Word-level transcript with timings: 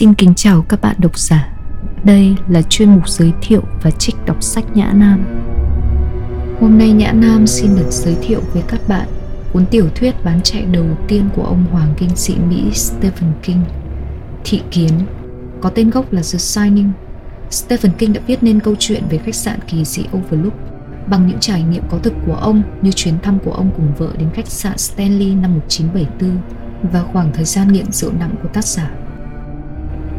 Xin 0.00 0.14
kính 0.14 0.34
chào 0.34 0.62
các 0.68 0.80
bạn 0.80 0.96
độc 0.98 1.18
giả. 1.18 1.52
Đây 2.04 2.36
là 2.48 2.62
chuyên 2.62 2.90
mục 2.90 3.08
giới 3.08 3.32
thiệu 3.42 3.62
và 3.82 3.90
trích 3.90 4.16
đọc 4.26 4.42
sách 4.42 4.64
Nhã 4.74 4.92
Nam. 4.92 5.24
Hôm 6.60 6.78
nay 6.78 6.92
Nhã 6.92 7.12
Nam 7.12 7.46
xin 7.46 7.76
được 7.76 7.90
giới 7.90 8.16
thiệu 8.22 8.40
với 8.52 8.62
các 8.68 8.88
bạn 8.88 9.08
cuốn 9.52 9.66
tiểu 9.66 9.88
thuyết 9.94 10.24
bán 10.24 10.40
chạy 10.42 10.62
đầu 10.62 10.86
tiên 11.08 11.28
của 11.36 11.42
ông 11.42 11.64
hoàng 11.70 11.94
kinh 11.98 12.16
sĩ 12.16 12.34
Mỹ 12.48 12.70
Stephen 12.72 13.32
King, 13.42 13.64
Thị 14.44 14.60
Kiến, 14.70 14.90
có 15.60 15.70
tên 15.70 15.90
gốc 15.90 16.12
là 16.12 16.22
The 16.32 16.38
Shining. 16.38 16.92
Stephen 17.50 17.92
King 17.92 18.12
đã 18.12 18.20
viết 18.26 18.42
nên 18.42 18.60
câu 18.60 18.74
chuyện 18.78 19.02
về 19.10 19.18
khách 19.18 19.34
sạn 19.34 19.58
kỳ 19.66 19.84
dị 19.84 20.02
Overlook 20.16 20.54
bằng 21.06 21.26
những 21.26 21.40
trải 21.40 21.62
nghiệm 21.62 21.82
có 21.90 21.98
thực 21.98 22.14
của 22.26 22.34
ông 22.34 22.62
như 22.82 22.90
chuyến 22.90 23.18
thăm 23.22 23.38
của 23.44 23.52
ông 23.52 23.70
cùng 23.76 23.94
vợ 23.98 24.08
đến 24.18 24.28
khách 24.34 24.48
sạn 24.48 24.78
Stanley 24.78 25.34
năm 25.34 25.54
1974 25.54 26.38
và 26.92 27.02
khoảng 27.12 27.32
thời 27.32 27.44
gian 27.44 27.72
nghiện 27.72 27.92
rượu 27.92 28.12
nặng 28.12 28.34
của 28.42 28.48
tác 28.48 28.64
giả. 28.64 28.90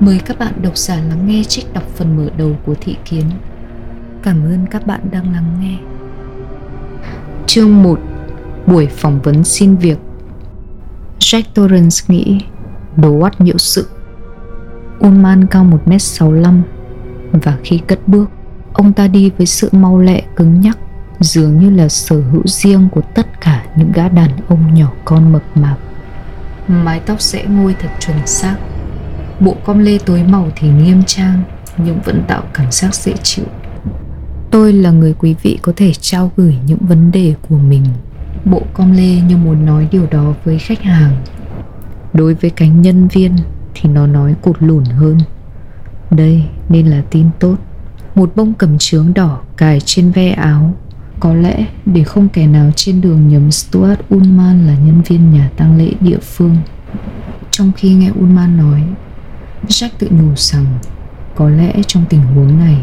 Mời 0.01 0.19
các 0.25 0.39
bạn 0.39 0.53
độc 0.61 0.77
giả 0.77 0.95
lắng 0.95 1.27
nghe 1.27 1.43
trích 1.43 1.73
đọc 1.73 1.83
phần 1.95 2.17
mở 2.17 2.29
đầu 2.37 2.55
của 2.65 2.75
Thị 2.81 2.95
Kiến. 3.05 3.23
Cảm 4.23 4.43
ơn 4.43 4.65
các 4.71 4.87
bạn 4.87 4.99
đang 5.11 5.33
lắng 5.33 5.57
nghe. 5.61 5.77
Chương 7.47 7.83
1 7.83 7.99
Buổi 8.67 8.87
phỏng 8.87 9.21
vấn 9.21 9.43
xin 9.43 9.75
việc 9.75 9.97
Jack 11.19 11.43
Torrance 11.53 11.97
nghĩ, 12.07 12.39
đồ 12.97 13.09
oát 13.09 13.41
nhiễu 13.41 13.57
sự 13.57 13.87
Ullman 15.07 15.45
cao 15.45 15.79
1m65 15.85 16.61
và 17.31 17.57
khi 17.63 17.77
cất 17.87 18.07
bước, 18.07 18.29
ông 18.73 18.93
ta 18.93 19.07
đi 19.07 19.31
với 19.37 19.45
sự 19.45 19.69
mau 19.71 19.99
lẹ, 19.99 20.21
cứng 20.35 20.61
nhắc, 20.61 20.77
dường 21.19 21.59
như 21.59 21.69
là 21.69 21.89
sở 21.89 22.21
hữu 22.31 22.43
riêng 22.45 22.89
của 22.91 23.01
tất 23.01 23.41
cả 23.41 23.65
những 23.75 23.91
gã 23.91 24.09
đàn 24.09 24.29
ông 24.47 24.73
nhỏ 24.73 24.91
con 25.05 25.31
mập 25.31 25.43
mạp 25.55 25.77
mái 26.67 26.99
tóc 26.99 27.21
sẽ 27.21 27.45
ngôi 27.45 27.75
thật 27.79 27.89
chuẩn 27.99 28.27
xác 28.27 28.55
bộ 29.41 29.55
com 29.65 29.79
lê 29.79 29.97
tối 29.97 30.23
màu 30.23 30.51
thì 30.55 30.69
nghiêm 30.69 31.03
trang, 31.03 31.43
nhưng 31.77 32.01
vẫn 32.01 32.23
tạo 32.27 32.43
cảm 32.53 32.71
giác 32.71 32.95
dễ 32.95 33.13
chịu. 33.23 33.45
Tôi 34.51 34.73
là 34.73 34.91
người 34.91 35.13
quý 35.13 35.35
vị 35.41 35.59
có 35.61 35.73
thể 35.75 35.91
trao 35.93 36.31
gửi 36.37 36.55
những 36.65 36.79
vấn 36.81 37.11
đề 37.11 37.33
của 37.49 37.57
mình. 37.57 37.85
Bộ 38.45 38.61
com 38.73 38.91
lê 38.91 39.21
như 39.21 39.37
muốn 39.37 39.65
nói 39.65 39.87
điều 39.91 40.07
đó 40.11 40.33
với 40.45 40.59
khách 40.59 40.81
hàng. 40.81 41.15
Đối 42.13 42.33
với 42.33 42.49
cánh 42.49 42.81
nhân 42.81 43.07
viên 43.07 43.35
thì 43.73 43.89
nó 43.89 44.07
nói 44.07 44.35
cụt 44.41 44.55
lùn 44.59 44.85
hơn. 44.85 45.17
Đây 46.11 46.43
nên 46.69 46.87
là 46.87 47.01
tin 47.11 47.25
tốt. 47.39 47.55
Một 48.15 48.31
bông 48.35 48.53
cầm 48.53 48.77
trướng 48.77 49.13
đỏ 49.13 49.41
cài 49.57 49.79
trên 49.79 50.11
ve 50.11 50.29
áo. 50.29 50.73
Có 51.19 51.33
lẽ 51.33 51.65
để 51.85 52.03
không 52.03 52.29
kẻ 52.29 52.47
nào 52.47 52.71
trên 52.75 53.01
đường 53.01 53.27
nhầm 53.27 53.51
Stuart 53.51 53.99
Ullman 54.15 54.67
là 54.67 54.73
nhân 54.73 55.01
viên 55.07 55.33
nhà 55.33 55.49
tang 55.57 55.77
lễ 55.77 55.91
địa 55.99 56.19
phương. 56.21 56.57
Trong 57.51 57.71
khi 57.77 57.93
nghe 57.93 58.09
Ullman 58.19 58.57
nói 58.57 58.83
Jack 59.67 59.89
tự 59.99 60.07
nhủ 60.11 60.35
rằng 60.35 60.65
có 61.35 61.49
lẽ 61.49 61.73
trong 61.87 62.05
tình 62.09 62.21
huống 62.21 62.59
này 62.59 62.77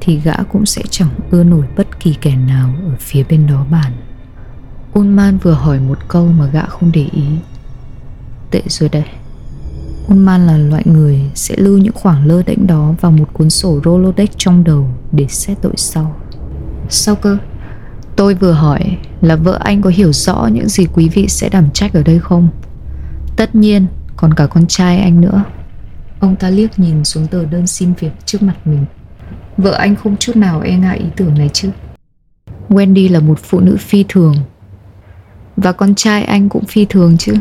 thì 0.00 0.20
gã 0.20 0.34
cũng 0.52 0.66
sẽ 0.66 0.82
chẳng 0.90 1.10
ưa 1.30 1.44
nổi 1.44 1.64
bất 1.76 2.00
kỳ 2.00 2.14
kẻ 2.20 2.36
nào 2.36 2.74
ở 2.84 2.96
phía 2.98 3.24
bên 3.28 3.46
đó 3.46 3.66
bản. 3.70 3.92
Unman 4.92 5.38
vừa 5.38 5.52
hỏi 5.52 5.80
một 5.80 5.98
câu 6.08 6.26
mà 6.26 6.46
gã 6.46 6.62
không 6.62 6.92
để 6.92 7.06
ý 7.12 7.26
Tệ 8.50 8.62
rồi 8.66 8.88
đây 8.88 9.04
Unman 10.08 10.46
là 10.46 10.56
loại 10.56 10.82
người 10.86 11.20
sẽ 11.34 11.54
lưu 11.58 11.78
những 11.78 11.92
khoảng 11.94 12.26
lơ 12.26 12.42
đễnh 12.42 12.66
đó 12.66 12.94
vào 13.00 13.12
một 13.12 13.28
cuốn 13.32 13.50
sổ 13.50 13.80
Rolodex 13.84 14.28
trong 14.36 14.64
đầu 14.64 14.88
để 15.12 15.26
xét 15.28 15.58
tội 15.62 15.72
sau. 15.76 16.16
Sao 16.88 17.16
cơ? 17.16 17.38
Tôi 18.16 18.34
vừa 18.34 18.52
hỏi 18.52 18.96
là 19.20 19.36
vợ 19.36 19.58
anh 19.64 19.82
có 19.82 19.90
hiểu 19.90 20.12
rõ 20.12 20.48
những 20.52 20.68
gì 20.68 20.86
quý 20.92 21.08
vị 21.08 21.28
sẽ 21.28 21.48
đảm 21.48 21.70
trách 21.70 21.92
ở 21.92 22.02
đây 22.02 22.18
không? 22.18 22.48
Tất 23.36 23.54
nhiên, 23.54 23.86
còn 24.16 24.34
cả 24.34 24.46
con 24.46 24.66
trai 24.66 25.00
anh 25.00 25.20
nữa. 25.20 25.44
Ông 26.20 26.36
ta 26.36 26.50
liếc 26.50 26.78
nhìn 26.78 27.04
xuống 27.04 27.26
tờ 27.26 27.44
đơn 27.44 27.66
xin 27.66 27.92
việc 27.94 28.12
trước 28.24 28.42
mặt 28.42 28.56
mình. 28.64 28.84
Vợ 29.56 29.72
anh 29.72 29.96
không 29.96 30.16
chút 30.16 30.36
nào 30.36 30.60
e 30.60 30.76
ngại 30.78 30.98
ý 30.98 31.06
tưởng 31.16 31.34
này 31.34 31.50
chứ. 31.52 31.70
Wendy 32.68 33.12
là 33.12 33.20
một 33.20 33.38
phụ 33.42 33.60
nữ 33.60 33.76
phi 33.80 34.04
thường. 34.08 34.34
Và 35.56 35.72
con 35.72 35.94
trai 35.94 36.24
anh 36.24 36.48
cũng 36.48 36.64
phi 36.64 36.84
thường 36.84 37.16
chứ. 37.18 37.34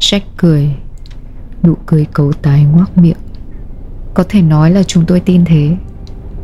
Jack 0.00 0.20
cười 0.36 0.74
Nụ 1.62 1.76
cười 1.86 2.06
cấu 2.12 2.32
tái 2.32 2.64
ngoác 2.64 2.98
miệng 2.98 3.16
Có 4.14 4.24
thể 4.28 4.42
nói 4.42 4.70
là 4.70 4.82
chúng 4.82 5.06
tôi 5.06 5.20
tin 5.20 5.44
thế 5.44 5.76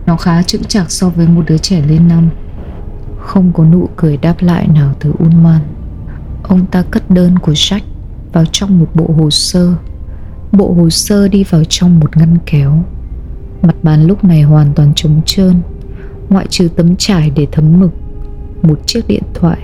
Nó 0.06 0.16
khá 0.16 0.42
chững 0.42 0.64
chạc 0.64 0.90
so 0.90 1.08
với 1.08 1.28
một 1.28 1.42
đứa 1.46 1.58
trẻ 1.58 1.82
lên 1.88 2.08
năm 2.08 2.28
Không 3.20 3.52
có 3.52 3.64
nụ 3.64 3.88
cười 3.96 4.16
đáp 4.16 4.42
lại 4.42 4.68
nào 4.68 4.94
từ 5.00 5.12
Unman 5.18 5.60
Ông 6.42 6.66
ta 6.66 6.82
cất 6.90 7.10
đơn 7.10 7.38
của 7.38 7.52
Jack 7.52 7.80
vào 8.32 8.44
trong 8.52 8.78
một 8.78 8.88
bộ 8.94 9.14
hồ 9.18 9.30
sơ 9.30 9.74
Bộ 10.56 10.72
hồ 10.72 10.90
sơ 10.90 11.28
đi 11.28 11.44
vào 11.44 11.64
trong 11.64 12.00
một 12.00 12.16
ngăn 12.16 12.36
kéo. 12.46 12.84
Mặt 13.62 13.76
bàn 13.82 14.06
lúc 14.06 14.24
này 14.24 14.42
hoàn 14.42 14.72
toàn 14.74 14.92
trống 14.94 15.20
trơn 15.26 15.60
Ngoại 16.28 16.46
trừ 16.50 16.68
tấm 16.76 16.96
trải 16.96 17.30
để 17.30 17.46
thấm 17.52 17.80
mực 17.80 17.90
Một 18.62 18.80
chiếc 18.86 19.08
điện 19.08 19.22
thoại 19.34 19.58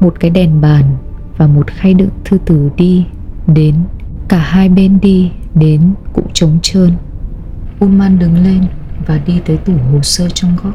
Một 0.00 0.14
cái 0.20 0.30
đèn 0.30 0.60
bàn 0.60 0.96
Và 1.36 1.46
một 1.46 1.66
khay 1.66 1.94
đựng 1.94 2.08
thư 2.24 2.38
từ 2.46 2.70
đi 2.76 3.06
Đến. 3.46 3.74
Cả 4.28 4.38
hai 4.38 4.68
bên 4.68 5.00
đi 5.00 5.30
đến 5.54 5.94
cũng 6.12 6.26
trống 6.32 6.58
trơn. 6.62 6.92
Ullman 7.84 8.18
đứng 8.18 8.44
lên 8.44 8.64
và 9.06 9.20
đi 9.26 9.40
tới 9.46 9.56
tủ 9.56 9.72
hồ 9.72 10.02
sơ 10.02 10.28
trong 10.28 10.56
góc. 10.62 10.72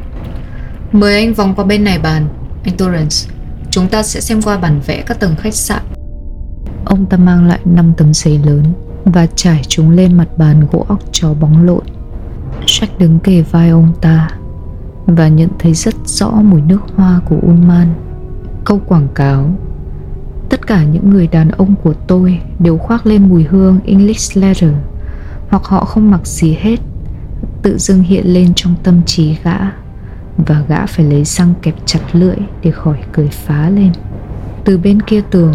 Mời 0.91 1.15
anh 1.15 1.33
vòng 1.33 1.55
qua 1.55 1.65
bên 1.65 1.83
này 1.83 1.99
bàn 1.99 2.27
Anh 2.63 2.77
Torrance. 2.77 3.29
Chúng 3.71 3.87
ta 3.87 4.03
sẽ 4.03 4.21
xem 4.21 4.41
qua 4.41 4.57
bản 4.57 4.81
vẽ 4.85 5.03
các 5.05 5.19
tầng 5.19 5.35
khách 5.35 5.53
sạn. 5.53 5.81
Ông 6.85 7.05
ta 7.05 7.17
mang 7.17 7.47
lại 7.47 7.59
5 7.65 7.93
tấm 7.97 8.13
giấy 8.13 8.39
lớn 8.45 8.63
và 9.13 9.25
trải 9.35 9.61
chúng 9.67 9.89
lên 9.89 10.17
mặt 10.17 10.27
bàn 10.37 10.67
gỗ 10.71 10.85
óc 10.87 10.99
chó 11.11 11.33
bóng 11.33 11.65
lộn. 11.65 11.83
Jack 12.65 12.87
đứng 12.99 13.19
kề 13.19 13.41
vai 13.41 13.69
ông 13.69 13.93
ta 14.01 14.29
Và 15.05 15.27
nhận 15.27 15.49
thấy 15.59 15.73
rất 15.73 15.95
rõ 16.05 16.31
mùi 16.31 16.61
nước 16.61 16.81
hoa 16.95 17.21
của 17.29 17.35
Ullman. 17.47 17.87
Câu 18.65 18.81
quảng 18.85 19.07
cáo, 19.15 19.49
Tất 20.49 20.67
cả 20.67 20.83
những 20.83 21.09
người 21.09 21.27
đàn 21.27 21.49
ông 21.49 21.75
của 21.83 21.93
tôi 21.93 22.41
đều 22.59 22.77
khoác 22.77 23.05
lên 23.05 23.29
mùi 23.29 23.43
hương 23.43 23.79
English 23.85 24.37
leather, 24.37 24.73
Hoặc 25.49 25.63
họ 25.63 25.85
không 25.85 26.11
mặc 26.11 26.27
gì 26.27 26.57
hết, 26.59 26.79
Tự 27.61 27.77
dưng 27.77 28.01
hiện 28.01 28.33
lên 28.33 28.53
trong 28.55 28.75
tâm 28.83 29.01
trí 29.05 29.37
gã, 29.43 29.57
Và 30.37 30.63
gã 30.67 30.85
phải 30.85 31.05
lấy 31.05 31.23
răng 31.23 31.53
kẹp 31.61 31.75
chặt 31.85 31.99
lưỡi 32.13 32.37
để 32.63 32.71
khỏi 32.71 32.97
cười 33.13 33.27
phá 33.27 33.69
lên. 33.69 33.91
Từ 34.65 34.77
bên 34.77 35.01
kia 35.01 35.21
tường 35.31 35.53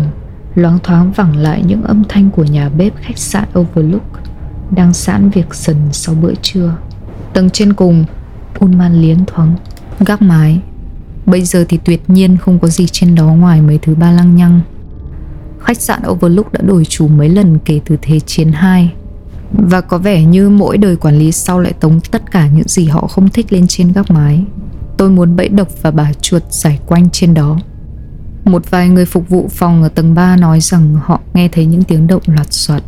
Loáng 0.54 0.78
thoáng 0.82 1.12
vẳng 1.12 1.37
lại 1.37 1.62
những 1.66 1.82
âm 1.82 2.03
thanh 2.09 2.31
của 2.31 2.44
nhà 2.44 2.69
bếp 2.69 2.97
khách 2.97 3.19
sạn 3.19 3.48
Overlook 3.59 4.20
Đang 4.70 4.94
sẵn 4.94 5.31
việc 5.31 5.54
dần 5.54 5.76
sau 5.92 6.15
bữa 6.15 6.34
trưa. 6.42 6.76
Tầng 7.32 7.50
trên 7.50 7.72
cùng 7.72 8.04
Pullman 8.54 8.94
liến 8.94 9.19
thoáng, 9.26 9.56
Gác 10.00 10.22
mái. 10.22 10.60
Bây 11.26 11.42
giờ 11.42 11.65
thì 11.69 11.78
tuyệt 11.84 12.10
nhiên 12.10 12.37
không 12.37 12.59
có 12.59 12.69
gì 12.69 12.87
trên 12.87 13.15
đó 13.15 13.26
ngoài 13.26 13.60
mấy 13.60 13.78
thứ 13.78 13.94
ba 13.94 14.10
lăng 14.10 14.37
nhăng. 14.37 14.60
Khách 15.60 15.81
sạn 15.81 16.03
Overlook 16.09 16.53
đã 16.53 16.60
đổi 16.62 16.84
chủ 16.84 17.09
mấy 17.09 17.28
lần 17.28 17.59
kể 17.65 17.81
từ 17.84 17.97
Thế 18.03 18.21
chiến 18.21 18.53
2 18.53 18.92
Và 19.53 19.81
có 19.81 19.98
vẻ 19.98 20.25
như 20.25 20.50
mỗi 20.50 20.78
đời 20.78 20.97
quản 20.97 21.19
lý 21.19 21.32
sau 21.32 21.60
lại 21.60 21.72
tống 21.72 22.00
tất 22.00 22.31
cả 22.31 22.48
những 22.48 22.69
gì 22.69 22.86
họ 22.86 23.06
không 23.06 23.28
thích 23.28 23.53
lên 23.53 23.66
trên 23.66 23.92
gác 23.92 24.10
mái. 24.10 24.44
Tôi 24.97 25.10
muốn 25.10 25.36
bẫy 25.36 25.48
độc 25.48 25.69
và 25.82 25.91
bà 25.91 26.12
chuột 26.12 26.42
giải 26.50 26.78
quanh 26.86 27.10
trên 27.10 27.34
đó. 27.34 27.59
Một 28.44 28.71
vài 28.71 28.88
người 28.88 29.06
phục 29.06 29.28
vụ 29.28 29.49
phòng 29.50 29.82
ở 29.82 29.88
tầng 29.88 30.15
3 30.15 30.37
nói 30.37 30.60
rằng 30.60 30.97
họ 31.03 31.21
nghe 31.34 31.49
thấy 31.49 31.66
những 31.66 31.82
tiếng 31.82 32.06
động 32.06 32.22
loạt 32.27 32.53
soạt. 32.53 32.82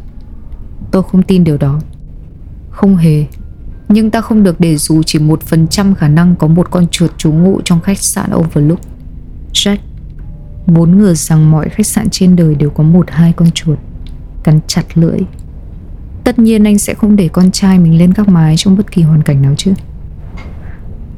Tôi 0.90 1.02
không 1.02 1.22
tin 1.22 1.44
điều 1.44 1.56
đó. 1.56 1.80
Không 2.70 2.96
hề. 2.96 3.26
Nhưng 3.88 4.10
ta 4.10 4.20
không 4.20 4.42
được 4.42 4.60
để 4.60 4.76
dù 4.76 5.02
chỉ 5.02 5.18
một 5.18 5.42
phần 5.42 5.68
trăm 5.68 5.94
khả 5.94 6.08
năng 6.08 6.36
có 6.36 6.46
một 6.46 6.70
con 6.70 6.86
chuột 6.88 7.18
trú 7.18 7.32
ngụ 7.32 7.60
trong 7.64 7.80
khách 7.80 7.98
sạn 7.98 8.30
Overlook. 8.34 8.80
Jack 9.52 9.76
Vốn 10.66 10.98
ngờ 10.98 11.14
rằng 11.14 11.50
mọi 11.50 11.68
khách 11.68 11.86
sạn 11.86 12.10
trên 12.10 12.36
đời 12.36 12.54
đều 12.54 12.70
có 12.70 12.84
một 12.84 13.10
hai 13.10 13.32
con 13.32 13.50
chuột. 13.50 13.78
Cắn 14.42 14.60
chặt 14.66 14.84
lưỡi. 14.94 15.18
Tất 16.24 16.38
nhiên 16.38 16.64
anh 16.64 16.78
sẽ 16.78 16.94
không 16.94 17.16
để 17.16 17.28
con 17.28 17.50
trai 17.50 17.78
mình 17.78 17.98
lên 17.98 18.12
các 18.12 18.28
mái 18.28 18.54
trong 18.56 18.76
bất 18.76 18.92
kỳ 18.92 19.02
hoàn 19.02 19.22
cảnh 19.22 19.42
nào 19.42 19.54
chứ. 19.56 19.72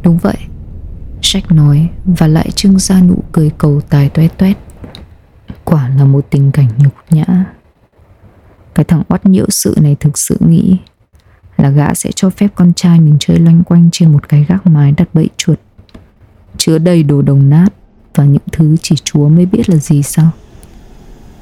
Đúng 0.03 0.19
vậy. 0.19 0.37
Sách 1.23 1.53
nói 1.53 1.89
và 2.05 2.27
lại 2.27 2.51
trưng 2.51 2.79
ra 2.79 3.01
nụ 3.01 3.23
cười 3.33 3.51
cầu 3.59 3.81
tài 3.81 4.09
toét 4.09 4.39
toét. 4.39 4.57
Quả 5.65 5.89
là 5.89 6.05
một 6.05 6.27
tình 6.31 6.53
cảnh 6.53 6.69
nhục 6.79 6.95
nhã. 7.11 7.45
Cái 8.75 8.85
thằng 8.85 9.03
oắt 9.09 9.27
nhiễu 9.27 9.47
sự 9.49 9.75
này 9.81 9.97
thực 10.01 10.19
sự 10.19 10.37
nghĩ 10.41 10.79
Là 11.59 11.71
gã 11.71 11.95
sẽ 11.95 12.11
cho 12.17 12.31
phép 12.31 12.49
con 12.55 12.73
trai 12.75 13.01
mình 13.01 13.17
chơi 13.21 13.39
loanh 13.39 13.65
quanh 13.65 13.89
trên 13.93 14.13
một 14.13 14.29
cái 14.29 14.45
gác 14.49 14.67
mái 14.67 14.93
đặt 14.93 15.09
bẫy 15.13 15.29
chuột. 15.37 15.59
Chứa 16.57 16.79
đầy 16.79 17.03
đồ 17.03 17.23
đồng 17.23 17.51
nát 17.51 17.69
và 18.15 18.25
những 18.25 18.43
thứ 18.53 18.77
chỉ 18.83 18.97
Chúa 19.05 19.29
mới 19.29 19.47
biết 19.47 19.71
là 19.71 19.77
gì 19.77 20.03
sao? 20.03 20.31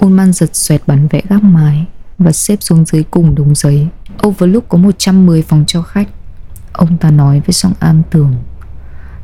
Ullman 0.04 0.32
giật 0.32 0.56
xoẹt 0.56 0.82
bản 0.86 1.08
vẽ 1.08 1.22
gác 1.28 1.44
mái 1.44 1.86
và 2.18 2.32
xếp 2.32 2.56
xuống 2.60 2.84
dưới 2.84 3.02
cùng 3.02 3.34
đống 3.34 3.54
giấy. 3.54 3.88
Overlook 4.26 4.68
có 4.68 4.78
110 4.78 5.42
phòng 5.42 5.64
cho 5.66 5.82
khách. 5.82 6.08
Ông 6.72 6.98
ta 6.98 7.10
nói 7.10 7.40
với 7.46 7.52
giọng 7.52 7.74
An 7.80 8.02
tường. 8.10 8.34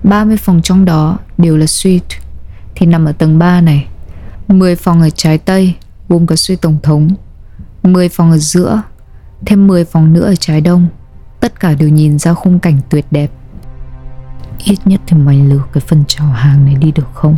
30 0.03 0.37
phòng 0.37 0.63
trong 0.63 0.85
đó 0.85 1.19
đều 1.39 1.57
là 1.57 1.67
suite. 1.67 2.17
Thì 2.75 2.87
nằm 2.87 3.05
ở 3.05 3.13
tầng 3.13 3.39
3 3.39 3.61
này. 3.61 3.87
10 4.49 4.77
phòng 4.77 5.01
ở 5.03 5.11
trái 5.11 5.39
tây, 5.39 5.75
Gồm 6.09 6.27
cả 6.27 6.37
suite 6.37 6.61
tổng 6.61 6.79
thống. 6.83 7.09
10 7.83 8.09
phòng 8.09 8.31
ở 8.31 8.39
giữa, 8.39 8.83
Thêm 9.47 9.67
10 9.67 9.85
phòng 9.85 10.13
nữa 10.13 10.25
ở 10.25 10.35
trái 10.35 10.61
đông. 10.61 10.89
Tất 11.41 11.61
cả 11.61 11.75
đều 11.75 11.89
nhìn 11.89 12.19
ra 12.19 12.35
khung 12.35 12.59
cảnh 12.59 12.79
tuyệt 12.89 13.07
đẹp. 13.11 13.31
Ít 14.65 14.79
nhất 14.85 15.01
thì 15.07 15.17
mày 15.17 15.39
lừa 15.39 15.63
cái 15.73 15.81
phần 15.87 16.05
trào 16.09 16.27
hàng 16.27 16.65
này 16.65 16.75
đi 16.75 16.93
được 16.93 17.09
không? 17.15 17.37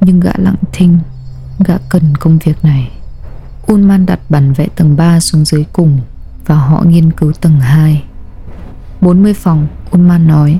Nhưng 0.00 0.20
gã 0.20 0.32
lặng 0.36 0.54
thinh, 0.72 0.98
Gã 1.66 1.78
cần 1.88 2.16
công 2.16 2.38
việc 2.38 2.64
này. 2.64 2.90
Unman 3.66 4.06
đặt 4.06 4.20
bản 4.28 4.52
vẽ 4.52 4.66
tầng 4.76 4.96
3 4.96 5.20
xuống 5.20 5.44
dưới 5.44 5.64
cùng 5.72 6.00
Và 6.46 6.54
họ 6.54 6.82
nghiên 6.86 7.12
cứu 7.12 7.32
tầng 7.32 7.60
2 7.60 8.04
40 9.00 9.34
phòng 9.34 9.66
Unman 9.90 10.26
nói 10.26 10.58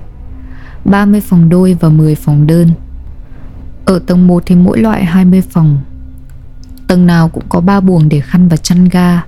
30 0.91 1.21
phòng 1.21 1.49
đôi 1.49 1.77
và 1.81 1.89
10 1.89 2.15
phòng 2.15 2.47
đơn. 2.47 2.71
Ở 3.85 3.99
tầng 4.07 4.27
1 4.27 4.43
thì 4.47 4.55
mỗi 4.55 4.79
loại 4.79 5.05
20 5.05 5.43
phòng. 5.51 5.81
Tầng 6.87 7.07
nào 7.07 7.29
cũng 7.29 7.45
có 7.49 7.61
3 7.61 7.81
buồng 7.81 8.09
để 8.09 8.21
khăn 8.21 8.49
và 8.49 8.57
chăn 8.57 8.89
ga. 8.89 9.23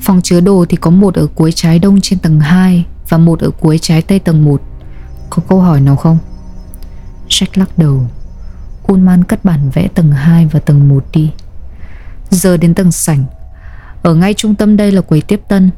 Phòng 0.00 0.20
chứa 0.22 0.40
đồ 0.40 0.64
thì 0.68 0.76
có 0.76 0.90
một 0.90 1.14
ở 1.14 1.26
cuối 1.34 1.52
trái 1.52 1.78
đông 1.78 2.00
trên 2.00 2.18
tầng 2.18 2.40
2 2.40 2.86
Và 3.08 3.18
một 3.18 3.40
ở 3.40 3.50
cuối 3.50 3.78
trái 3.78 4.02
tây 4.02 4.18
tầng 4.18 4.44
1 4.44 4.62
Có 5.30 5.42
câu 5.48 5.60
hỏi 5.60 5.80
nào 5.80 5.96
không? 5.96 6.18
Jack 7.28 7.46
lắc 7.54 7.78
đầu. 7.78 8.06
Unman 8.86 9.24
cất 9.24 9.44
bản 9.44 9.70
vẽ 9.70 9.88
tầng 9.94 10.12
2 10.12 10.46
và 10.46 10.60
tầng 10.60 10.88
1 10.88 11.04
đi. 11.12 11.32
Giờ 12.30 12.56
đến 12.56 12.74
tầng 12.74 12.92
sảnh. 12.92 13.24
Ở 14.02 14.14
ngay 14.14 14.34
trung 14.34 14.54
tâm 14.54 14.76
đây 14.76 14.92
là 14.92 15.00
quầy 15.00 15.20
tiếp 15.20 15.40
tân. 15.48 15.70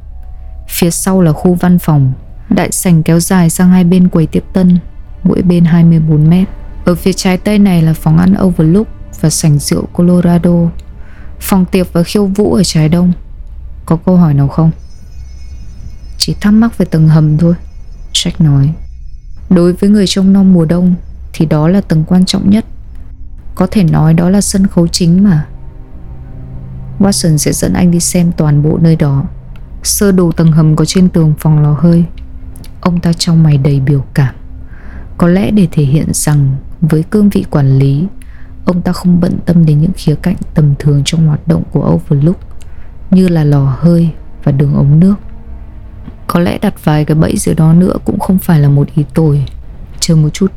Phía 0.68 0.90
sau 0.90 1.20
là 1.20 1.32
khu 1.32 1.54
văn 1.54 1.78
phòng. 1.78 2.12
Đại 2.50 2.72
sảnh 2.72 3.02
kéo 3.02 3.20
dài 3.20 3.50
sang 3.50 3.70
hai 3.70 3.84
bên 3.84 4.08
quầy 4.08 4.26
tiếp 4.26 4.44
tân. 4.52 4.78
Mỗi 5.24 5.42
bên 5.42 5.64
24 5.64 6.30
mét. 6.30 6.48
Ở 6.84 6.94
phía 6.94 7.12
trái 7.12 7.38
tây 7.38 7.58
này 7.58 7.82
là 7.82 7.94
phòng 7.94 8.18
ăn 8.18 8.34
Overlook 8.42 8.86
Và 9.20 9.30
sảnh 9.30 9.58
rượu 9.58 9.86
Colorado. 9.92 10.70
Phòng 11.40 11.64
tiệc 11.64 11.92
và 11.92 12.02
khiêu 12.02 12.26
vũ 12.26 12.54
ở 12.54 12.62
trái 12.64 12.88
đông. 12.88 13.12
Có 13.86 13.96
câu 13.96 14.16
hỏi 14.16 14.34
nào 14.34 14.48
không? 14.48 14.70
Chỉ 16.18 16.34
thắc 16.40 16.52
mắc 16.52 16.78
về 16.78 16.86
tầng 16.86 17.08
hầm 17.08 17.38
thôi, 17.38 17.54
Jack 18.12 18.32
nói. 18.38 18.72
Đối 19.50 19.72
với 19.72 19.90
người 19.90 20.06
trông 20.06 20.32
nom 20.32 20.52
mùa 20.52 20.64
đông, 20.64 20.94
Thì 21.32 21.46
đó 21.46 21.68
là 21.68 21.80
tầng 21.80 22.04
quan 22.04 22.24
trọng 22.24 22.50
nhất. 22.50 22.64
Có 23.54 23.66
thể 23.70 23.84
nói 23.84 24.14
đó 24.14 24.30
là 24.30 24.40
sân 24.40 24.66
khấu 24.66 24.88
chính 24.88 25.24
mà. 25.24 25.46
Watson 26.98 27.36
sẽ 27.36 27.52
dẫn 27.52 27.72
anh 27.72 27.90
đi 27.90 28.00
xem 28.00 28.32
toàn 28.36 28.62
bộ 28.62 28.78
nơi 28.82 28.96
đó. 28.96 29.24
Sơ 29.82 30.12
đồ 30.12 30.32
tầng 30.32 30.52
hầm 30.52 30.76
có 30.76 30.84
trên 30.84 31.08
tường 31.08 31.34
phòng 31.38 31.62
lò 31.62 31.72
hơi. 31.72 32.04
Ông 32.80 33.00
ta 33.00 33.12
trong 33.12 33.42
mày 33.42 33.58
đầy 33.58 33.80
biểu 33.80 34.04
cảm. 34.14 34.34
Có 35.22 35.28
lẽ 35.28 35.50
để 35.50 35.68
thể 35.72 35.82
hiện 35.82 36.06
rằng 36.12 36.56
Với 36.80 37.02
cương 37.02 37.28
vị 37.28 37.44
quản 37.50 37.78
lý, 37.78 38.06
Ông 38.64 38.82
ta 38.82 38.92
không 38.92 39.20
bận 39.20 39.38
tâm 39.46 39.66
đến 39.66 39.80
những 39.80 39.90
khía 39.96 40.14
cạnh 40.14 40.36
tầm 40.54 40.74
thường 40.78 41.02
Trong 41.04 41.26
hoạt 41.26 41.48
động 41.48 41.62
của 41.72 41.90
Overlook, 41.94 42.38
Như 43.10 43.28
là 43.28 43.44
lò 43.44 43.76
hơi 43.78 44.10
và 44.44 44.52
đường 44.52 44.74
ống 44.74 45.00
nước. 45.00 45.14
Có 46.26 46.40
lẽ 46.40 46.58
đặt 46.58 46.84
vài 46.84 47.04
cái 47.04 47.14
bẫy 47.14 47.36
giữa 47.36 47.54
đó 47.54 47.72
nữa 47.72 47.96
Cũng 48.04 48.18
không 48.18 48.38
phải 48.38 48.60
là 48.60 48.68
một 48.68 48.88
ý 48.94 49.04
tồi. 49.14 49.44
Chờ 50.00 50.16
một 50.16 50.28
chút. 50.28 50.52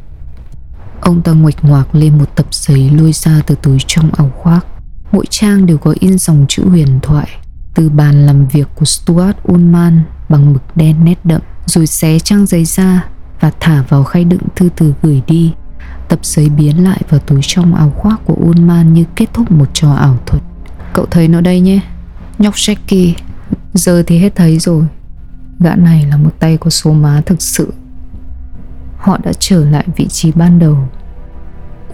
Ông 1.01 1.21
ta 1.21 1.31
nguệch 1.31 1.63
ngoạc 1.63 1.95
lên 1.95 2.17
một 2.17 2.35
tập 2.35 2.45
giấy 2.51 2.89
Lôi 2.89 3.11
ra 3.13 3.41
từ 3.47 3.55
túi 3.61 3.77
trong 3.87 4.09
áo 4.17 4.31
khoác. 4.35 4.65
Mỗi 5.11 5.25
trang 5.29 5.65
đều 5.65 5.77
có 5.77 5.95
in 5.99 6.17
dòng 6.17 6.45
chữ 6.49 6.63
huyền 6.69 6.99
thoại, 7.01 7.27
Từ 7.75 7.89
bàn 7.89 8.25
làm 8.25 8.47
việc 8.47 8.67
của 8.75 8.85
Stuart 8.85 9.37
Ullman 9.51 10.01
Bằng 10.29 10.53
mực 10.53 10.63
đen 10.77 11.05
nét 11.05 11.19
đậm, 11.23 11.41
Rồi 11.65 11.87
xé 11.87 12.19
trang 12.19 12.45
giấy 12.45 12.65
ra 12.65 13.07
và 13.45 13.51
thả 13.59 13.83
vào 13.89 14.03
khay 14.03 14.23
đựng 14.23 14.41
thư 14.55 14.69
từ 14.75 14.93
gửi 15.01 15.21
đi. 15.27 15.53
Tập 16.09 16.19
giấy 16.23 16.49
biến 16.49 16.83
lại 16.83 17.01
vào 17.09 17.19
túi 17.19 17.39
trong 17.41 17.75
áo 17.75 17.89
khoác 17.89 18.21
của 18.25 18.33
Ullman 18.33 18.93
Như 18.93 19.03
kết 19.15 19.25
thúc 19.33 19.51
một 19.51 19.65
trò 19.73 19.93
ảo 19.93 20.17
thuật. 20.25 20.43
Cậu 20.93 21.05
thấy 21.05 21.27
nó 21.27 21.41
đây 21.41 21.59
nhé. 21.59 21.79
Nhóc 22.39 22.53
Jackie, 22.53 23.13
Giờ 23.73 24.03
thì 24.07 24.17
hết 24.17 24.35
thấy 24.35 24.59
rồi. 24.59 24.85
Gã 25.59 25.75
này 25.75 26.05
là 26.09 26.17
một 26.17 26.29
tay 26.39 26.57
có 26.57 26.69
số 26.69 26.93
má 26.93 27.21
thực 27.25 27.41
sự. 27.41 27.73
Họ 28.97 29.17
đã 29.23 29.31
trở 29.39 29.65
lại 29.65 29.85
vị 29.95 30.07
trí 30.07 30.31
ban 30.31 30.59
đầu. 30.59 30.77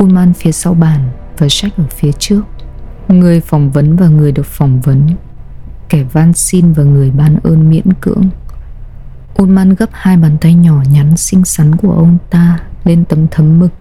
Ullman 0.04 0.34
phía 0.34 0.52
sau 0.52 0.74
bàn 0.74 1.10
Và 1.38 1.48
Jack 1.48 1.70
ở 1.78 1.84
phía 1.90 2.12
trước. 2.12 2.42
Người 3.08 3.42
phỏng 3.42 3.72
vấn 3.72 3.96
và 3.96 4.08
người 4.08 4.32
được 4.32 4.46
phỏng 4.46 4.82
vấn. 4.82 5.08
Kẻ 5.90 6.04
van 6.04 6.34
xin 6.34 6.74
và 6.74 6.84
người 6.84 7.12
ban 7.12 7.38
ơn 7.44 7.70
miễn 7.70 7.94
cưỡng. 8.02 8.30
Ullman 9.42 9.76
gấp 9.76 9.90
hai 9.92 10.18
bàn 10.18 10.38
tay 10.42 10.54
nhỏ 10.54 10.84
nhắn 10.92 11.18
xinh 11.18 11.46
xắn 11.46 11.76
của 11.76 11.92
ông 11.92 12.18
ta 12.30 12.60
lên 12.84 13.06
tấm 13.06 13.28
thấm 13.32 13.60
mực. 13.60 13.72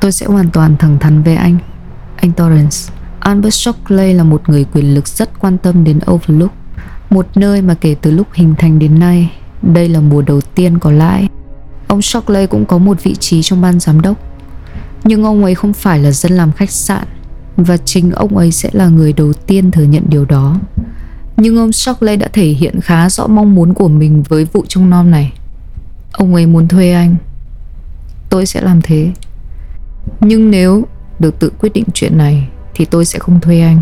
Tôi 0.00 0.12
sẽ 0.12 0.26
hoàn 0.26 0.50
toàn 0.50 0.76
thẳng 0.76 0.98
thắn 0.98 1.22
với 1.22 1.36
anh. 1.36 1.58
Anh 2.16 2.32
Torrance, 2.32 2.76
Albert 3.20 3.54
Shockley 3.54 4.14
là 4.14 4.24
một 4.24 4.48
người 4.48 4.64
quyền 4.64 4.94
lực 4.94 5.08
rất 5.08 5.40
quan 5.40 5.58
tâm 5.58 5.84
đến 5.84 5.98
Overlook, 6.10 6.52
Một 7.10 7.26
nơi 7.34 7.62
mà 7.62 7.74
kể 7.74 7.96
từ 8.02 8.10
lúc 8.10 8.26
hình 8.32 8.54
thành 8.58 8.78
đến 8.78 8.98
nay, 8.98 9.32
Đây 9.62 9.88
là 9.88 10.00
mùa 10.00 10.22
đầu 10.22 10.40
tiên 10.40 10.78
có 10.78 10.90
lãi. 10.90 11.28
Ông 11.88 12.02
Shockley 12.02 12.46
cũng 12.46 12.66
có 12.66 12.78
một 12.78 13.02
vị 13.02 13.14
trí 13.14 13.42
trong 13.42 13.60
ban 13.60 13.80
giám 13.80 14.00
đốc. 14.00 14.16
Nhưng 15.04 15.24
ông 15.24 15.44
ấy 15.44 15.54
không 15.54 15.72
phải 15.72 15.98
là 15.98 16.10
dân 16.10 16.32
làm 16.32 16.52
khách 16.52 16.70
sạn, 16.70 17.06
và 17.56 17.76
chính 17.76 18.10
ông 18.10 18.36
ấy 18.36 18.52
sẽ 18.52 18.70
là 18.72 18.88
người 18.88 19.12
đầu 19.12 19.32
tiên 19.32 19.70
thừa 19.70 19.82
nhận 19.82 20.04
điều 20.08 20.24
đó. 20.24 20.56
Nhưng 21.40 21.56
ông 21.56 21.72
Shockley 21.72 22.16
đã 22.16 22.28
thể 22.32 22.46
hiện 22.46 22.80
khá 22.80 23.10
rõ 23.10 23.26
mong 23.26 23.54
muốn 23.54 23.74
của 23.74 23.88
mình 23.88 24.22
với 24.22 24.44
vụ 24.44 24.64
trông 24.68 24.90
nom 24.90 25.10
này. 25.10 25.32
Ông 26.12 26.34
ấy 26.34 26.46
muốn 26.46 26.68
thuê 26.68 26.92
anh. 26.92 27.16
Tôi 28.30 28.46
sẽ 28.46 28.60
làm 28.60 28.82
thế. 28.82 29.12
Nhưng 30.20 30.50
nếu 30.50 30.86
được 31.18 31.38
tự 31.38 31.52
quyết 31.60 31.72
định 31.72 31.84
chuyện 31.94 32.18
này 32.18 32.48
Thì 32.74 32.84
tôi 32.84 33.04
sẽ 33.04 33.18
không 33.18 33.40
thuê 33.40 33.60
anh. 33.60 33.80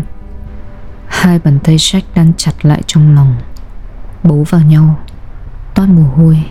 Hai 1.07 1.39
bàn 1.39 1.59
tay 1.63 1.77
Jack 1.77 2.01
đang 2.15 2.31
chặt 2.37 2.65
lại 2.65 2.81
trong 2.87 3.15
lòng 3.15 3.35
Bấu 4.23 4.45
vào 4.49 4.61
nhau 4.61 4.99
Toát 5.75 5.87
mồ 5.89 6.03
hôi. 6.03 6.43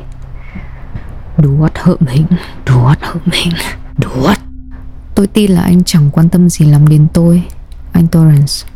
Đuốt 1.39 1.73
hợm 1.75 2.07
hình 2.09 2.27
Đuốt 2.67 2.99
hợm 3.01 3.23
hình 3.33 3.53
Đuốt 3.99 4.39
Tôi 5.15 5.27
tin 5.27 5.51
là 5.51 5.63
anh 5.63 5.85
chẳng 5.85 6.11
quan 6.11 6.29
tâm 6.29 6.49
gì 6.49 6.67
lắm 6.67 6.89
đến 6.89 7.07
tôi 7.13 7.43
Anh 7.93 8.07
Torrance. 8.07 8.69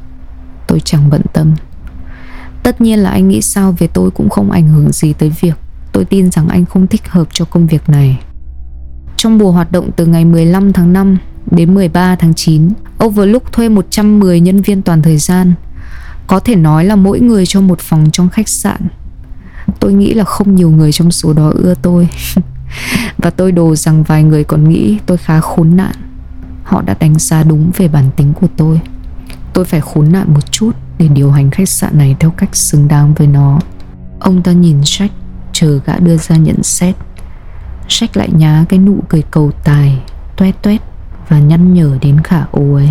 Tôi 0.67 0.81
chẳng 0.81 1.11
bận 1.11 1.23
tâm 1.33 1.55
Tất 2.63 2.81
nhiên 2.81 2.99
là 2.99 3.11
anh 3.11 3.29
nghĩ 3.29 3.43
sao 3.43 3.75
về 3.79 3.87
tôi 3.87 4.11
cũng 4.11 4.29
không 4.29 4.51
ảnh 4.51 4.69
hưởng 4.69 4.93
gì 4.93 5.13
tới 5.13 5.33
việc. 5.41 5.55
Tôi 5.93 6.05
tin 6.05 6.31
rằng 6.31 6.49
anh 6.49 6.65
không 6.65 6.87
thích 6.87 7.09
hợp 7.09 7.29
cho 7.33 7.45
công 7.45 7.67
việc 7.67 7.89
này. 7.89 8.21
Trong 9.17 9.39
mùa 9.39 9.53
hoạt 9.53 9.73
động 9.73 9.91
từ 9.97 10.07
ngày 10.07 10.25
15 10.25 10.73
tháng 10.73 10.93
5 10.93 11.19
đến 11.51 11.75
13 11.75 12.17
tháng 12.17 12.35
9 12.35 12.69
Overlook 13.05 13.53
thuê 13.53 13.69
110 13.69 14.41
nhân 14.41 14.63
viên 14.63 14.83
toàn 14.83 15.03
thời 15.03 15.19
gian. 15.19 15.55
Có 16.27 16.41
thể 16.41 16.57
nói 16.57 16.85
là 16.85 16.97
mỗi 16.97 17.21
người 17.21 17.47
cho 17.47 17.61
một 17.61 17.81
phòng 17.81 18.11
trong 18.13 18.29
khách 18.29 18.49
sạn. 18.49 18.81
Tôi 19.81 19.93
nghĩ 19.93 20.15
là 20.15 20.25
không 20.25 20.55
nhiều 20.55 20.71
người 20.71 20.93
trong 20.93 21.11
số 21.11 21.33
đó 21.33 21.53
ưa 21.55 21.75
tôi. 21.83 22.09
Và 23.19 23.31
tôi 23.31 23.53
đồ 23.53 23.77
rằng 23.77 24.03
vài 24.03 24.25
người 24.25 24.45
còn 24.45 24.69
nghĩ 24.69 24.99
tôi 25.07 25.19
khá 25.19 25.41
khốn 25.41 25.77
nạn. 25.77 25.95
Họ 26.65 26.83
đã 26.83 26.95
đánh 27.01 27.19
giá 27.19 27.43
đúng 27.43 27.71
về 27.77 27.89
bản 27.89 28.11
tính 28.17 28.33
của 28.33 28.47
tôi. 28.57 28.81
Tôi 29.53 29.65
phải 29.65 29.81
khốn 29.81 30.13
nạn 30.13 30.35
một 30.35 30.53
chút. 30.53 30.73
Để 31.03 31.09
điều 31.09 31.31
hành 31.31 31.51
khách 31.51 31.69
sạn 31.69 31.99
này 31.99 32.17
theo 32.21 32.31
cách 32.31 32.57
xứng 32.57 32.89
đáng 32.89 33.15
với 33.15 33.27
nó. 33.27 33.59
Ông 34.21 34.43
ta 34.43 34.53
nhìn 34.53 34.81
Jack, 34.81 35.09
Chờ 35.53 35.81
gã 35.87 35.99
đưa 35.99 36.17
ra 36.17 36.37
nhận 36.37 36.63
xét. 36.63 36.95
Jack 37.89 38.09
lại 38.15 38.29
nhá 38.33 38.65
cái 38.69 38.79
nụ 38.79 38.97
cười 39.09 39.23
cầu 39.31 39.51
tài 39.65 40.03
Tuét 40.37 40.63
tuét 40.63 40.81
Và 41.29 41.39
nhăn 41.39 41.75
nhở 41.75 41.99
đến 42.01 42.21
khả 42.21 42.45
ô 42.51 42.75
ấy. 42.75 42.89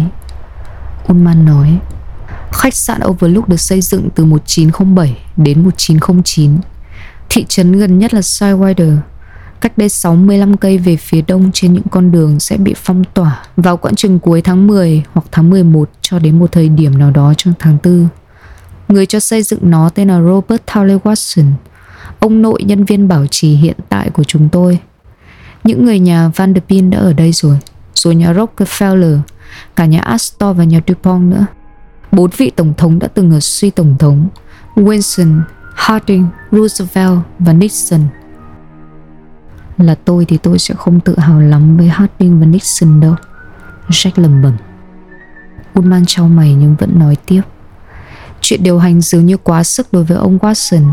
Unman 1.07 1.45
nói, 1.45 1.79
Khách 2.51 2.75
sạn 2.75 3.01
Overlook 3.05 3.49
được 3.49 3.59
xây 3.59 3.81
dựng 3.81 4.09
từ 4.15 4.25
1907 4.25 5.17
đến 5.37 5.63
1909 5.63 6.57
Thị 7.29 7.45
trấn 7.49 7.71
gần 7.71 7.99
nhất 7.99 8.13
là 8.13 8.19
Sidewinder. 8.19 8.97
Cách 9.61 9.77
đây 9.77 9.89
65 9.89 10.57
cây 10.57 10.77
về 10.77 10.97
phía 10.97 11.21
đông 11.27 11.51
trên 11.53 11.73
những 11.73 11.83
con 11.91 12.11
đường 12.11 12.39
sẽ 12.39 12.57
bị 12.57 12.73
phong 12.77 13.03
tỏa 13.13 13.43
vào 13.55 13.77
quãng 13.77 13.95
chừng 13.95 14.19
cuối 14.19 14.41
tháng 14.41 14.67
10 14.67 15.03
hoặc 15.13 15.25
tháng 15.31 15.49
11 15.49 15.89
cho 16.01 16.19
đến 16.19 16.39
một 16.39 16.51
thời 16.51 16.69
điểm 16.69 16.97
nào 16.97 17.11
đó 17.11 17.33
trong 17.37 17.53
tháng 17.59 17.77
4. 17.83 18.07
Người 18.87 19.05
cho 19.05 19.19
xây 19.19 19.43
dựng 19.43 19.59
nó 19.63 19.89
tên 19.89 20.07
là 20.07 20.21
Robert 20.21 20.61
Towley 20.67 20.99
Watson, 20.99 21.51
ông 22.19 22.41
nội 22.41 22.63
nhân 22.63 22.85
viên 22.85 23.07
bảo 23.07 23.27
trì 23.27 23.55
hiện 23.55 23.75
tại 23.89 24.09
của 24.09 24.23
chúng 24.23 24.49
tôi. 24.49 24.79
Những 25.63 25.85
người 25.85 25.99
nhà 25.99 26.31
Vanderbilt 26.35 26.89
đã 26.89 26.99
ở 26.99 27.13
đây 27.13 27.31
rồi, 27.31 27.57
rồi 27.93 28.15
nhà 28.15 28.33
Rockefeller, 28.33 29.19
cả 29.75 29.85
nhà 29.85 29.99
Astor 29.99 30.57
và 30.57 30.63
nhà 30.63 30.81
DuPont 30.87 31.31
nữa. 31.31 31.45
Bốn 32.11 32.29
vị 32.37 32.51
tổng 32.55 32.73
thống 32.77 32.99
đã 32.99 33.07
từng 33.07 33.31
ở 33.31 33.39
suy 33.39 33.69
tổng 33.69 33.95
thống, 33.99 34.27
Wilson, 34.75 35.41
Harding, 35.75 36.27
Roosevelt 36.51 37.19
và 37.39 37.53
Nixon– 37.53 38.01
là 39.77 39.95
tôi 40.05 40.25
thì 40.25 40.37
tôi 40.37 40.59
sẽ 40.59 40.75
không 40.77 40.99
tự 40.99 41.19
hào 41.19 41.39
lắm 41.39 41.77
với 41.77 41.87
Harding 41.87 42.39
và 42.39 42.45
Nixon 42.45 42.99
đâu. 42.99 43.15
Jack 43.89 44.11
lầm 44.15 44.41
bẩm. 44.41 44.53
Woodman 45.73 46.03
trao 46.07 46.27
mày 46.27 46.53
nhưng 46.53 46.75
vẫn 46.75 46.99
nói 46.99 47.15
tiếp. 47.25 47.41
Chuyện 48.41 48.63
điều 48.63 48.79
hành 48.79 49.01
dường 49.01 49.25
như 49.25 49.37
quá 49.37 49.63
sức 49.63 49.93
đối 49.93 50.03
với 50.03 50.17
ông 50.17 50.37
Watson. 50.37 50.91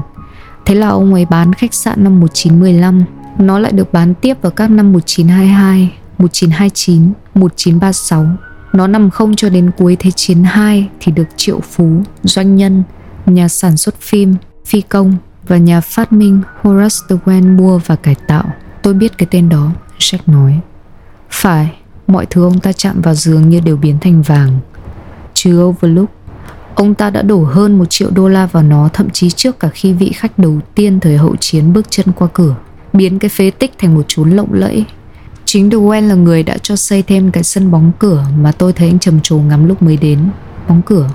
Thế 0.67 0.75
là 0.75 0.89
ông 0.89 1.15
ấy 1.15 1.25
bán 1.25 1.53
khách 1.53 1.75
sạn 1.75 2.05
năm 2.05 2.21
1915 2.21 3.05
Nó 3.39 3.59
lại 3.59 3.73
được 3.73 3.93
bán 3.93 4.15
tiếp 4.15 4.37
vào 4.43 4.53
các 4.53 4.71
năm 4.71 4.93
1922, 4.93 5.93
1929, 6.19 7.13
1936 7.35 8.27
Nó 8.73 8.87
nằm 8.87 9.11
không 9.11 9.37
cho 9.37 9.49
đến 9.49 9.71
cuối 9.79 9.97
Thế 9.99 10.11
chiến 10.11 10.45
2 10.45 10.89
thì 11.01 11.13
được 11.13 11.29
triệu 11.37 11.61
phú, 11.61 12.03
doanh 12.23 12.57
nhân, 12.57 12.83
nhà 13.27 13.49
sản 13.49 13.77
xuất 13.77 14.01
phim 14.01 14.35
phi 14.67 14.81
công 14.81 15.17
và 15.49 15.57
nhà 15.57 15.81
phát 15.81 16.13
minh 16.13 16.41
Horace 16.63 16.97
Duane 17.09 17.41
mua 17.41 17.79
và 17.79 17.97
cải 17.97 18.15
tạo. 18.15 18.45
Tôi 18.89 18.95
biết 18.95 19.19
cái 19.19 19.29
tên 19.31 19.49
đó, 19.49 19.71
Jack 19.99 20.19
nói. 20.27 20.61
Phải, 21.31 21.73
mọi 22.07 22.27
thứ 22.27 22.45
ông 22.45 22.61
ta 22.61 22.73
chạm 22.73 23.01
vào 23.01 23.15
giường 23.15 23.49
như 23.49 23.61
đều 23.61 23.77
biến 23.77 23.99
thành 24.01 24.23
vàng. 24.23 24.59
Trừ 25.35 25.63
Overlook, 25.63 26.11
ông 26.75 26.95
ta 26.95 27.11
đã 27.11 27.23
đổ 27.23 27.45
hơn 27.45 27.79
một 27.79 27.85
triệu 27.91 28.11
đô 28.11 28.29
la 28.29 28.47
vào 28.47 28.63
nó 28.63 28.89
thậm 28.93 29.11
chí 29.11 29.31
trước 29.31 29.59
cả 29.59 29.69
khi 29.69 29.93
vị 29.93 30.13
khách 30.15 30.39
đầu 30.39 30.61
tiên 30.75 31.01
thời 31.01 31.17
hậu 31.17 31.37
chiến 31.37 31.73
bước 31.73 31.87
chân 31.91 32.07
qua 32.13 32.29
cửa, 32.33 32.55
biến 32.93 33.19
cái 33.19 33.29
phế 33.29 33.51
tích 33.51 33.73
thành 33.79 33.95
một 33.95 34.05
chốn 34.09 34.31
lộng 34.31 34.53
lẫy. 34.53 34.85
Chính 35.45 35.71
Duane 35.71 36.09
là 36.09 36.15
người 36.15 36.43
đã 36.43 36.59
cho 36.59 36.77
xây 36.77 37.03
thêm 37.03 37.31
cái 37.31 37.43
sân 37.43 37.71
bóng 37.71 37.93
cửa 37.99 38.25
mà 38.39 38.53
tôi 38.53 38.73
thấy 38.73 38.89
anh 38.89 38.99
trầm 38.99 39.21
trồ 39.21 39.39
ngắm 39.39 39.69
lúc 39.69 39.83
mới 39.83 39.97
đến. 39.97 40.19
Bóng 40.69 40.83
cửa, 40.83 41.09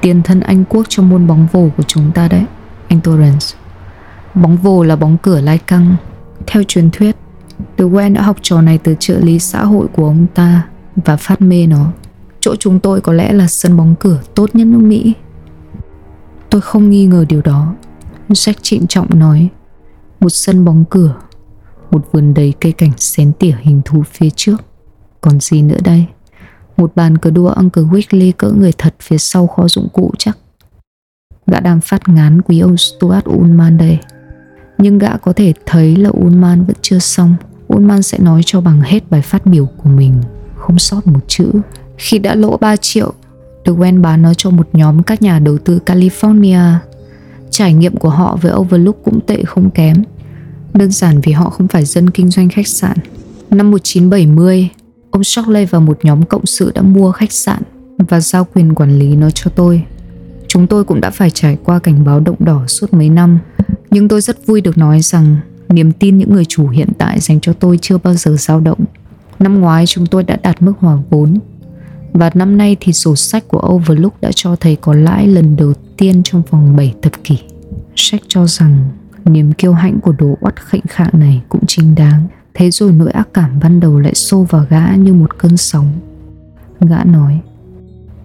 tiền 0.00 0.22
thân 0.22 0.40
Anh 0.40 0.64
quốc 0.64 0.86
cho 0.88 1.02
môn 1.02 1.26
bóng 1.26 1.48
vồ 1.52 1.68
của 1.76 1.82
chúng 1.82 2.10
ta 2.12 2.28
đấy, 2.28 2.44
anh 2.88 3.00
Torrance. 3.00 3.46
Bóng 4.34 4.56
vồ 4.56 4.82
là 4.82 4.96
bóng 4.96 5.16
cửa 5.22 5.40
lai 5.40 5.58
căng. 5.58 5.96
Theo 6.46 6.62
truyền 6.62 6.90
thuyết, 6.90 7.16
Duane 7.78 8.14
đã 8.14 8.22
học 8.22 8.36
trò 8.42 8.62
này 8.62 8.78
từ 8.78 8.94
trợ 9.00 9.18
lý 9.18 9.38
xã 9.38 9.64
hội 9.64 9.86
của 9.96 10.04
ông 10.04 10.26
ta 10.34 10.68
và 10.96 11.16
phát 11.16 11.40
mê 11.42 11.66
nó. 11.66 11.92
Chỗ 12.40 12.56
chúng 12.56 12.80
tôi 12.80 13.00
có 13.00 13.12
lẽ 13.12 13.32
là 13.32 13.46
sân 13.46 13.76
bóng 13.76 13.94
cửa 14.00 14.20
tốt 14.34 14.54
nhất 14.54 14.66
nước 14.66 14.78
Mỹ. 14.78 15.14
Tôi 16.50 16.60
không 16.60 16.90
nghi 16.90 17.06
ngờ 17.06 17.24
điều 17.28 17.42
đó. 17.42 17.74
Jack 18.28 18.54
trịnh 18.62 18.86
trọng 18.86 19.18
nói. 19.18 19.48
Một 20.20 20.28
sân 20.28 20.64
bóng 20.64 20.84
cửa, 20.90 21.14
một 21.90 22.08
vườn 22.12 22.34
đầy 22.34 22.54
cây 22.60 22.72
cảnh 22.72 22.92
xén 22.96 23.32
tỉa 23.38 23.56
hình 23.60 23.80
thú 23.84 24.02
phía 24.12 24.30
trước. 24.30 24.56
Còn 25.20 25.40
gì 25.40 25.62
nữa 25.62 25.78
đây? 25.84 26.06
Một 26.76 26.92
bàn 26.96 27.18
cờ 27.18 27.30
đua 27.30 27.48
Uncle 27.48 27.82
Wiggly 27.82 28.32
cỡ 28.36 28.50
người 28.50 28.72
thật 28.78 28.94
phía 29.00 29.18
sau 29.18 29.46
kho 29.46 29.68
dụng 29.68 29.88
cụ 29.92 30.12
chắc. 30.18 30.38
Gã 31.46 31.60
đang 31.60 31.80
phát 31.80 32.08
ngán 32.08 32.42
quý 32.42 32.60
ông 32.60 32.76
Stuart 32.76 33.24
Ullman 33.30 33.78
đây. 33.78 33.98
Nhưng 34.78 34.98
gã 34.98 35.16
có 35.16 35.32
thể 35.32 35.52
thấy 35.66 35.96
là 35.96 36.10
Ullman 36.10 36.64
vẫn 36.64 36.76
chưa 36.82 36.98
xong. 36.98 37.34
Ullman 37.74 38.02
sẽ 38.02 38.18
nói 38.18 38.40
cho 38.46 38.60
bằng 38.60 38.80
hết 38.80 39.10
bài 39.10 39.22
phát 39.22 39.46
biểu 39.46 39.66
của 39.66 39.88
mình, 39.88 40.14
không 40.56 40.78
sót 40.78 41.06
một 41.06 41.20
chữ. 41.26 41.50
Khi 41.98 42.18
đã 42.18 42.34
lỗ 42.34 42.56
3 42.56 42.76
triệu, 42.76 43.12
Dwayne 43.64 44.02
bán 44.02 44.22
nó 44.22 44.34
cho 44.34 44.50
một 44.50 44.68
nhóm 44.72 45.02
các 45.02 45.22
nhà 45.22 45.38
đầu 45.38 45.58
tư 45.58 45.80
California. 45.86 46.74
Trải 47.50 47.74
nghiệm 47.74 47.96
của 47.96 48.08
họ 48.08 48.38
với 48.42 48.52
Overlook 48.52 48.96
cũng 49.04 49.20
tệ 49.26 49.42
không 49.44 49.70
kém. 49.70 49.96
Đơn 50.74 50.90
giản 50.90 51.20
vì 51.20 51.32
họ 51.32 51.50
không 51.50 51.68
phải 51.68 51.84
dân 51.84 52.10
kinh 52.10 52.30
doanh 52.30 52.48
khách 52.48 52.68
sạn. 52.68 52.96
Năm 53.50 53.70
1970, 53.70 54.68
ông 55.10 55.24
Shockley 55.24 55.66
và 55.66 55.78
một 55.78 55.98
nhóm 56.02 56.22
cộng 56.22 56.46
sự 56.46 56.72
đã 56.74 56.82
mua 56.82 57.12
khách 57.12 57.32
sạn 57.32 57.62
và 57.98 58.20
giao 58.20 58.46
quyền 58.54 58.74
quản 58.74 58.98
lý 58.98 59.16
nó 59.16 59.30
cho 59.30 59.50
tôi. 59.54 59.82
Chúng 60.48 60.66
tôi 60.66 60.84
cũng 60.84 61.00
đã 61.00 61.10
phải 61.10 61.30
trải 61.30 61.58
qua 61.64 61.78
cảnh 61.78 62.04
báo 62.04 62.20
động 62.20 62.36
đỏ 62.38 62.66
suốt 62.66 62.92
mấy 62.92 63.08
năm, 63.08 63.38
nhưng 63.90 64.08
tôi 64.08 64.20
rất 64.20 64.46
vui 64.46 64.60
được 64.60 64.78
nói 64.78 65.00
rằng 65.00 65.36
niềm 65.68 65.92
tin 65.92 66.18
những 66.18 66.32
người 66.32 66.44
chủ 66.44 66.68
hiện 66.68 66.88
tại 66.98 67.20
dành 67.20 67.40
cho 67.40 67.52
tôi 67.52 67.78
chưa 67.82 67.98
bao 67.98 68.14
giờ 68.14 68.36
dao 68.38 68.60
động. 68.60 68.84
Năm 69.38 69.60
ngoái 69.60 69.86
chúng 69.86 70.06
tôi 70.06 70.22
đã 70.22 70.36
đạt 70.42 70.62
mức 70.62 70.72
hòa 70.78 70.98
vốn 71.10 71.38
và 72.12 72.30
năm 72.34 72.58
nay 72.58 72.76
thì 72.80 72.92
sổ 72.92 73.16
sách 73.16 73.48
của 73.48 73.68
Overlook 73.74 74.20
đã 74.20 74.30
cho 74.34 74.56
thấy 74.56 74.76
có 74.76 74.94
lãi 74.94 75.26
lần 75.26 75.56
đầu 75.56 75.72
tiên 75.96 76.22
trong 76.22 76.42
vòng 76.50 76.76
7 76.76 76.94
thập 77.02 77.12
kỷ. 77.24 77.38
Sách 77.96 78.20
cho 78.28 78.46
rằng 78.46 78.90
niềm 79.24 79.52
kiêu 79.52 79.72
hãnh 79.72 80.00
của 80.00 80.12
đồ 80.12 80.36
oắt 80.40 80.66
khệnh 80.66 80.86
khạng 80.88 81.10
này 81.12 81.42
cũng 81.48 81.66
chính 81.66 81.94
đáng. 81.94 82.26
Thế 82.54 82.70
rồi 82.70 82.92
nỗi 82.92 83.10
ác 83.10 83.28
cảm 83.34 83.60
ban 83.62 83.80
đầu 83.80 84.00
lại 84.00 84.14
xô 84.14 84.46
vào 84.50 84.66
gã 84.68 84.94
như 84.94 85.14
một 85.14 85.38
cơn 85.38 85.56
sóng. 85.56 85.92
Gã 86.80 87.04
nói, 87.04 87.40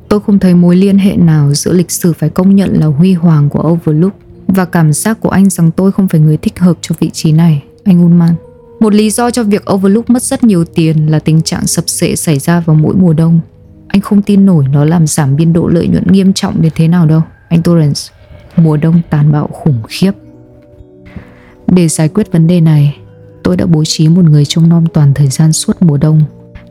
tôi 0.10 0.20
không 0.20 0.40
thấy 0.40 0.56
mối 0.56 0.76
liên 0.76 0.98
hệ 0.98 1.16
nào 1.16 1.54
giữa 1.54 1.74
lịch 1.74 1.92
sử 1.92 2.14
phải 2.14 2.30
công 2.30 2.56
nhận 2.56 2.80
là 2.80 2.86
huy 2.86 3.14
hoàng 3.14 3.50
của 3.50 3.70
Overlook 3.70 4.14
và 4.56 4.66
cảm 4.66 4.94
giác 4.94 5.20
của 5.22 5.30
anh 5.30 5.50
rằng 5.50 5.72
tôi 5.72 5.92
không 5.92 6.08
phải 6.08 6.22
người 6.22 6.38
thích 6.38 6.60
hợp 6.60 6.78
cho 6.82 6.96
vị 7.00 7.10
trí 7.14 7.32
này, 7.32 7.64
anh 7.84 8.06
Ullman. 8.06 8.36
Một 8.80 8.94
lý 8.94 9.10
do 9.10 9.32
cho 9.32 9.44
việc 9.44 9.72
Overlook 9.72 10.10
mất 10.10 10.24
rất 10.24 10.44
nhiều 10.44 10.66
tiền 10.66 11.12
là 11.12 11.20
tình 11.20 11.42
trạng 11.42 11.68
sập 11.68 11.90
sệ 11.90 12.16
xảy 12.16 12.40
ra 12.40 12.60
vào 12.60 12.76
mỗi 12.76 12.96
mùa 12.96 13.14
đông. 13.14 13.40
Anh 13.88 14.02
không 14.02 14.22
tin 14.22 14.46
nổi 14.46 14.66
nó 14.72 14.86
làm 14.86 15.08
giảm 15.08 15.36
biên 15.36 15.54
độ 15.54 15.68
lợi 15.68 15.88
nhuận 15.88 16.04
nghiêm 16.08 16.34
trọng 16.34 16.62
đến 16.62 16.72
thế 16.76 16.88
nào 16.88 17.06
đâu, 17.06 17.22
anh 17.50 17.64
Torrance. 17.64 18.02
Mùa 18.56 18.78
đông 18.78 19.02
tàn 19.10 19.32
bạo 19.32 19.48
khủng 19.48 19.82
khiếp. 19.88 20.12
Để 21.68 21.88
giải 21.88 22.10
quyết 22.10 22.32
vấn 22.32 22.48
đề 22.48 22.62
này, 22.62 22.98
tôi 23.44 23.58
đã 23.58 23.66
bố 23.66 23.84
trí 23.86 24.10
một 24.10 24.26
người 24.26 24.46
trông 24.46 24.70
nom 24.70 24.86
toàn 24.94 25.14
thời 25.14 25.28
gian 25.28 25.54
suốt 25.54 25.82
mùa 25.82 25.98
đông 25.98 26.22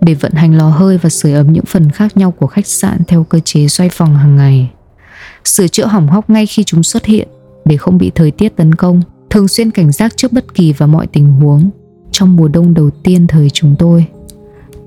để 0.00 0.14
vận 0.14 0.32
hành 0.32 0.56
lò 0.56 0.68
hơi 0.68 0.98
và 0.98 1.10
sưởi 1.10 1.32
ấm 1.32 1.52
những 1.52 1.64
phần 1.64 1.90
khác 1.90 2.16
nhau 2.16 2.30
của 2.30 2.46
khách 2.46 2.66
sạn 2.66 2.98
theo 3.08 3.24
cơ 3.24 3.40
chế 3.44 3.68
xoay 3.68 3.88
phòng 3.88 4.16
hàng 4.16 4.36
ngày. 4.36 4.70
Sửa 5.44 5.68
chữa 5.68 5.86
hỏng 5.86 6.08
hóc 6.08 6.30
ngay 6.30 6.46
khi 6.46 6.64
chúng 6.64 6.82
xuất 6.82 7.04
hiện 7.04 7.28
để 7.64 7.76
không 7.76 7.98
bị 7.98 8.10
thời 8.14 8.30
tiết 8.30 8.56
tấn 8.56 8.74
công, 8.74 9.02
thường 9.30 9.48
xuyên 9.48 9.70
cảnh 9.70 9.92
giác 9.92 10.16
trước 10.16 10.32
bất 10.32 10.54
kỳ 10.54 10.72
và 10.72 10.86
mọi 10.86 11.06
tình 11.06 11.32
huống. 11.32 11.70
Trong 12.10 12.36
mùa 12.36 12.48
đông 12.48 12.74
đầu 12.74 12.90
tiên 12.90 13.26
thời 13.26 13.50
chúng 13.50 13.74
tôi, 13.78 14.06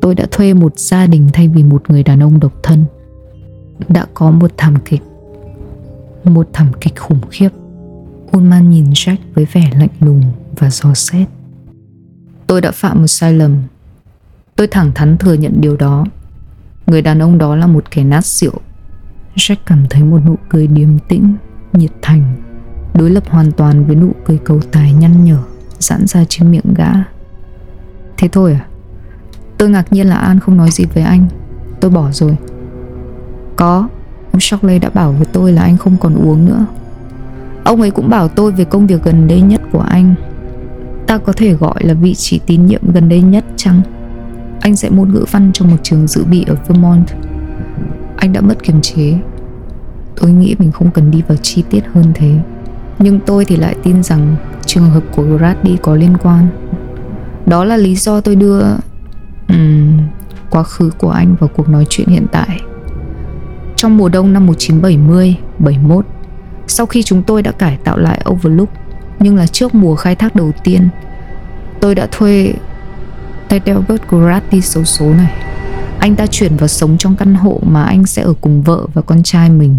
tôi 0.01 0.15
đã 0.15 0.25
thuê 0.31 0.53
một 0.53 0.79
gia 0.79 1.07
đình 1.07 1.29
thay 1.33 1.47
vì 1.47 1.63
một 1.63 1.89
người 1.89 2.03
đàn 2.03 2.23
ông 2.23 2.39
độc 2.39 2.53
thân. 2.63 2.85
Đã 3.89 4.05
có 4.13 4.31
một 4.31 4.51
thảm 4.57 4.75
kịch. 4.85 5.01
Một 6.23 6.49
thảm 6.53 6.67
kịch 6.81 6.99
khủng 6.99 7.21
khiếp. 7.29 7.49
Ullman 8.37 8.69
nhìn 8.69 8.89
Jack 8.89 9.17
với 9.33 9.45
vẻ 9.53 9.71
lạnh 9.79 9.89
lùng 9.99 10.23
và 10.57 10.69
dò 10.69 10.93
xét. 10.93 11.27
Tôi 12.47 12.61
đã 12.61 12.71
phạm 12.71 13.01
một 13.01 13.07
sai 13.07 13.33
lầm. 13.33 13.57
Tôi 14.55 14.67
thẳng 14.67 14.91
thắn 14.95 15.17
thừa 15.17 15.33
nhận 15.33 15.53
điều 15.61 15.77
đó. 15.77 16.05
Người 16.87 17.01
đàn 17.01 17.21
ông 17.21 17.37
đó 17.37 17.55
là 17.55 17.67
một 17.67 17.91
kẻ 17.91 18.03
nát 18.03 18.25
rượu. 18.25 18.53
Jack 19.35 19.55
cảm 19.65 19.85
thấy 19.89 20.03
một 20.03 20.19
nụ 20.25 20.35
cười 20.49 20.67
điềm 20.67 20.99
tĩnh, 20.99 21.35
nhiệt 21.73 21.91
thành 22.01 22.35
đối 22.93 23.09
lập 23.09 23.23
hoàn 23.27 23.51
toàn 23.51 23.85
với 23.85 23.95
nụ 23.95 24.11
cười 24.25 24.37
cầu 24.37 24.59
tài 24.71 24.93
nhăn 24.93 25.25
nhở, 25.25 25.37
giãn 25.79 26.07
ra 26.07 26.23
trên 26.29 26.51
miệng 26.51 26.73
gã. 26.75 26.91
Thế 28.17 28.27
thôi 28.27 28.53
à? 28.53 28.65
Tôi 29.57 29.69
ngạc 29.69 29.93
nhiên 29.93 30.07
là 30.07 30.15
an 30.15 30.39
không 30.39 30.57
nói 30.57 30.71
gì 30.71 30.85
với 30.93 31.03
anh. 31.03 31.27
Tôi 31.79 31.91
bỏ 31.91 32.11
rồi. 32.11 32.37
Có, 33.55 33.87
ông 34.31 34.39
shockley 34.39 34.79
đã 34.79 34.89
bảo 34.89 35.11
với 35.11 35.25
tôi 35.25 35.51
là 35.51 35.61
anh 35.61 35.77
không 35.77 35.97
còn 35.97 36.15
uống 36.15 36.45
nữa. 36.45 36.65
Ông 37.63 37.81
ấy 37.81 37.91
cũng 37.91 38.09
bảo 38.09 38.27
tôi 38.27 38.51
về 38.51 38.65
công 38.65 38.87
việc 38.87 39.03
gần 39.03 39.27
đây 39.27 39.41
nhất 39.41 39.61
của 39.71 39.79
anh. 39.79 40.15
Ta 41.07 41.17
có 41.17 41.33
thể 41.33 41.53
gọi 41.53 41.75
là 41.83 41.93
vị 41.93 42.15
trí 42.15 42.39
tín 42.39 42.65
nhiệm 42.65 42.91
gần 42.91 43.09
đây 43.09 43.21
nhất 43.21 43.45
chăng? 43.55 43.81
Anh 44.59 44.75
sẽ 44.75 44.89
môn 44.89 45.13
ngữ 45.13 45.25
văn 45.31 45.51
trong 45.53 45.71
một 45.71 45.77
trường 45.83 46.07
dự 46.07 46.23
bị 46.23 46.45
ở 46.47 46.55
vermont. 46.67 47.07
Anh 48.17 48.33
đã 48.33 48.41
mất 48.41 48.63
kiềm 48.63 48.81
chế. 48.81 49.19
Tôi 50.15 50.31
nghĩ 50.31 50.55
mình 50.59 50.71
không 50.71 50.91
cần 50.91 51.11
đi 51.11 51.21
vào 51.27 51.37
chi 51.41 51.63
tiết 51.69 51.81
hơn 51.93 52.11
thế 52.15 52.39
nhưng 53.03 53.19
tôi 53.19 53.45
thì 53.45 53.55
lại 53.55 53.75
tin 53.83 54.03
rằng 54.03 54.35
trường 54.65 54.89
hợp 54.89 55.03
của 55.15 55.23
Grady 55.23 55.77
có 55.81 55.95
liên 55.95 56.17
quan. 56.23 56.47
Đó 57.45 57.63
là 57.63 57.77
lý 57.77 57.95
do 57.95 58.21
tôi 58.21 58.35
đưa 58.35 58.61
um, 59.47 59.99
quá 60.49 60.63
khứ 60.63 60.91
của 60.97 61.09
anh 61.09 61.35
vào 61.39 61.49
cuộc 61.55 61.69
nói 61.69 61.85
chuyện 61.89 62.07
hiện 62.07 62.25
tại. 62.31 62.59
Trong 63.75 63.97
mùa 63.97 64.09
đông 64.09 64.33
năm 64.33 64.45
1970, 64.45 65.37
71 65.59 66.05
Sau 66.67 66.85
khi 66.85 67.03
chúng 67.03 67.23
tôi 67.23 67.41
đã 67.41 67.51
cải 67.51 67.77
tạo 67.83 67.97
lại 67.97 68.21
Overlook 68.29 68.69
Nhưng 69.19 69.35
là 69.35 69.47
trước 69.47 69.75
mùa 69.75 69.95
khai 69.95 70.15
thác 70.15 70.35
đầu 70.35 70.51
tiên 70.63 70.89
Tôi 71.79 71.95
đã 71.95 72.07
thuê 72.11 72.53
Tedelbert 73.49 74.01
Grady 74.09 74.61
số 74.61 74.83
số 74.83 75.13
này. 75.13 75.33
Anh 75.99 76.15
ta 76.15 76.25
chuyển 76.27 76.57
vào 76.57 76.67
sống 76.67 76.97
trong 76.97 77.15
căn 77.15 77.35
hộ 77.35 77.59
mà 77.63 77.83
anh 77.83 78.05
sẽ 78.05 78.21
ở 78.21 78.33
cùng 78.41 78.61
vợ 78.61 78.87
và 78.93 79.01
con 79.01 79.23
trai 79.23 79.49
mình. 79.49 79.75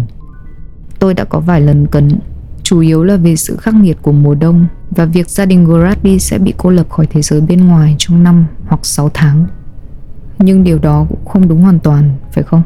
Tôi 0.99 1.13
đã 1.13 1.23
có 1.23 1.39
vài 1.39 1.61
lần 1.61 1.87
cần 1.87 2.19
chủ 2.65 2.79
yếu 2.79 3.03
là 3.03 3.17
về 3.17 3.35
sự 3.35 3.57
khắc 3.57 3.75
nghiệt 3.75 3.97
của 4.01 4.11
mùa 4.11 4.35
đông 4.35 4.67
và 4.91 5.05
việc 5.05 5.29
gia 5.29 5.45
đình 5.45 5.65
Grady 5.65 6.19
sẽ 6.19 6.37
bị 6.37 6.53
cô 6.57 6.69
lập 6.69 6.89
khỏi 6.89 7.07
thế 7.09 7.21
giới 7.21 7.41
bên 7.41 7.67
ngoài 7.67 7.95
trong 7.97 8.23
năm 8.23 8.45
hoặc 8.67 8.85
6 8.85 9.09
tháng. 9.13 9.45
Nhưng 10.39 10.63
điều 10.63 10.79
đó 10.79 11.05
cũng 11.09 11.25
không 11.25 11.47
đúng 11.47 11.61
hoàn 11.61 11.79
toàn, 11.79 12.15
phải 12.33 12.43
không? 12.43 12.61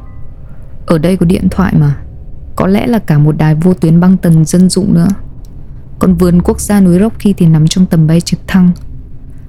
Ở 0.85 0.97
đây 0.97 1.17
có 1.17 1.25
điện 1.25 1.47
thoại 1.51 1.73
mà. 1.79 1.97
Có 2.55 2.67
lẽ 2.67 2.87
là 2.87 2.99
cả 2.99 3.17
một 3.17 3.37
đài 3.37 3.55
vô 3.55 3.73
tuyến 3.73 3.99
băng 3.99 4.17
tần 4.17 4.45
dân 4.45 4.69
dụng 4.69 4.93
nữa. 4.93 5.07
Còn 5.99 6.15
vườn 6.15 6.41
quốc 6.41 6.59
gia 6.59 6.81
núi 6.81 6.99
Rocky 6.99 7.33
thì 7.33 7.45
nằm 7.45 7.67
trong 7.67 7.85
tầm 7.85 8.07
bay 8.07 8.21
trực 8.21 8.39
thăng. 8.47 8.71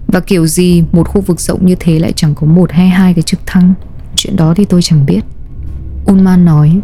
Và 0.07 0.21
kiểu 0.21 0.47
gì 0.47 0.85
một 0.93 1.09
khu 1.09 1.21
vực 1.21 1.41
rộng 1.41 1.67
như 1.67 1.75
thế 1.81 1.99
lại 1.99 2.13
chẳng 2.17 2.35
có 2.35 2.47
một 2.47 2.73
hay 2.73 2.89
hai 2.89 3.15
cái 3.15 3.23
trực 3.23 3.41
thăng. 3.47 3.75
Chuyện 4.17 4.37
đó 4.37 4.55
thì 4.55 4.65
tôi 4.65 4.83
chẳng 4.83 5.07
biết. 5.07 5.21
Unman 6.07 6.45
nói 6.45 6.81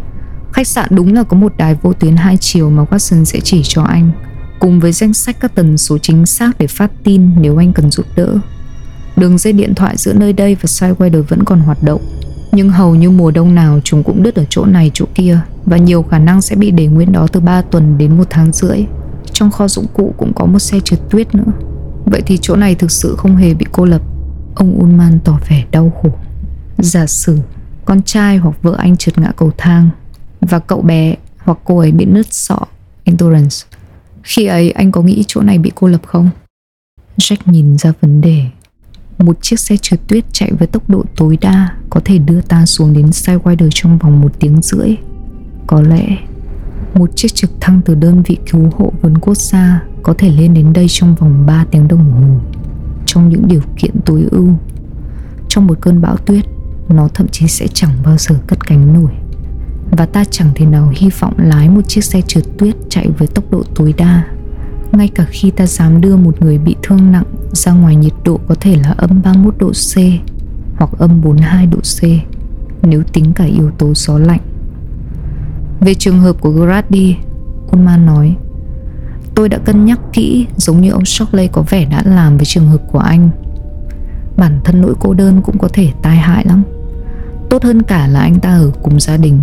Khách 0.53 0.67
sạn 0.67 0.87
đúng 0.91 1.13
là 1.13 1.23
có 1.23 1.37
một 1.37 1.53
đài 1.57 1.75
vô 1.81 1.93
tuyến 1.93 2.15
hai 2.15 2.37
chiều 2.37 2.69
mà 2.69 2.83
Watson 2.83 3.23
sẽ 3.23 3.39
chỉ 3.39 3.61
cho 3.63 3.83
anh, 3.83 4.11
Cùng 4.59 4.79
với 4.79 4.91
danh 4.91 5.13
sách 5.13 5.37
các 5.39 5.55
tần 5.55 5.77
số 5.77 5.97
chính 5.97 6.25
xác 6.25 6.57
để 6.57 6.67
phát 6.67 6.91
tin 7.03 7.29
nếu 7.41 7.57
anh 7.57 7.73
cần 7.73 7.91
giúp 7.91 8.05
đỡ. 8.15 8.37
Đường 9.15 9.37
dây 9.37 9.53
điện 9.53 9.75
thoại 9.75 9.97
giữa 9.97 10.13
nơi 10.13 10.33
đây 10.33 10.55
và 10.55 10.63
Sidewinder 10.63 11.23
vẫn 11.23 11.43
còn 11.43 11.59
hoạt 11.59 11.83
động, 11.83 12.01
Nhưng 12.51 12.69
hầu 12.69 12.95
như 12.95 13.11
mùa 13.11 13.31
đông 13.31 13.55
nào 13.55 13.79
chúng 13.83 14.03
cũng 14.03 14.23
đứt 14.23 14.35
ở 14.35 14.45
chỗ 14.49 14.65
này 14.65 14.91
chỗ 14.93 15.05
kia, 15.15 15.39
Và 15.65 15.77
nhiều 15.77 16.03
khả 16.03 16.19
năng 16.19 16.41
sẽ 16.41 16.55
bị 16.55 16.71
để 16.71 16.87
nguyên 16.87 17.11
đó 17.11 17.27
từ 17.31 17.39
3 17.39 17.61
tuần 17.61 17.97
đến 17.97 18.17
một 18.17 18.27
tháng 18.29 18.51
rưỡi. 18.51 18.85
Trong 19.31 19.51
kho 19.51 19.67
dụng 19.67 19.85
cụ 19.93 20.13
cũng 20.17 20.33
có 20.33 20.45
một 20.45 20.59
xe 20.59 20.79
trượt 20.79 20.99
tuyết 21.09 21.35
nữa. 21.35 21.51
Vậy 22.05 22.21
thì 22.25 22.37
chỗ 22.41 22.55
này 22.55 22.75
thực 22.75 22.91
sự 22.91 23.15
không 23.17 23.35
hề 23.35 23.53
bị 23.53 23.65
cô 23.71 23.85
lập. 23.85 24.01
Ông 24.55 24.79
Unman 24.79 25.19
tỏ 25.19 25.39
vẻ 25.49 25.63
đau 25.71 25.93
khổ. 26.01 26.09
Giả 26.77 27.05
sử 27.05 27.39
con 27.85 28.01
trai 28.01 28.37
hoặc 28.37 28.55
vợ 28.61 28.75
anh 28.77 28.97
trượt 28.97 29.17
ngã 29.17 29.31
cầu 29.37 29.51
thang 29.57 29.89
và 30.41 30.59
cậu 30.59 30.81
bé 30.81 31.15
hoặc 31.37 31.57
cô 31.63 31.77
ấy 31.77 31.91
bị 31.91 32.05
nứt 32.05 32.33
sọ, 32.33 32.59
endurance. 33.03 33.55
Khi 34.23 34.45
ấy, 34.45 34.71
anh 34.71 34.91
có 34.91 35.01
nghĩ 35.01 35.23
chỗ 35.27 35.41
này 35.41 35.57
bị 35.57 35.71
cô 35.75 35.87
lập 35.87 36.01
không? 36.05 36.29
Jack 37.17 37.37
nhìn 37.45 37.77
ra 37.77 37.93
vấn 38.01 38.21
đề. 38.21 38.45
Một 39.17 39.37
chiếc 39.41 39.59
xe 39.59 39.77
trượt 39.77 39.99
tuyết 40.07 40.25
chạy 40.31 40.51
với 40.51 40.67
tốc 40.67 40.89
độ 40.89 41.03
tối 41.15 41.37
đa 41.41 41.75
Có 41.89 41.99
thể 42.05 42.17
đưa 42.17 42.41
ta 42.41 42.65
xuống 42.65 42.93
đến 42.93 43.05
Sidewinder 43.05 43.69
trong 43.71 43.97
vòng 43.97 44.21
một 44.21 44.31
tiếng 44.39 44.61
rưỡi. 44.61 44.95
Có 45.67 45.81
lẽ, 45.81 46.17
Một 46.93 47.09
chiếc 47.15 47.35
trực 47.35 47.51
thăng 47.61 47.81
từ 47.85 47.95
đơn 47.95 48.23
vị 48.23 48.37
cứu 48.51 48.69
hộ 48.77 48.93
vườn 49.01 49.17
quốc 49.17 49.37
gia 49.37 49.83
Có 50.03 50.13
thể 50.17 50.29
lên 50.29 50.53
đến 50.53 50.73
đây 50.73 50.85
trong 50.89 51.15
vòng 51.15 51.45
3 51.45 51.65
tiếng 51.71 51.87
đồng 51.87 52.11
hồ. 52.11 52.39
Trong 53.05 53.29
những 53.29 53.47
điều 53.47 53.61
kiện 53.77 53.91
tối 54.05 54.27
ưu, 54.31 54.49
Trong 55.49 55.67
một 55.67 55.77
cơn 55.81 56.01
bão 56.01 56.17
tuyết, 56.17 56.45
Nó 56.89 57.07
thậm 57.13 57.27
chí 57.27 57.47
sẽ 57.47 57.67
chẳng 57.73 57.91
bao 58.03 58.17
giờ 58.17 58.35
cất 58.47 58.67
cánh 58.67 58.93
nổi. 58.93 59.11
Và 59.91 60.05
ta 60.05 60.23
chẳng 60.31 60.51
thể 60.55 60.65
nào 60.65 60.93
hy 60.95 61.09
vọng 61.19 61.33
lái 61.37 61.69
một 61.69 61.81
chiếc 61.87 62.03
xe 62.03 62.21
trượt 62.21 62.43
tuyết 62.57 62.75
chạy 62.89 63.09
với 63.17 63.27
tốc 63.27 63.51
độ 63.51 63.63
tối 63.75 63.93
đa 63.97 64.23
ngay 64.91 65.07
cả 65.07 65.25
khi 65.29 65.51
ta 65.51 65.65
dám 65.65 66.01
đưa 66.01 66.15
một 66.15 66.41
người 66.41 66.57
bị 66.57 66.75
thương 66.83 67.11
nặng 67.11 67.25
ra 67.51 67.71
ngoài 67.71 67.95
nhiệt 67.95 68.13
độ 68.25 68.39
có 68.47 68.55
thể 68.59 68.75
là 68.75 68.91
âm 68.97 69.21
31 69.23 69.55
độ 69.59 69.71
C 69.71 69.99
hoặc 70.77 70.91
âm 70.97 71.21
42 71.21 71.65
độ 71.65 71.77
C 71.77 72.03
nếu 72.81 73.03
tính 73.13 73.33
cả 73.33 73.43
yếu 73.43 73.71
tố 73.77 73.93
gió 73.95 74.17
lạnh. 74.17 74.39
Về 75.79 75.93
trường 75.93 76.19
hợp 76.19 76.35
của 76.41 76.49
Grady, 76.49 77.15
Ulman 77.71 78.05
nói 78.05 78.35
Tôi 79.35 79.49
đã 79.49 79.57
cân 79.57 79.85
nhắc 79.85 79.99
kỹ 80.13 80.47
giống 80.57 80.81
như 80.81 80.91
ông 80.91 81.05
Shockley 81.05 81.47
có 81.47 81.63
vẻ 81.69 81.85
đã 81.85 82.03
làm 82.05 82.37
với 82.37 82.45
trường 82.45 82.69
hợp 82.69 82.81
của 82.91 82.99
anh. 82.99 83.29
Bản 84.37 84.59
thân 84.63 84.81
nỗi 84.81 84.93
cô 84.99 85.13
đơn 85.13 85.41
cũng 85.41 85.57
có 85.57 85.67
thể 85.73 85.91
tai 86.01 86.17
hại 86.17 86.45
lắm. 86.45 86.63
Tốt 87.49 87.63
hơn 87.63 87.83
cả 87.83 88.07
là 88.07 88.19
anh 88.19 88.39
ta 88.39 88.49
ở 88.49 88.71
cùng 88.83 88.99
gia 88.99 89.17
đình 89.17 89.39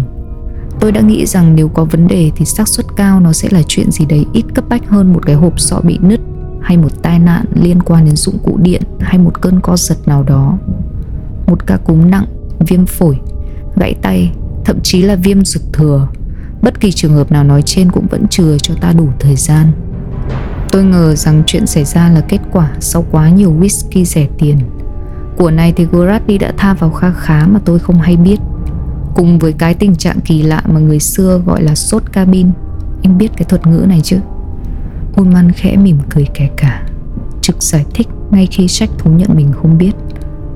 Tôi 0.85 0.93
đã 0.93 1.00
nghĩ 1.00 1.26
rằng 1.26 1.57
nếu 1.57 1.69
có 1.69 1.85
vấn 1.85 2.09
đề 2.09 2.31
thì 2.37 2.45
xác 2.45 2.69
suất 2.69 2.87
cao 2.97 3.21
nó 3.21 3.33
sẽ 3.33 3.49
là 3.53 3.62
chuyện 3.69 3.91
gì 3.91 4.05
đấy 4.05 4.26
ít 4.33 4.45
cấp 4.55 4.64
bách 4.69 4.88
hơn 4.88 5.12
một 5.12 5.26
cái 5.26 5.35
hộp 5.35 5.61
sọ 5.61 5.81
bị 5.81 5.99
nứt 6.03 6.21
hay 6.62 6.76
một 6.76 7.03
tai 7.03 7.19
nạn 7.19 7.45
liên 7.55 7.83
quan 7.83 8.05
đến 8.05 8.17
dụng 8.17 8.38
cụ 8.45 8.59
điện 8.62 8.83
hay 9.00 9.19
một 9.19 9.41
cơn 9.41 9.61
co 9.61 9.76
giật 9.76 9.97
nào 10.07 10.23
đó. 10.23 10.59
Một 11.47 11.67
ca 11.67 11.76
cúm 11.76 12.11
nặng, 12.11 12.25
viêm 12.59 12.87
phổi, 12.87 13.19
gãy 13.76 13.95
tay, 14.03 14.33
thậm 14.64 14.81
chí 14.83 15.03
là 15.03 15.14
viêm 15.14 15.45
ruột 15.45 15.62
thừa. 15.73 16.09
Bất 16.62 16.81
kỳ 16.81 16.93
trường 16.93 17.14
hợp 17.14 17.33
nào 17.33 17.45
nói 17.45 17.62
trên 17.62 17.91
cũng 17.91 18.07
vẫn 18.07 18.29
chừa 18.29 18.59
cho 18.59 18.75
ta 18.81 18.93
đủ 18.93 19.09
thời 19.19 19.37
gian. 19.37 19.73
Tôi 20.73 20.85
ngờ 20.85 21.14
rằng 21.14 21.43
chuyện 21.47 21.67
xảy 21.67 21.85
ra 21.85 22.11
là 22.11 22.21
kết 22.21 22.41
quả 22.53 22.71
sau 22.81 23.05
quá 23.11 23.31
nhiều 23.31 23.55
whisky 23.61 24.05
rẻ 24.05 24.26
tiền. 24.38 24.59
Của 25.37 25.50
này 25.50 25.73
thì 25.76 25.85
Gorati 25.85 26.38
đã 26.38 26.53
tha 26.57 26.75
vào 26.75 26.91
kha 26.91 27.12
khá 27.12 27.47
mà 27.47 27.61
tôi 27.64 27.79
không 27.79 28.00
hay 28.00 28.17
biết. 28.17 28.41
Cùng 29.14 29.38
với 29.38 29.52
cái 29.52 29.75
tình 29.75 29.97
trạng 29.97 30.21
kỳ 30.21 30.42
lạ 30.42 30.62
mà 30.66 30.80
người 30.80 31.00
xưa 31.00 31.42
gọi 31.47 31.62
là 31.62 31.75
sốt 31.75 32.02
cabin. 32.12 32.50
Anh 33.02 33.18
biết 33.18 33.33
cái 33.37 33.44
thuật 33.49 33.66
ngữ 33.66 33.85
này 33.88 34.00
chứ? 34.04 34.18
Ullman 35.21 35.52
khẽ 35.52 35.76
mỉm 35.76 35.99
cười 36.11 36.26
kẻ 36.35 36.50
cả. 36.56 36.87
Trực 37.42 37.62
giải 37.62 37.85
thích 37.94 38.09
ngay 38.30 38.47
khi 38.47 38.66
Jack 38.66 38.87
thú 38.99 39.11
nhận 39.11 39.30
mình 39.35 39.52
không 39.52 39.78
biết. 39.78 39.92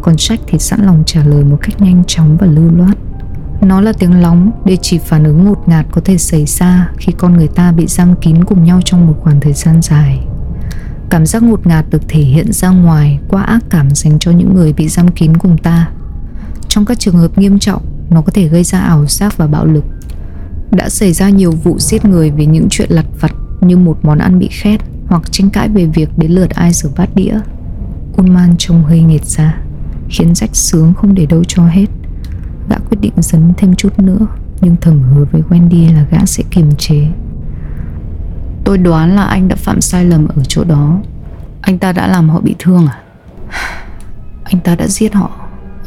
Còn 0.02 0.14
Jack 0.14 0.36
thì 0.46 0.58
sẵn 0.58 0.86
lòng 0.86 1.02
trả 1.06 1.24
lời 1.24 1.44
một 1.44 1.58
cách 1.62 1.80
nhanh 1.80 2.02
chóng 2.06 2.36
và 2.40 2.46
lưu 2.46 2.70
loát. 2.76 2.96
Nó 3.60 3.80
là 3.80 3.92
tiếng 3.92 4.20
lóng 4.20 4.50
để 4.64 4.76
chỉ 4.82 4.98
phản 4.98 5.24
ứng 5.24 5.44
ngột 5.44 5.68
ngạt 5.68 5.86
có 5.92 6.00
thể 6.04 6.18
xảy 6.18 6.44
ra 6.46 6.90
khi 6.96 7.12
con 7.12 7.36
người 7.36 7.48
ta 7.48 7.72
bị 7.72 7.86
giam 7.86 8.14
kín 8.20 8.44
cùng 8.44 8.64
nhau 8.64 8.80
trong 8.84 9.06
một 9.06 9.14
khoảng 9.20 9.40
thời 9.40 9.52
gian 9.52 9.82
dài. 9.82 10.20
Cảm 11.10 11.26
giác 11.26 11.42
ngột 11.42 11.66
ngạt 11.66 11.84
được 11.90 12.02
thể 12.08 12.20
hiện 12.20 12.52
ra 12.52 12.68
ngoài 12.68 13.20
qua 13.28 13.42
ác 13.42 13.64
cảm 13.70 13.90
dành 13.90 14.18
cho 14.18 14.30
những 14.30 14.54
người 14.54 14.72
bị 14.72 14.88
giam 14.88 15.08
kín 15.08 15.36
cùng 15.36 15.58
ta. 15.58 15.90
Trong 16.68 16.84
các 16.84 16.98
trường 16.98 17.16
hợp 17.16 17.38
nghiêm 17.38 17.58
trọng 17.58 17.82
nó 18.10 18.20
có 18.20 18.32
thể 18.32 18.48
gây 18.48 18.64
ra 18.64 18.78
ảo 18.78 19.06
giác 19.06 19.36
và 19.36 19.46
bạo 19.46 19.66
lực. 19.66 19.84
Đã 20.70 20.88
xảy 20.88 21.12
ra 21.12 21.28
nhiều 21.28 21.52
vụ 21.52 21.78
giết 21.78 22.04
người 22.04 22.30
vì 22.30 22.46
những 22.46 22.66
chuyện 22.70 22.90
lặt 22.90 23.06
vặt 23.20 23.32
như 23.60 23.76
một 23.76 23.98
món 24.02 24.18
ăn 24.18 24.38
bị 24.38 24.48
khét 24.50 24.80
hoặc 25.06 25.22
tranh 25.32 25.50
cãi 25.50 25.68
về 25.68 25.86
việc 25.86 26.08
đến 26.16 26.30
lượt 26.30 26.50
ai 26.50 26.72
rửa 26.72 26.88
bát 26.96 27.08
đĩa. 27.14 27.38
Unman 28.16 28.54
trông 28.58 28.84
hơi 28.84 29.02
nghệt 29.02 29.24
ra, 29.24 29.60
khiến 30.08 30.34
rách 30.34 30.56
sướng 30.56 30.94
không 30.94 31.14
để 31.14 31.26
đâu 31.26 31.44
cho 31.44 31.66
hết. 31.66 31.86
Gã 32.70 32.76
quyết 32.78 32.98
định 33.00 33.12
dấn 33.16 33.52
thêm 33.56 33.74
chút 33.74 33.98
nữa, 33.98 34.26
nhưng 34.60 34.76
thầm 34.80 35.02
hứa 35.02 35.24
với 35.32 35.42
Wendy 35.50 35.94
là 35.94 36.06
gã 36.10 36.26
sẽ 36.26 36.44
kiềm 36.50 36.70
chế. 36.78 37.06
Tôi 38.64 38.78
đoán 38.78 39.16
là 39.16 39.22
anh 39.22 39.48
đã 39.48 39.56
phạm 39.56 39.80
sai 39.80 40.04
lầm 40.04 40.28
ở 40.28 40.42
chỗ 40.48 40.64
đó. 40.64 41.00
Anh 41.60 41.78
ta 41.78 41.92
đã 41.92 42.06
làm 42.06 42.28
họ 42.28 42.40
bị 42.40 42.54
thương 42.58 42.86
à? 42.86 42.98
Anh 44.44 44.60
ta 44.60 44.74
đã 44.74 44.86
giết 44.86 45.14
họ, 45.14 45.30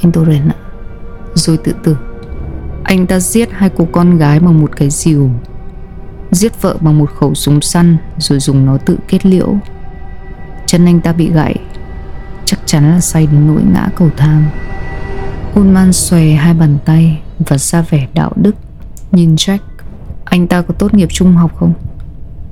anh 0.02 0.12
Torren 0.12 0.48
ạ. 0.48 0.56
Rồi 1.36 1.58
tự 1.58 1.74
tử 1.84 1.98
anh 2.84 3.08
ta 3.08 3.20
giết 3.20 3.50
hai 3.52 3.70
cô 3.78 3.88
con 3.92 4.18
gái 4.18 4.40
bằng 4.40 4.62
một 4.62 4.72
cái 4.76 4.90
rìu, 4.90 5.30
Giết 6.32 6.62
vợ 6.62 6.78
bằng 6.82 6.98
một 6.98 7.10
khẩu 7.20 7.36
súng 7.36 7.62
săn 7.62 7.98
Rồi 8.18 8.40
dùng 8.40 8.66
nó 8.66 8.78
tự 8.78 8.98
kết 9.08 9.26
liễu. 9.26 9.56
Chân 10.66 10.86
anh 10.86 11.02
ta 11.02 11.14
bị 11.14 11.32
gãy, 11.32 11.56
Chắc 12.46 12.60
chắn 12.66 12.92
là 12.92 13.00
say 13.00 13.28
đến 13.28 13.48
nỗi 13.48 13.62
ngã 13.74 13.90
cầu 13.96 14.10
thang. 14.18 14.44
Unman 15.56 15.94
xòe 15.94 16.32
hai 16.32 16.54
bàn 16.54 16.78
tay 16.86 17.22
Và 17.40 17.58
ra 17.58 17.82
vẻ 17.82 18.08
đạo 18.14 18.32
đức. 18.36 18.56
Nhìn 19.12 19.36
Jack, 19.36 19.58
Anh 20.26 20.48
ta 20.48 20.62
có 20.62 20.74
tốt 20.74 20.94
nghiệp 20.94 21.10
trung 21.12 21.36
học 21.36 21.52
không? 21.56 21.74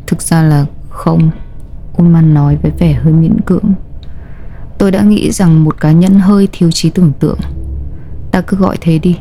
Thực 0.08 0.22
ra 0.22 0.44
là 0.44 0.66
không. 0.90 1.32
Unman 1.98 2.34
nói 2.34 2.58
với 2.62 2.72
vẻ 2.80 2.94
hơi 2.94 3.14
miễn 3.14 3.42
cưỡng. 3.46 3.74
Tôi 4.78 4.92
đã 4.92 5.02
nghĩ 5.02 5.32
rằng 5.32 5.64
một 5.64 5.82
cá 5.82 5.92
nhân 5.92 6.20
hơi 6.20 6.48
thiếu 6.52 6.72
trí 6.72 6.90
tưởng 6.90 7.12
tượng. 7.20 7.40
Ta 8.32 8.42
cứ 8.42 8.58
gọi 8.58 8.78
thế 8.82 9.00
đi 9.00 9.18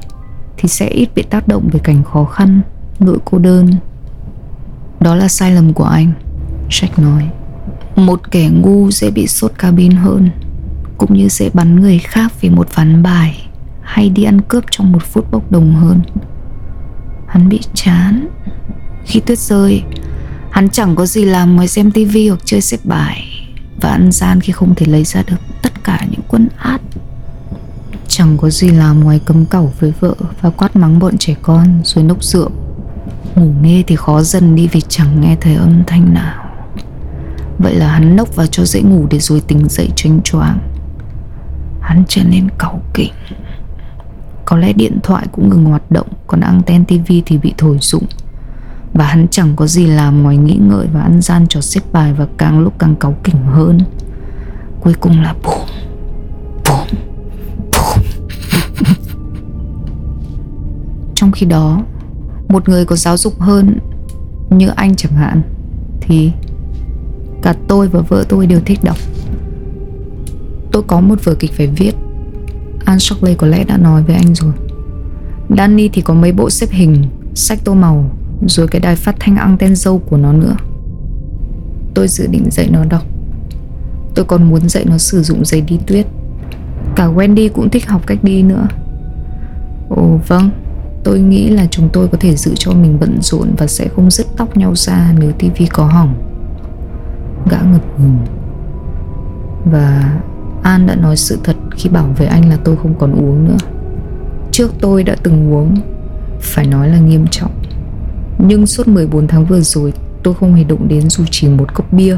thì 0.58 0.68
sẽ 0.68 0.88
ít 0.88 1.08
bị 1.14 1.22
tác 1.22 1.48
động 1.48 1.68
về 1.72 1.80
cảnh 1.84 2.02
khó 2.04 2.24
khăn, 2.24 2.60
nỗi 3.00 3.18
cô 3.24 3.38
đơn. 3.38 3.70
Đó 5.00 5.14
là 5.14 5.28
sai 5.28 5.52
lầm 5.52 5.72
của 5.72 5.84
anh, 5.84 6.12
Jack 6.68 7.02
nói. 7.02 7.30
Một 7.96 8.30
kẻ 8.30 8.48
ngu 8.48 8.90
sẽ 8.90 9.10
bị 9.10 9.26
sốt 9.26 9.52
cabin 9.58 9.90
hơn, 9.90 10.30
cũng 10.98 11.14
như 11.14 11.28
sẽ 11.28 11.50
bắn 11.54 11.80
người 11.80 11.98
khác 11.98 12.32
vì 12.40 12.50
một 12.50 12.74
ván 12.74 13.02
bài 13.02 13.48
hay 13.82 14.08
đi 14.08 14.24
ăn 14.24 14.40
cướp 14.40 14.64
trong 14.70 14.92
một 14.92 15.02
phút 15.02 15.30
bốc 15.30 15.52
đồng 15.52 15.74
hơn. 15.74 16.00
Hắn 17.26 17.48
bị 17.48 17.60
chán. 17.74 18.28
Khi 19.04 19.20
tuyết 19.20 19.38
rơi, 19.38 19.82
hắn 20.50 20.68
chẳng 20.68 20.96
có 20.96 21.06
gì 21.06 21.24
làm 21.24 21.56
ngoài 21.56 21.68
xem 21.68 21.90
tivi 21.90 22.28
hoặc 22.28 22.40
chơi 22.44 22.60
xếp 22.60 22.78
bài 22.84 23.24
và 23.80 23.88
ăn 23.88 24.12
gian 24.12 24.40
khi 24.40 24.52
không 24.52 24.74
thể 24.74 24.86
lấy 24.86 25.04
ra 25.04 25.22
được 25.26 25.36
tất 25.62 25.84
cả 25.84 26.06
những 26.10 26.20
quân 26.28 26.48
át 26.56 26.80
Chẳng 28.08 28.36
có 28.36 28.50
gì 28.50 28.68
làm 28.68 29.00
ngoài 29.00 29.20
cấm 29.24 29.46
cẩu 29.46 29.72
với 29.80 29.92
vợ 30.00 30.14
Và 30.40 30.50
quát 30.50 30.76
mắng 30.76 30.98
bọn 30.98 31.18
trẻ 31.18 31.34
con 31.42 31.80
Rồi 31.84 32.04
nốc 32.04 32.24
rượu 32.24 32.50
Ngủ 33.34 33.52
nghe 33.62 33.82
thì 33.86 33.96
khó 33.96 34.22
dần 34.22 34.54
đi 34.54 34.68
vì 34.72 34.80
chẳng 34.88 35.20
nghe 35.20 35.36
thấy 35.40 35.54
âm 35.54 35.82
thanh 35.86 36.14
nào. 36.14 36.44
Vậy 37.58 37.74
là 37.74 37.88
hắn 37.88 38.16
nốc 38.16 38.36
vào 38.36 38.46
cho 38.46 38.64
dễ 38.64 38.82
ngủ 38.82 39.06
Để 39.10 39.18
rồi 39.18 39.40
tỉnh 39.40 39.68
dậy 39.68 39.88
chênh 39.96 40.22
choáng. 40.22 40.58
Hắn 41.80 42.04
trở 42.08 42.22
nên 42.24 42.48
cáu 42.58 42.80
kỉnh. 42.94 43.12
Có 44.44 44.56
lẽ 44.56 44.72
điện 44.72 44.98
thoại 45.02 45.26
cũng 45.32 45.48
ngừng 45.48 45.64
hoạt 45.64 45.90
động, 45.90 46.06
Còn 46.26 46.40
anten 46.40 46.84
tivi 46.84 47.22
thì 47.26 47.38
bị 47.38 47.54
thổi 47.58 47.78
rụng. 47.80 48.06
Và 48.92 49.04
hắn 49.04 49.26
chẳng 49.30 49.56
có 49.56 49.66
gì 49.66 49.86
làm 49.86 50.22
ngoài 50.22 50.36
nghĩ 50.36 50.58
ngợi 50.60 50.86
Và 50.92 51.00
ăn 51.00 51.22
gian 51.22 51.46
trò 51.48 51.60
xếp 51.60 51.80
bài 51.92 52.12
Và 52.12 52.26
càng 52.38 52.60
lúc 52.60 52.74
càng 52.78 52.96
cáu 52.96 53.14
kỉnh 53.24 53.42
hơn. 53.44 53.80
Cuối 54.80 54.94
cùng 55.00 55.22
là 55.22 55.34
Bùm 55.44 55.87
Trong 61.18 61.32
khi 61.32 61.46
đó, 61.46 61.82
Một 62.48 62.68
người 62.68 62.84
có 62.84 62.96
giáo 62.96 63.16
dục 63.16 63.40
hơn 63.40 63.78
Như 64.50 64.68
anh 64.68 64.94
chẳng 64.96 65.12
hạn, 65.12 65.42
Thì 66.00 66.32
Cả 67.42 67.54
tôi 67.68 67.88
và 67.88 68.00
vợ 68.00 68.24
tôi 68.28 68.46
đều 68.46 68.60
thích 68.66 68.78
đọc. 68.82 68.96
Tôi 70.72 70.82
có 70.86 71.00
một 71.00 71.24
vở 71.24 71.34
kịch 71.34 71.52
phải 71.52 71.66
viết. 71.66 71.92
Anne 72.84 72.98
Shockley 72.98 73.34
có 73.34 73.46
lẽ 73.46 73.64
đã 73.64 73.76
nói 73.76 74.02
với 74.02 74.16
anh 74.16 74.34
rồi. 74.34 74.52
Danny 75.56 75.88
thì 75.88 76.02
có 76.02 76.14
mấy 76.14 76.32
bộ 76.32 76.50
xếp 76.50 76.70
hình, 76.70 77.04
Sách 77.34 77.58
tô 77.64 77.74
màu, 77.74 78.10
Rồi 78.46 78.68
cái 78.68 78.80
đài 78.80 78.96
phát 78.96 79.16
thanh 79.20 79.36
anten 79.36 79.76
dâu 79.76 79.98
của 79.98 80.16
nó 80.16 80.32
nữa. 80.32 80.56
Tôi 81.94 82.08
dự 82.08 82.26
định 82.26 82.50
dạy 82.50 82.68
nó 82.72 82.84
đọc. 82.84 83.02
Tôi 84.14 84.24
còn 84.24 84.50
muốn 84.50 84.68
dạy 84.68 84.84
nó 84.84 84.98
sử 84.98 85.22
dụng 85.22 85.44
giấy 85.44 85.60
đi 85.60 85.78
tuyết. 85.86 86.06
Cả 86.96 87.08
Wendy 87.08 87.48
cũng 87.54 87.70
thích 87.70 87.88
học 87.88 88.02
cách 88.06 88.18
đi 88.24 88.42
nữa. 88.42 88.66
Ồ 89.88 90.20
vâng. 90.28 90.50
Tôi 91.08 91.20
nghĩ 91.20 91.48
là 91.48 91.66
chúng 91.70 91.88
tôi 91.92 92.08
có 92.08 92.18
thể 92.20 92.36
giữ 92.36 92.54
cho 92.56 92.72
mình 92.72 92.98
bận 93.00 93.18
rộn 93.22 93.54
Và 93.58 93.66
sẽ 93.66 93.88
không 93.88 94.10
dứt 94.10 94.26
tóc 94.36 94.56
nhau 94.56 94.74
ra 94.74 95.14
nếu 95.18 95.32
tivi 95.32 95.66
có 95.66 95.84
hỏng. 95.84 96.14
Gã 97.50 97.58
ngập 97.60 98.00
ngừng. 98.00 98.18
Và 99.64 100.18
An 100.62 100.86
đã 100.86 100.94
nói 100.94 101.16
sự 101.16 101.38
thật 101.44 101.56
khi 101.76 101.88
bảo 101.88 102.14
với 102.16 102.26
anh 102.26 102.48
là 102.48 102.56
tôi 102.64 102.76
không 102.76 102.94
còn 102.98 103.12
uống 103.12 103.44
nữa. 103.44 103.56
Trước 104.52 104.72
tôi 104.80 105.04
đã 105.04 105.16
từng 105.22 105.52
uống, 105.52 105.74
Phải 106.40 106.66
nói 106.66 106.88
là 106.88 106.98
nghiêm 106.98 107.26
trọng. 107.30 107.50
Nhưng 108.38 108.66
suốt 108.66 108.88
14 108.88 109.26
tháng 109.26 109.44
vừa 109.44 109.60
rồi, 109.60 109.92
Tôi 110.22 110.34
không 110.34 110.54
hề 110.54 110.64
đụng 110.64 110.88
đến 110.88 111.10
dù 111.10 111.24
chỉ 111.30 111.48
một 111.48 111.74
cốc 111.74 111.92
bia. 111.92 112.16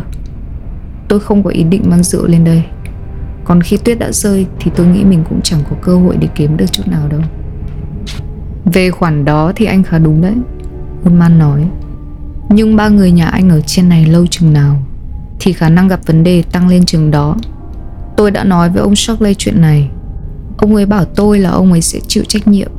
Tôi 1.09 1.20
không 1.20 1.42
có 1.42 1.50
ý 1.50 1.62
định 1.62 1.83
mang 1.90 2.03
rượu 2.03 2.26
lên 2.26 2.44
đây. 2.44 2.64
Còn 3.44 3.61
khi 3.61 3.76
tuyết 3.76 3.98
đã 3.98 4.12
rơi 4.12 4.46
Thì 4.61 4.70
tôi 4.76 4.87
nghĩ 4.87 5.05
mình 5.05 5.24
cũng 5.29 5.40
chẳng 5.42 5.61
có 5.70 5.76
cơ 5.83 5.96
hội 5.96 6.16
để 6.20 6.29
kiếm 6.35 6.57
được 6.57 6.72
chút 6.72 6.88
nào 6.88 7.09
đâu 7.09 7.20
về 8.64 8.90
khoản 8.90 9.25
đó 9.25 9.53
thì 9.57 9.66
anh 9.66 9.83
khá 9.83 9.99
đúng 9.99 10.20
đấy 10.20 10.35
Ullman 11.07 11.38
nói. 11.38 11.68
Nhưng 12.49 12.77
ba 12.77 12.88
người 12.88 13.11
nhà 13.11 13.27
anh 13.27 13.51
ở 13.51 13.61
trên 13.61 13.88
này 13.88 14.05
lâu 14.05 14.27
chừng 14.27 14.53
nào 14.53 14.77
Thì 15.40 15.53
khả 15.53 15.68
năng 15.68 15.88
gặp 15.88 16.01
vấn 16.07 16.25
đề 16.25 16.42
tăng 16.42 16.68
lên 16.68 16.85
chừng 16.85 17.11
đó. 17.11 17.37
Tôi 18.16 18.31
đã 18.31 18.44
nói 18.44 18.70
với 18.70 18.83
ông 18.83 18.96
Shockley 18.96 19.35
chuyện 19.35 19.61
này. 19.61 19.90
Ông 20.59 20.75
ấy 20.75 20.87
bảo 20.87 21.05
tôi 21.05 21.38
là 21.38 21.51
ông 21.51 21.73
ấy 21.73 21.81
sẽ 21.81 22.01
chịu 22.09 22.25
trách 22.29 22.49
nhiệm. 22.49 22.70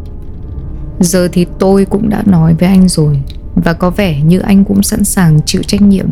Giờ 0.99 1.27
thì 1.31 1.45
tôi 1.59 1.85
cũng 1.85 2.09
đã 2.09 2.23
nói 2.25 2.55
với 2.59 2.69
anh 2.69 2.87
rồi, 2.87 3.21
Và 3.55 3.73
có 3.73 3.89
vẻ 3.89 4.21
như 4.21 4.39
anh 4.39 4.65
cũng 4.65 4.83
sẵn 4.83 5.03
sàng 5.03 5.39
chịu 5.45 5.63
trách 5.63 5.81
nhiệm. 5.81 6.05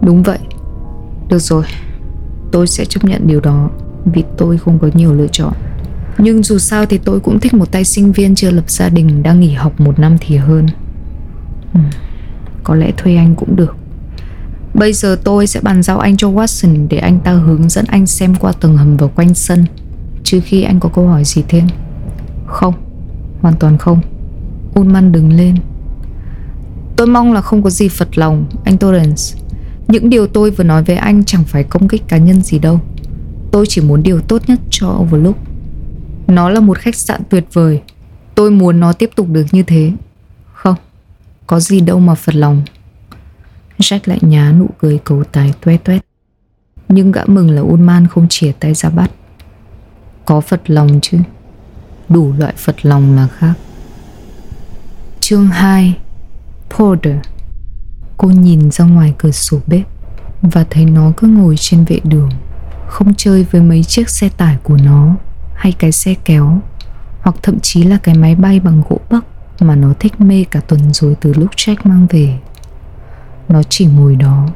Đúng 0.00 0.22
vậy. 0.22 0.38
Được 1.28 1.38
rồi, 1.38 1.64
Tôi 2.52 2.66
sẽ 2.66 2.84
chấp 2.84 3.04
nhận 3.04 3.26
điều 3.26 3.40
đó, 3.40 3.70
Vì 4.04 4.24
tôi 4.36 4.58
không 4.58 4.78
có 4.78 4.88
nhiều 4.94 5.14
lựa 5.14 5.26
chọn. 5.32 5.52
Nhưng 6.18 6.42
dù 6.42 6.58
sao 6.58 6.86
thì 6.86 6.98
tôi 6.98 7.20
cũng 7.20 7.40
thích 7.40 7.54
một 7.54 7.72
tay 7.72 7.84
sinh 7.84 8.12
viên 8.12 8.34
chưa 8.34 8.50
lập 8.50 8.70
gia 8.70 8.88
đình 8.88 9.22
Đang 9.22 9.40
nghỉ 9.40 9.52
học 9.52 9.80
một 9.80 9.98
năm 9.98 10.16
thì 10.20 10.36
hơn. 10.36 10.66
Ừ, 11.74 11.80
Có 12.64 12.74
lẽ 12.74 12.92
thuê 12.96 13.16
anh 13.16 13.34
cũng 13.34 13.56
được. 13.56 13.76
Bây 14.74 14.92
giờ 14.92 15.18
tôi 15.24 15.46
sẽ 15.46 15.60
bàn 15.60 15.82
giao 15.82 15.98
anh 15.98 16.16
cho 16.16 16.30
Watson 16.30 16.88
Để 16.88 16.98
anh 16.98 17.20
ta 17.20 17.32
hướng 17.32 17.68
dẫn 17.68 17.84
anh 17.88 18.06
xem 18.06 18.34
qua 18.34 18.52
tầng 18.52 18.76
hầm 18.76 18.96
và 18.96 19.06
quanh 19.06 19.34
sân. 19.34 19.64
Trừ 20.24 20.40
khi 20.44 20.62
anh 20.62 20.80
có 20.80 20.88
câu 20.88 21.08
hỏi 21.08 21.24
gì 21.24 21.42
thêm. 21.48 21.66
Không 22.46 22.74
Hoàn 23.40 23.54
toàn 23.54 23.78
không. 23.78 24.00
Ullman 24.80 25.12
đứng 25.12 25.32
lên. 25.32 25.54
Tôi 26.96 27.06
mong 27.06 27.32
là 27.32 27.40
không 27.40 27.62
có 27.62 27.70
gì 27.70 27.88
phật 27.88 28.18
lòng 28.18 28.44
Anh 28.64 28.78
Torrance. 28.78 29.22
Những 29.88 30.10
điều 30.10 30.26
tôi 30.26 30.50
vừa 30.50 30.64
nói 30.64 30.82
với 30.82 30.96
anh 30.96 31.24
chẳng 31.24 31.44
phải 31.44 31.64
công 31.64 31.88
kích 31.88 32.08
cá 32.08 32.16
nhân 32.16 32.42
gì 32.42 32.58
đâu. 32.58 32.80
Tôi 33.52 33.66
chỉ 33.68 33.80
muốn 33.80 34.02
điều 34.02 34.20
tốt 34.20 34.42
nhất 34.46 34.58
cho 34.70 34.88
Overlook 34.88 35.36
nó 36.32 36.48
là 36.48 36.60
một 36.60 36.78
khách 36.78 36.96
sạn 36.96 37.20
tuyệt 37.28 37.44
vời. 37.52 37.82
Tôi 38.34 38.50
muốn 38.50 38.80
nó 38.80 38.92
tiếp 38.92 39.10
tục 39.16 39.28
được 39.28 39.46
như 39.52 39.62
thế. 39.62 39.92
Không, 40.52 40.74
Có 41.46 41.60
gì 41.60 41.80
đâu 41.80 42.00
mà 42.00 42.14
phật 42.14 42.34
lòng. 42.34 42.62
Jack 43.78 44.00
lại 44.04 44.18
nhá 44.20 44.52
nụ 44.58 44.66
cười 44.78 44.98
cầu 45.04 45.24
tài 45.24 45.52
toe 45.64 45.76
toét. 45.76 46.04
Nhưng 46.88 47.12
gã 47.12 47.22
mừng 47.26 47.50
là 47.50 47.60
Ullman 47.62 48.06
không 48.06 48.26
chìa 48.28 48.52
tay 48.60 48.74
ra 48.74 48.90
bắt. 48.90 49.10
Có 50.24 50.40
Phật 50.40 50.60
lòng 50.66 50.98
chứ? 51.02 51.18
Đủ 52.08 52.32
loại 52.38 52.54
Phật 52.56 52.76
lòng 52.86 53.16
là 53.16 53.28
khác. 53.28 53.54
Chương 55.20 55.46
2 55.46 55.98
Porter. 56.70 57.16
Cô 58.16 58.28
nhìn 58.28 58.70
ra 58.70 58.84
ngoài 58.84 59.14
cửa 59.18 59.30
sổ 59.30 59.58
bếp 59.66 59.86
Và 60.42 60.64
thấy 60.70 60.84
nó 60.84 61.12
cứ 61.16 61.26
ngồi 61.26 61.56
trên 61.56 61.84
vệ 61.84 62.00
đường, 62.04 62.30
Không 62.88 63.14
chơi 63.14 63.46
với 63.50 63.60
mấy 63.60 63.84
chiếc 63.84 64.10
xe 64.10 64.28
tải 64.28 64.56
của 64.62 64.76
nó. 64.76 65.16
Hay 65.62 65.72
cái 65.72 65.92
xe 65.92 66.14
kéo, 66.24 66.60
Hoặc 67.20 67.36
thậm 67.42 67.60
chí 67.60 67.82
là 67.82 67.98
cái 68.02 68.14
máy 68.14 68.34
bay 68.34 68.60
bằng 68.60 68.82
gỗ 68.88 69.00
bắc 69.10 69.24
Mà 69.60 69.76
nó 69.76 69.92
thích 70.00 70.20
mê 70.20 70.44
cả 70.50 70.60
tuần 70.60 70.92
rồi 70.92 71.16
từ 71.20 71.32
lúc 71.34 71.50
Jack 71.56 71.76
mang 71.84 72.06
về. 72.10 72.38
Nó 73.48 73.62
chỉ 73.62 73.86
ngồi 73.86 74.16
đó, 74.16 74.48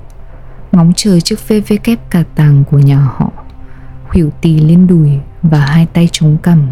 Ngóng 0.72 0.92
chờ 0.96 1.20
chiếc 1.20 1.48
VV 1.48 1.72
kép 1.84 2.10
cà 2.10 2.24
tàng 2.34 2.64
của 2.70 2.78
nhà 2.78 2.98
họ 2.98 3.30
Khuỷu 4.08 4.30
tì 4.40 4.58
lên 4.58 4.86
đùi 4.86 5.10
Và 5.42 5.60
hai 5.60 5.86
tay 5.86 6.08
chống 6.12 6.36
cằm. 6.42 6.68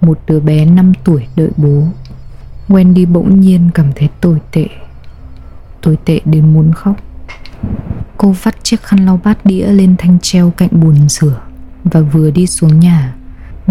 Một 0.00 0.18
đứa 0.26 0.40
bé 0.40 0.64
5 0.64 0.92
tuổi 1.04 1.26
đợi 1.36 1.50
bố 1.56 1.84
Wendy 2.68 3.12
bỗng 3.12 3.40
nhiên 3.40 3.70
cảm 3.74 3.92
thấy 3.96 4.08
tồi 4.20 4.38
tệ. 4.52 4.66
Tồi 5.82 5.98
tệ 6.04 6.20
đến 6.24 6.52
muốn 6.52 6.72
khóc. 6.72 6.96
Cô 8.16 8.34
vắt 8.42 8.64
chiếc 8.64 8.82
khăn 8.82 9.06
lau 9.06 9.20
bát 9.24 9.46
đĩa 9.46 9.66
lên 9.66 9.94
thanh 9.98 10.18
treo 10.22 10.50
cạnh 10.50 10.70
bồn 10.72 11.08
rửa 11.08 11.40
Và 11.84 12.00
vừa 12.00 12.30
đi 12.30 12.46
xuống 12.46 12.80
nhà. 12.80 13.14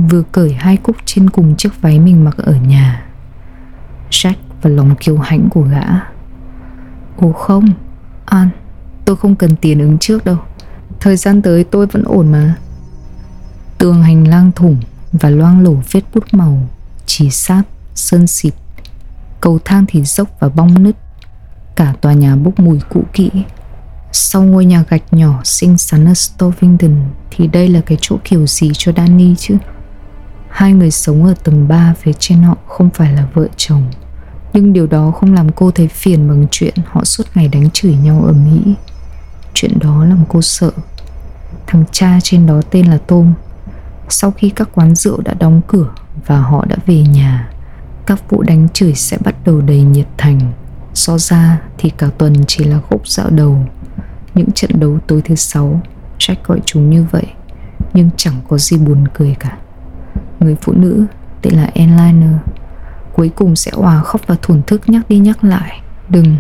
Vừa 0.09 0.23
cởi 0.31 0.53
hai 0.53 0.77
cúc 0.77 0.95
trên 1.05 1.29
cùng 1.29 1.55
chiếc 1.55 1.81
váy 1.81 1.99
mình 1.99 2.23
mặc 2.23 2.37
ở 2.37 2.55
nhà. 2.55 3.05
Jack 4.09 4.33
và 4.61 4.69
lòng 4.69 4.95
kiêu 4.95 5.17
hãnh 5.17 5.49
của 5.49 5.61
gã. 5.61 5.83
Ồ 7.17 7.31
không 7.31 7.69
An 8.25 8.49
Tôi 9.05 9.15
không 9.15 9.35
cần 9.35 9.55
tiền 9.55 9.79
ứng 9.79 9.97
trước 9.97 10.25
đâu. 10.25 10.37
Thời 10.99 11.17
gian 11.17 11.41
tới 11.41 11.63
tôi 11.63 11.85
vẫn 11.85 12.03
ổn 12.03 12.31
mà. 12.31 12.55
Tường 13.77 14.03
hành 14.03 14.27
lang 14.27 14.51
thủng 14.55 14.77
Và 15.11 15.29
loang 15.29 15.63
lổ 15.63 15.75
vết 15.91 16.01
bút 16.13 16.23
màu 16.31 16.69
Chỉ 17.05 17.29
sát, 17.29 17.63
sơn 17.95 18.27
xịt 18.27 18.53
Cầu 19.41 19.59
thang 19.65 19.85
thì 19.87 20.03
dốc 20.03 20.27
và 20.39 20.49
bong 20.49 20.83
nứt 20.83 20.95
Cả 21.75 21.93
tòa 22.01 22.13
nhà 22.13 22.35
bốc 22.35 22.59
mùi 22.59 22.79
cũ 22.89 23.03
kỹ. 23.13 23.31
Sau 24.11 24.43
ngôi 24.43 24.65
nhà 24.65 24.83
gạch 24.89 25.13
nhỏ 25.13 25.41
xinh 25.43 25.77
xắn 25.77 26.05
ở 26.07 26.13
Stovington 26.13 26.95
Thì 27.31 27.47
đây 27.47 27.67
là 27.67 27.81
cái 27.81 27.97
chỗ 28.01 28.17
kiểu 28.23 28.47
gì 28.47 28.71
cho 28.73 28.91
Danny 28.97 29.35
chứ? 29.35 29.57
Hai 30.51 30.73
người 30.73 30.91
sống 30.91 31.25
ở 31.25 31.33
tầng 31.43 31.67
3 31.67 31.93
phía 32.01 32.13
trên 32.19 32.43
họ 32.43 32.57
không 32.67 32.89
phải 32.89 33.13
là 33.13 33.27
vợ 33.33 33.47
chồng. 33.57 33.91
Nhưng 34.53 34.73
điều 34.73 34.87
đó 34.87 35.11
không 35.11 35.33
làm 35.33 35.51
cô 35.51 35.71
thấy 35.71 35.87
phiền 35.87 36.27
bằng 36.27 36.45
chuyện 36.51 36.73
họ 36.85 37.03
suốt 37.03 37.23
ngày 37.35 37.47
đánh 37.47 37.69
chửi 37.69 37.93
nhau 37.95 38.23
ở 38.25 38.33
Mỹ. 38.33 38.75
Chuyện 39.53 39.79
đó 39.79 40.05
làm 40.05 40.23
cô 40.29 40.41
sợ. 40.41 40.71
Thằng 41.67 41.83
cha 41.91 42.19
trên 42.23 42.45
đó 42.45 42.61
tên 42.71 42.87
là 42.87 42.97
tôm 42.97 43.33
Sau 44.09 44.31
khi 44.31 44.49
các 44.49 44.69
quán 44.73 44.95
rượu 44.95 45.21
đã 45.21 45.33
đóng 45.33 45.61
cửa 45.67 45.89
và 46.25 46.39
họ 46.39 46.65
đã 46.65 46.75
về 46.85 47.01
nhà, 47.01 47.49
các 48.05 48.29
vụ 48.29 48.41
đánh 48.43 48.67
chửi 48.73 48.93
sẽ 48.95 49.17
bắt 49.17 49.35
đầu 49.45 49.61
đầy 49.61 49.81
nhiệt 49.81 50.07
thành. 50.17 50.51
So 50.93 51.17
ra 51.17 51.61
thì 51.77 51.89
cả 51.89 52.07
tuần 52.17 52.35
chỉ 52.47 52.63
là 52.63 52.79
khúc 52.89 53.07
dạo 53.07 53.29
đầu. 53.29 53.65
Những 54.35 54.51
trận 54.51 54.79
đấu 54.79 54.99
tối 55.07 55.21
thứ 55.25 55.35
sáu, 55.35 55.81
Jack 56.19 56.35
gọi 56.43 56.59
chúng 56.65 56.89
như 56.89 57.05
vậy, 57.11 57.25
Nhưng 57.93 58.09
chẳng 58.17 58.35
có 58.49 58.57
gì 58.57 58.77
buồn 58.77 59.07
cười 59.13 59.35
cả. 59.39 59.57
Người 60.41 60.55
phụ 60.61 60.73
nữ 60.73 61.05
tên 61.41 61.53
là 61.53 61.69
Enliner 61.73 62.33
Cuối 63.13 63.29
cùng 63.35 63.55
sẽ 63.55 63.71
hòa 63.75 64.01
khóc 64.01 64.21
và 64.27 64.35
thổn 64.41 64.61
thức 64.67 64.89
nhắc 64.89 65.09
đi 65.09 65.19
nhắc 65.19 65.43
lại 65.43 65.81
Đừng 66.09 66.35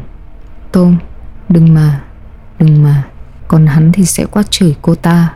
Tom 0.71 0.97
Đừng 1.49 1.73
mà 1.73 2.01
Đừng 2.59 2.83
mà 2.83 3.03
Còn 3.47 3.67
hắn 3.67 3.91
thì 3.91 4.05
sẽ 4.05 4.25
quát 4.25 4.51
chửi 4.51 4.75
cô 4.81 4.95
ta 4.95 5.33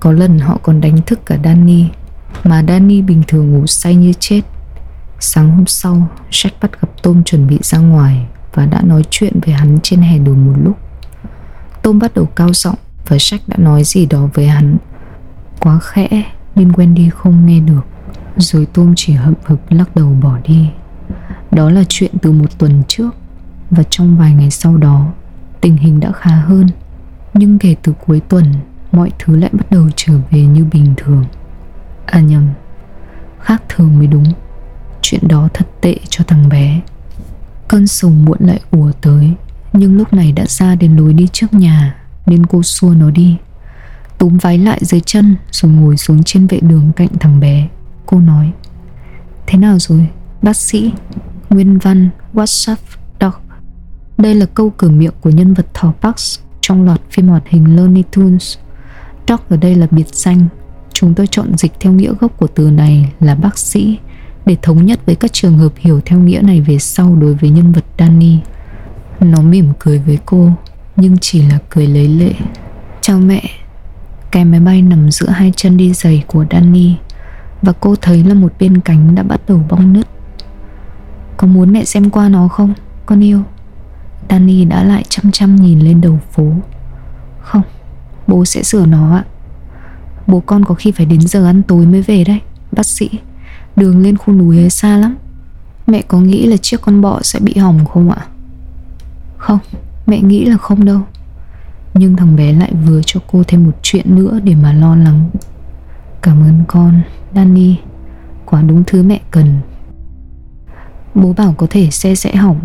Có 0.00 0.12
lần 0.12 0.38
họ 0.38 0.58
còn 0.62 0.80
đánh 0.80 0.98
thức 1.06 1.20
cả 1.26 1.38
Danny 1.44 1.86
Mà 2.44 2.64
Danny 2.68 3.02
bình 3.02 3.22
thường 3.28 3.52
ngủ 3.52 3.66
say 3.66 3.94
như 3.94 4.12
chết 4.20 4.42
Sáng 5.24 5.50
hôm 5.50 5.66
sau, 5.66 6.08
Jack 6.30 6.50
bắt 6.60 6.80
gặp 6.80 6.88
Tom 7.02 7.24
chuẩn 7.24 7.46
bị 7.46 7.58
ra 7.62 7.78
ngoài 7.78 8.26
và 8.54 8.66
đã 8.66 8.82
nói 8.82 9.02
chuyện 9.10 9.40
với 9.46 9.54
hắn 9.54 9.78
trên 9.82 10.02
hè 10.02 10.18
đường 10.18 10.46
một 10.46 10.52
lúc. 10.64 10.78
Tom 11.82 11.98
bắt 11.98 12.14
đầu 12.14 12.26
cao 12.36 12.52
giọng 12.52 12.74
và 13.08 13.16
Jack 13.16 13.38
đã 13.46 13.56
nói 13.58 13.84
gì 13.84 14.06
đó 14.06 14.28
với 14.34 14.46
hắn. 14.46 14.76
Quá 15.60 15.78
khẽ 15.78 16.08
nên 16.54 16.72
Wendy 16.72 17.10
không 17.10 17.46
nghe 17.46 17.60
được. 17.60 17.80
Rồi 18.36 18.66
Tom 18.66 18.92
chỉ 18.96 19.12
hậm 19.12 19.34
hực 19.44 19.72
lắc 19.72 19.96
đầu 19.96 20.16
bỏ 20.22 20.38
đi. 20.44 20.68
Đó 21.50 21.70
là 21.70 21.82
chuyện 21.88 22.10
từ 22.22 22.32
một 22.32 22.58
tuần 22.58 22.82
trước 22.88 23.10
và 23.70 23.82
trong 23.82 24.16
vài 24.16 24.32
ngày 24.32 24.50
sau 24.50 24.76
đó, 24.76 25.12
tình 25.60 25.76
hình 25.76 26.00
đã 26.00 26.12
khá 26.12 26.30
hơn. 26.30 26.68
Nhưng 27.34 27.58
kể 27.58 27.76
từ 27.82 27.92
cuối 28.06 28.20
tuần, 28.28 28.44
mọi 28.92 29.10
thứ 29.18 29.36
lại 29.36 29.50
bắt 29.52 29.70
đầu 29.70 29.88
trở 29.96 30.12
về 30.30 30.40
như 30.40 30.64
bình 30.64 30.94
thường. 30.96 31.24
À 32.06 32.20
nhầm, 32.20 32.48
khác 33.40 33.62
thường 33.68 33.98
mới 33.98 34.06
đúng. 34.06 34.32
Chuyện 35.02 35.28
đó 35.28 35.48
thật 35.54 35.66
tệ 35.80 35.96
cho 36.08 36.24
thằng 36.24 36.48
bé 36.48 36.80
Cơn 37.68 37.86
sùng 37.86 38.24
muộn 38.24 38.38
lại 38.40 38.60
ùa 38.70 38.92
tới 39.00 39.32
Nhưng 39.72 39.96
lúc 39.96 40.12
này 40.12 40.32
đã 40.32 40.46
ra 40.46 40.74
đến 40.74 40.96
lối 40.96 41.12
đi 41.12 41.28
trước 41.32 41.54
nhà 41.54 41.96
Nên 42.26 42.46
cô 42.46 42.62
xua 42.62 42.94
nó 42.94 43.10
đi 43.10 43.36
Túm 44.18 44.38
váy 44.38 44.58
lại 44.58 44.78
dưới 44.82 45.00
chân 45.00 45.36
Rồi 45.50 45.72
ngồi 45.72 45.96
xuống 45.96 46.22
trên 46.22 46.46
vệ 46.46 46.60
đường 46.60 46.92
cạnh 46.96 47.08
thằng 47.20 47.40
bé 47.40 47.68
Cô 48.06 48.20
nói 48.20 48.52
Thế 49.46 49.58
nào 49.58 49.78
rồi 49.78 50.08
bác 50.42 50.56
sĩ 50.56 50.92
Nguyên 51.50 51.78
văn 51.78 52.08
whatsapp 52.34 52.76
Doc 53.20 53.40
Đây 54.18 54.34
là 54.34 54.46
câu 54.46 54.70
cửa 54.70 54.90
miệng 54.90 55.12
của 55.20 55.30
nhân 55.30 55.54
vật 55.54 55.66
Thỏ 55.74 55.92
Parks 56.00 56.38
Trong 56.60 56.84
loạt 56.84 57.00
phim 57.10 57.28
hoạt 57.28 57.42
hình 57.48 57.76
Looney 57.76 58.02
Tunes 58.16 58.58
Doc 59.28 59.48
ở 59.48 59.56
đây 59.56 59.74
là 59.74 59.86
biệt 59.90 60.14
danh 60.14 60.46
Chúng 60.92 61.14
tôi 61.14 61.26
chọn 61.26 61.58
dịch 61.58 61.72
theo 61.80 61.92
nghĩa 61.92 62.14
gốc 62.20 62.38
của 62.38 62.46
từ 62.46 62.70
này 62.70 63.12
là 63.20 63.34
bác 63.34 63.58
sĩ 63.58 63.98
để 64.46 64.56
thống 64.62 64.86
nhất 64.86 65.00
với 65.06 65.14
các 65.14 65.32
trường 65.32 65.58
hợp 65.58 65.72
hiểu 65.76 66.00
theo 66.04 66.18
nghĩa 66.18 66.40
này 66.40 66.60
về 66.60 66.78
sau 66.78 67.16
đối 67.16 67.34
với 67.34 67.50
nhân 67.50 67.72
vật 67.72 67.84
Danny. 67.98 68.38
Nó 69.20 69.42
mỉm 69.42 69.66
cười 69.78 69.98
với 69.98 70.18
cô, 70.26 70.50
nhưng 70.96 71.18
chỉ 71.18 71.42
là 71.42 71.58
cười 71.70 71.86
lấy 71.86 72.08
lệ. 72.08 72.32
Chào 73.00 73.18
mẹ. 73.18 73.42
Cái 74.30 74.44
máy 74.44 74.60
bay 74.60 74.82
nằm 74.82 75.10
giữa 75.10 75.28
hai 75.28 75.52
chân 75.56 75.76
đi 75.76 75.92
giày 75.92 76.24
của 76.26 76.44
Danny 76.50 76.94
và 77.62 77.72
cô 77.80 77.94
thấy 77.96 78.24
là 78.24 78.34
một 78.34 78.52
bên 78.58 78.80
cánh 78.80 79.14
đã 79.14 79.22
bắt 79.22 79.40
đầu 79.48 79.64
bong 79.68 79.92
nứt. 79.92 80.06
Có 81.36 81.46
muốn 81.46 81.72
mẹ 81.72 81.84
xem 81.84 82.10
qua 82.10 82.28
nó 82.28 82.48
không, 82.48 82.74
con 83.06 83.24
yêu? 83.24 83.42
Danny 84.30 84.64
đã 84.64 84.84
lại 84.84 85.04
chăm 85.08 85.32
chăm 85.32 85.56
nhìn 85.56 85.80
lên 85.80 86.00
đầu 86.00 86.18
phố. 86.30 86.52
Không, 87.42 87.62
bố 88.26 88.44
sẽ 88.44 88.62
sửa 88.62 88.86
nó 88.86 89.16
ạ. 89.16 89.24
Bố 90.26 90.40
con 90.40 90.64
có 90.64 90.74
khi 90.74 90.92
phải 90.92 91.06
đến 91.06 91.20
giờ 91.20 91.46
ăn 91.46 91.62
tối 91.62 91.86
mới 91.86 92.02
về 92.02 92.24
đấy, 92.24 92.40
bác 92.72 92.86
sĩ. 92.86 93.10
Đường 93.76 94.02
lên 94.02 94.16
khu 94.16 94.34
núi 94.34 94.58
ấy 94.58 94.70
xa 94.70 94.96
lắm 94.96 95.16
Mẹ 95.86 96.02
có 96.02 96.20
nghĩ 96.20 96.46
là 96.46 96.56
chiếc 96.56 96.80
con 96.80 97.00
bọ 97.00 97.22
sẽ 97.22 97.40
bị 97.40 97.54
hỏng 97.56 97.84
không 97.84 98.10
ạ? 98.10 98.26
Không, 99.36 99.58
mẹ 100.06 100.20
nghĩ 100.20 100.44
là 100.44 100.56
không 100.56 100.84
đâu 100.84 101.00
Nhưng 101.94 102.16
thằng 102.16 102.36
bé 102.36 102.52
lại 102.52 102.72
vừa 102.86 103.00
cho 103.06 103.20
cô 103.32 103.42
thêm 103.48 103.64
một 103.64 103.72
chuyện 103.82 104.16
nữa 104.16 104.40
để 104.44 104.54
mà 104.54 104.72
lo 104.72 104.96
lắng 104.96 105.30
Cảm 106.22 106.42
ơn 106.42 106.64
con, 106.68 107.00
Danny. 107.34 107.76
Quả 108.44 108.62
đúng 108.62 108.84
thứ 108.86 109.02
mẹ 109.02 109.20
cần. 109.30 109.60
Bố 111.14 111.32
bảo 111.32 111.54
có 111.58 111.66
thể 111.70 111.90
xe 111.90 112.14
sẽ 112.14 112.36
hỏng. 112.36 112.60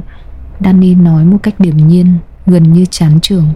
Danny 0.60 0.96
nói 0.96 1.26
một 1.26 1.38
cách 1.44 1.60
điềm 1.60 1.78
nhiên 1.78 2.18
Gần 2.48 2.74
như 2.74 2.86
chán 2.86 3.20
trường. 3.22 3.54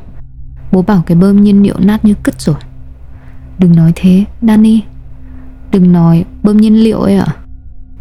Bố 0.72 0.82
bảo 0.82 1.04
cái 1.06 1.18
bơm 1.18 1.44
nhiên 1.44 1.64
liệu 1.64 1.80
nát 1.80 2.06
như 2.06 2.14
cứt 2.24 2.42
rồi. 2.42 2.56
Đừng 3.60 3.76
nói 3.76 3.92
thế 3.96 4.26
Danny. 4.42 4.82
Đừng 5.72 5.92
nói 5.92 6.26
bơm 6.44 6.58
nhiên 6.58 6.84
liệu 6.84 7.00
ấy 7.00 7.18
ạ. 7.18 7.36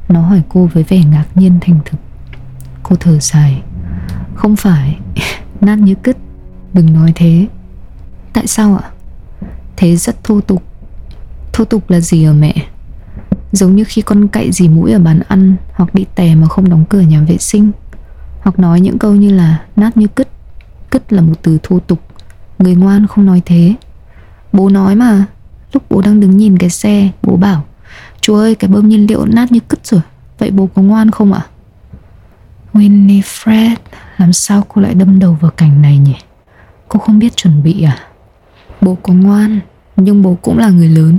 Nó 0.08 0.20
hỏi 0.20 0.42
cô 0.48 0.68
với 0.72 0.82
vẻ 0.82 1.04
ngạc 1.04 1.24
nhiên 1.34 1.58
thành 1.60 1.80
thực. 1.84 2.00
Cô 2.82 2.96
thở 3.00 3.18
dài. 3.18 3.62
Không 4.34 4.56
phải 4.56 4.98
Nát 5.60 5.76
như 5.76 5.94
cứt. 5.94 6.16
Đừng 6.74 6.92
nói 6.92 7.12
thế. 7.14 7.46
Tại 8.32 8.46
sao 8.46 8.76
ạ? 8.76 8.90
Thế 9.76 9.96
rất 9.96 10.24
thô 10.24 10.40
tục. 10.40 10.62
Thô 11.52 11.64
tục 11.64 11.90
là 11.90 12.00
gì 12.00 12.24
ở 12.24 12.32
mẹ? 12.32 12.54
Giống 13.52 13.76
như 13.76 13.84
khi 13.86 14.02
con 14.02 14.28
cậy 14.28 14.52
gì 14.52 14.68
mũi 14.68 14.92
ở 14.92 14.98
bàn 14.98 15.20
ăn 15.28 15.56
Hoặc 15.74 15.94
bị 15.94 16.06
tè 16.14 16.34
mà 16.34 16.48
không 16.48 16.68
đóng 16.68 16.84
cửa 16.88 17.00
nhà 17.00 17.20
vệ 17.28 17.38
sinh. 17.38 17.70
Hoặc 18.40 18.58
nói 18.58 18.80
những 18.80 18.98
câu 18.98 19.14
như 19.14 19.32
là 19.32 19.58
Nát 19.76 19.96
như 19.96 20.06
cứt. 20.06 20.28
Cứt 20.90 21.12
là 21.12 21.22
một 21.22 21.34
từ 21.42 21.58
thô 21.62 21.78
tục. 21.78 21.98
Người 22.58 22.74
ngoan 22.74 23.06
không 23.06 23.26
nói 23.26 23.42
thế. 23.46 23.74
Bố 24.52 24.68
nói 24.68 24.94
mà. 24.96 25.26
Lúc 25.72 25.82
bố 25.90 26.02
đang 26.02 26.20
đứng 26.20 26.36
nhìn 26.36 26.58
cái 26.58 26.70
xe, 26.70 27.10
Bố 27.22 27.36
bảo, 27.36 27.64
Chú 28.20 28.34
ơi, 28.34 28.54
cái 28.54 28.70
bơm 28.70 28.88
nhiên 28.88 29.06
liệu 29.06 29.26
nát 29.26 29.52
như 29.52 29.60
cứt 29.68 29.86
rồi. 29.86 30.00
Vậy 30.38 30.50
bố 30.50 30.68
có 30.74 30.82
ngoan 30.82 31.10
không 31.10 31.32
ạ? 31.32 31.46
Winifred, 32.74 33.76
Làm 34.16 34.32
sao 34.32 34.64
cô 34.68 34.82
lại 34.82 34.94
đâm 34.94 35.18
đầu 35.18 35.38
vào 35.40 35.50
cảnh 35.50 35.82
này 35.82 35.98
nhỉ? 35.98 36.16
Cô 36.88 37.00
không 37.00 37.18
biết 37.18 37.36
chuẩn 37.36 37.62
bị 37.62 37.82
à? 37.82 37.98
Bố 38.80 38.98
có 39.02 39.12
ngoan, 39.12 39.60
Nhưng 39.96 40.22
bố 40.22 40.38
cũng 40.42 40.58
là 40.58 40.68
người 40.68 40.88
lớn. 40.88 41.18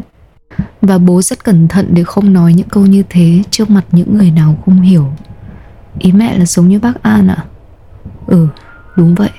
Và 0.82 0.98
bố 0.98 1.22
rất 1.22 1.44
cẩn 1.44 1.68
thận 1.68 1.88
để 1.94 2.04
không 2.04 2.34
nói 2.34 2.54
những 2.54 2.70
câu 2.70 2.86
như 2.86 3.04
thế 3.10 3.44
Trước 3.52 3.70
mặt 3.70 3.86
những 3.92 4.18
người 4.18 4.32
nào 4.32 4.56
không 4.66 4.82
hiểu. 4.82 5.08
Ý 6.00 6.12
mẹ 6.12 6.38
là 6.38 6.46
giống 6.46 6.68
như 6.68 6.80
bác 6.80 7.04
An 7.04 7.28
ạ. 7.28 7.36
À? 7.38 7.46
Ừ 8.28 8.48
đúng 8.96 9.16
vậy. 9.16 9.30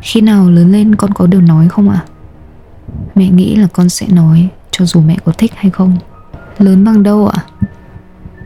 Khi 0.00 0.20
nào 0.20 0.50
lớn 0.50 0.72
lên 0.72 0.94
con 0.94 1.14
có 1.14 1.26
điều 1.26 1.40
nói 1.40 1.68
không 1.68 1.90
ạ? 1.90 2.04
À? 2.06 2.08
Mẹ 3.14 3.28
nghĩ 3.28 3.56
là 3.56 3.68
con 3.72 3.88
sẽ 3.88 4.06
nói, 4.08 4.48
Cho 4.70 4.84
dù 4.84 5.00
mẹ 5.00 5.16
có 5.24 5.32
thích 5.38 5.52
hay 5.56 5.70
không. 5.70 5.98
Lớn 6.58 6.84
bằng 6.84 7.02
đâu 7.02 7.28
ạ? 7.28 7.44
À? 7.60 7.66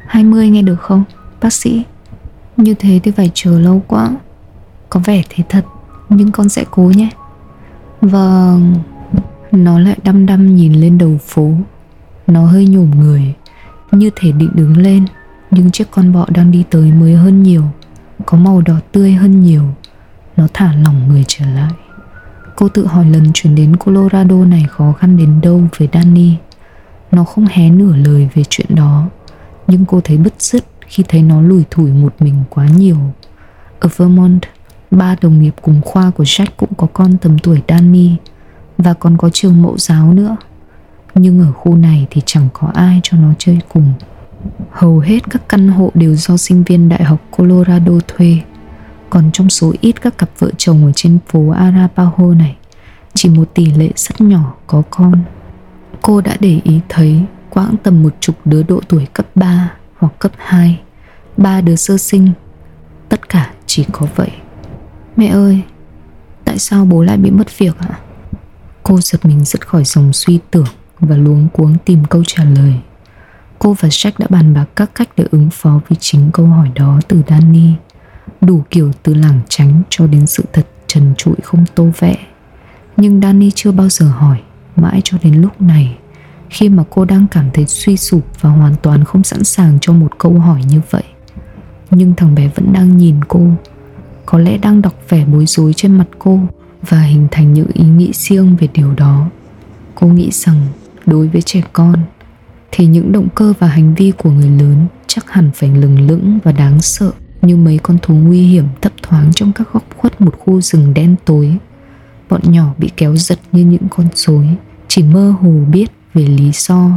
20 0.06 0.48
nghe 0.48 0.62
được 0.62 0.80
không, 0.80 1.04
Bác 1.40 1.52
sĩ? 1.52 1.84
Như 2.56 2.74
thế 2.74 3.00
thì 3.02 3.10
phải 3.10 3.30
chờ 3.34 3.58
lâu 3.58 3.82
quá. 3.86 4.10
Có 4.90 5.00
vẻ 5.04 5.22
thế 5.28 5.44
thật, 5.48 5.64
Nhưng 6.08 6.32
con 6.32 6.48
sẽ 6.48 6.64
cố 6.70 6.82
nhé. 6.82 7.10
Vâng. 8.00 8.74
Nó 9.56 9.78
lại 9.78 9.96
đăm 10.04 10.26
đăm 10.26 10.56
nhìn 10.56 10.72
lên 10.72 10.98
đầu 10.98 11.18
phố. 11.26 11.52
Nó 12.26 12.46
hơi 12.46 12.66
nhổm 12.66 12.90
người, 12.90 13.34
Như 13.92 14.10
thể 14.16 14.32
định 14.32 14.50
đứng 14.54 14.76
lên, 14.76 15.06
Nhưng 15.50 15.70
chiếc 15.70 15.90
con 15.90 16.12
bọ 16.12 16.26
đang 16.28 16.50
đi 16.50 16.64
tới 16.70 16.92
mới 16.92 17.14
hơn 17.14 17.42
nhiều, 17.42 17.62
Có 18.26 18.38
màu 18.38 18.60
đỏ 18.60 18.74
tươi 18.92 19.12
hơn 19.12 19.42
nhiều. 19.42 19.62
Nó 20.36 20.46
thả 20.54 20.72
lỏng 20.72 21.08
người 21.08 21.24
trở 21.28 21.46
lại. 21.46 21.72
Cô 22.56 22.68
tự 22.68 22.86
hỏi 22.86 23.04
lần 23.10 23.30
chuyển 23.34 23.54
đến 23.54 23.76
Colorado 23.76 24.44
này 24.44 24.66
khó 24.70 24.92
khăn 24.92 25.16
đến 25.16 25.40
đâu 25.40 25.62
với 25.78 25.88
Danny. 25.92 26.34
Nó 27.12 27.24
không 27.24 27.46
hé 27.46 27.70
nửa 27.70 27.96
lời 27.96 28.28
về 28.34 28.42
chuyện 28.48 28.74
đó, 28.74 29.06
Nhưng 29.66 29.84
cô 29.84 30.00
thấy 30.04 30.16
bứt 30.18 30.34
rứt 30.38 30.64
khi 30.86 31.04
thấy 31.08 31.22
nó 31.22 31.40
lủi 31.40 31.64
thủi 31.70 31.90
một 31.90 32.14
mình 32.20 32.44
quá 32.50 32.66
nhiều. 32.76 32.96
Ở 33.80 33.88
Vermont, 33.96 34.42
Ba 34.90 35.16
đồng 35.20 35.40
nghiệp 35.42 35.54
cùng 35.62 35.80
khoa 35.84 36.10
của 36.10 36.24
Jack 36.24 36.46
cũng 36.56 36.74
có 36.76 36.86
con 36.92 37.18
tầm 37.18 37.38
tuổi 37.38 37.62
Danny. 37.68 38.16
Và 38.78 38.94
còn 38.94 39.16
có 39.16 39.30
trường 39.32 39.62
mẫu 39.62 39.78
giáo 39.78 40.12
nữa. 40.12 40.36
Nhưng 41.14 41.40
ở 41.40 41.52
khu 41.52 41.76
này 41.76 42.06
thì 42.10 42.22
chẳng 42.26 42.48
có 42.52 42.70
ai 42.74 43.00
cho 43.02 43.16
nó 43.16 43.28
chơi 43.38 43.58
cùng. 43.72 43.92
Hầu 44.70 44.98
hết 44.98 45.20
các 45.30 45.48
căn 45.48 45.68
hộ 45.68 45.90
đều 45.94 46.14
do 46.14 46.36
sinh 46.36 46.64
viên 46.64 46.88
Đại 46.88 47.04
học 47.04 47.20
Colorado 47.30 47.92
thuê. 48.08 48.38
Còn 49.10 49.30
trong 49.32 49.50
số 49.50 49.72
ít 49.80 50.02
các 50.02 50.18
cặp 50.18 50.30
vợ 50.38 50.50
chồng 50.58 50.86
ở 50.86 50.92
trên 50.94 51.18
phố 51.28 51.50
Arapaho 51.50 52.34
này, 52.34 52.56
Chỉ 53.14 53.28
một 53.28 53.54
tỷ 53.54 53.70
lệ 53.70 53.90
rất 53.96 54.20
nhỏ 54.20 54.54
có 54.66 54.82
con. 54.90 55.22
Cô 56.02 56.20
đã 56.20 56.36
để 56.40 56.60
ý 56.64 56.80
thấy 56.88 57.20
quãng 57.50 57.74
tầm 57.82 58.02
một 58.02 58.14
chục 58.20 58.36
đứa 58.44 58.62
độ 58.62 58.80
tuổi 58.88 59.06
cấp 59.12 59.26
3 59.34 59.72
hoặc 59.98 60.12
cấp 60.18 60.32
2 60.36 60.80
Ba 61.36 61.60
đứa 61.60 61.76
sơ 61.76 61.98
sinh. 61.98 62.30
Tất 63.08 63.28
cả 63.28 63.50
chỉ 63.66 63.84
có 63.92 64.06
vậy. 64.16 64.30
Mẹ 65.16 65.26
ơi, 65.26 65.62
Tại 66.46 66.58
sao 66.58 66.84
bố 66.84 67.02
lại 67.02 67.16
bị 67.16 67.30
mất 67.30 67.58
việc 67.58 67.78
ạ? 67.78 67.98
Cô 68.88 69.01
giật 69.01 69.27
mình 69.27 69.44
dứt 69.44 69.68
khỏi 69.68 69.85
dòng 69.85 70.12
suy 70.12 70.38
tưởng 70.51 70.66
Và 71.01 71.16
luống 71.16 71.49
cuống 71.53 71.77
tìm 71.85 72.05
câu 72.05 72.25
trả 72.27 72.44
lời. 72.44 72.75
Cô 73.59 73.77
và 73.81 73.88
Jack 73.88 74.12
đã 74.18 74.27
bàn 74.31 74.55
bạc 74.55 74.64
các 74.77 74.90
cách 74.94 75.09
để 75.16 75.25
ứng 75.31 75.49
phó 75.53 75.81
với 75.88 75.96
chính 76.01 76.31
câu 76.33 76.46
hỏi 76.46 76.70
đó 76.75 77.01
từ 77.09 77.22
Danny. 77.29 77.70
Đủ 78.40 78.64
kiểu 78.70 78.92
từ 79.03 79.14
lảng 79.14 79.40
tránh 79.49 79.83
cho 79.90 80.07
đến 80.07 80.27
sự 80.27 80.44
thật 80.53 80.66
trần 80.87 81.14
trụi 81.16 81.35
không 81.42 81.64
tô 81.75 81.88
vẽ. 81.99 82.16
Nhưng 82.96 83.20
Danny 83.20 83.51
chưa 83.55 83.72
bao 83.72 83.88
giờ 83.88 84.07
hỏi, 84.09 84.40
Mãi 84.77 85.01
cho 85.05 85.18
đến 85.22 85.35
lúc 85.35 85.61
này, 85.61 85.99
Khi 86.51 86.68
mà 86.68 86.85
cô 86.90 87.05
đang 87.05 87.27
cảm 87.31 87.51
thấy 87.53 87.66
suy 87.66 87.96
sụp 87.96 88.27
Và 88.40 88.51
hoàn 88.51 88.75
toàn 88.83 89.05
không 89.05 89.25
sẵn 89.25 89.44
sàng 89.44 89.79
cho 89.81 89.92
một 89.92 90.18
câu 90.18 90.38
hỏi 90.38 90.62
như 90.68 90.81
vậy. 90.90 91.05
Nhưng 91.90 92.14
thằng 92.14 92.35
bé 92.35 92.51
vẫn 92.55 92.72
đang 92.72 92.96
nhìn 92.96 93.25
cô. 93.29 93.49
Có 94.27 94.38
lẽ 94.38 94.59
đang 94.59 94.83
đọc 94.83 94.94
vẻ 95.09 95.25
bối 95.25 95.46
rối 95.46 95.72
trên 95.72 95.99
mặt 95.99 96.07
cô 96.18 96.40
và 96.88 97.01
hình 97.01 97.29
thành 97.31 97.53
những 97.53 97.68
ý 97.75 97.85
nghĩ 97.85 98.11
riêng 98.12 98.57
về 98.57 98.68
điều 98.75 98.92
đó. 98.92 99.27
Cô 99.94 100.07
nghĩ 100.07 100.31
rằng, 100.33 100.66
đối 101.07 101.29
với 101.29 101.42
trẻ 101.42 101.62
con, 101.72 101.94
thì 102.72 102.87
những 102.87 103.12
động 103.12 103.29
cơ 103.35 103.55
và 103.59 103.66
hành 103.66 103.94
vi 103.94 104.12
của 104.18 104.31
người 104.31 104.51
lớn 104.51 104.87
chắc 105.07 105.31
hẳn 105.31 105.51
phải 105.55 105.70
lừng 105.70 106.07
lững 106.07 106.38
và 106.44 106.53
đáng 106.53 106.83
sợ 106.83 107.12
như 107.42 107.57
mấy 107.57 107.79
con 107.79 107.99
thú 108.03 108.14
nguy 108.14 108.40
hiểm 108.40 108.64
thấp 108.81 108.92
thoáng 109.03 109.33
trong 109.35 109.53
các 109.53 109.72
góc 109.72 109.85
khuất 109.96 110.20
một 110.20 110.35
khu 110.38 110.61
rừng 110.61 110.94
đen 110.94 111.16
tối. 111.25 111.57
Bọn 112.31 112.40
nhỏ 112.44 112.75
bị 112.79 112.90
kéo 112.96 113.16
giật 113.16 113.38
như 113.53 113.64
những 113.64 113.88
con 113.90 114.07
rối, 114.14 114.49
chỉ 114.88 115.03
mơ 115.03 115.35
hồ 115.40 115.51
biết 115.51 115.87
về 116.14 116.27
lý 116.27 116.51
do. 116.55 116.90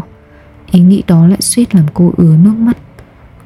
Ý 0.71 0.79
nghĩ 0.79 1.03
đó 1.07 1.27
lại 1.27 1.41
suýt 1.41 1.75
làm 1.75 1.85
cô 1.93 2.13
ứa 2.17 2.35
nước 2.37 2.53
mắt. 2.57 2.77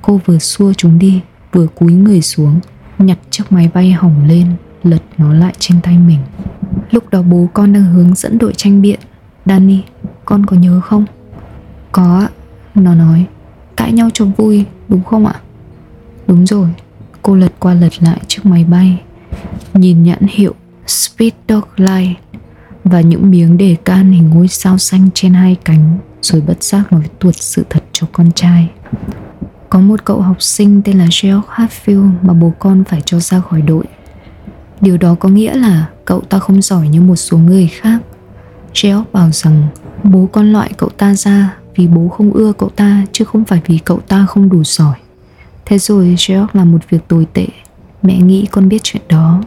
Cô 0.01 0.21
vừa 0.25 0.39
xua 0.39 0.73
chúng 0.73 0.99
đi, 0.99 1.21
vừa 1.51 1.67
cúi 1.67 1.93
người 1.93 2.21
xuống, 2.21 2.59
nhặt 2.99 3.17
chiếc 3.29 3.51
máy 3.51 3.69
bay 3.73 3.91
hỏng 3.91 4.27
lên 4.27 4.45
lật 4.83 5.01
nó 5.17 5.33
lại 5.33 5.53
trên 5.59 5.81
tay 5.81 5.97
mình. 5.97 6.19
Lúc 6.91 7.09
đó 7.09 7.21
bố 7.21 7.47
con 7.53 7.73
đang 7.73 7.83
hướng 7.83 8.15
dẫn 8.15 8.37
đội 8.37 8.53
tranh 8.53 8.81
biện. 8.81 8.99
Danny, 9.45 9.83
con 10.25 10.45
có 10.45 10.55
nhớ 10.55 10.81
không? 10.83 11.05
Có 11.91 12.19
ạ. 12.19 12.29
Nó 12.75 12.95
nói, 12.95 13.25
cãi 13.77 13.91
nhau 13.91 14.09
cho 14.13 14.25
vui, 14.25 14.65
đúng 14.87 15.03
không 15.03 15.25
ạ? 15.25 15.35
Đúng 16.27 16.45
rồi, 16.45 16.67
cô 17.21 17.35
lật 17.35 17.51
qua 17.59 17.73
lật 17.73 18.03
lại 18.03 18.19
chiếc 18.27 18.45
máy 18.45 18.63
bay. 18.63 19.01
Nhìn 19.73 20.03
nhãn 20.03 20.27
hiệu 20.29 20.53
speed 20.87 21.33
dog 21.49 21.63
light 21.75 22.17
và 22.83 23.01
những 23.01 23.31
miếng 23.31 23.57
đề 23.57 23.75
can 23.85 24.11
hình 24.11 24.29
ngôi 24.29 24.47
sao 24.47 24.77
xanh 24.77 25.09
trên 25.13 25.33
hai 25.33 25.55
cánh 25.65 25.97
rồi 26.21 26.41
bất 26.41 26.63
giác 26.63 26.93
nói 26.93 27.03
tuột 27.19 27.35
sự 27.35 27.65
thật 27.69 27.83
cho 27.91 28.07
con 28.11 28.31
trai. 28.31 28.69
Có 29.69 29.79
một 29.79 30.05
cậu 30.05 30.21
học 30.21 30.41
sinh 30.41 30.81
tên 30.81 30.97
là 30.97 31.03
George 31.03 31.47
Hatfield 31.49 32.11
mà 32.21 32.33
bố 32.33 32.53
con 32.59 32.83
phải 32.83 33.01
cho 33.05 33.19
ra 33.19 33.39
khỏi 33.39 33.61
đội. 33.61 33.85
Điều 34.83 34.97
đó 34.97 35.15
có 35.19 35.29
nghĩa 35.29 35.55
là 35.55 35.89
cậu 36.05 36.21
ta 36.21 36.39
không 36.39 36.61
giỏi 36.61 36.87
như 36.87 37.01
một 37.01 37.15
số 37.15 37.37
người 37.37 37.67
khác. 37.67 37.99
George 38.83 39.03
bảo 39.13 39.31
rằng 39.31 39.67
bố 40.03 40.29
con 40.31 40.53
loại 40.53 40.71
cậu 40.77 40.89
ta 40.89 41.15
ra 41.15 41.57
vì 41.75 41.87
bố 41.87 42.07
không 42.07 42.33
ưa 42.33 42.53
cậu 42.53 42.69
ta 42.69 43.05
chứ 43.11 43.25
không 43.25 43.45
phải 43.45 43.61
vì 43.65 43.77
cậu 43.77 43.99
ta 43.99 44.25
không 44.25 44.49
đủ 44.49 44.63
giỏi. 44.63 44.95
Thế 45.65 45.79
rồi 45.79 46.05
George 46.05 46.47
làm 46.53 46.71
một 46.71 46.89
việc 46.89 47.07
tồi 47.07 47.27
tệ. 47.33 47.47
Mẹ 48.01 48.17
nghĩ 48.17 48.45
con 48.51 48.69
biết 48.69 48.83
chuyện 48.83 49.01
đó. 49.09 49.41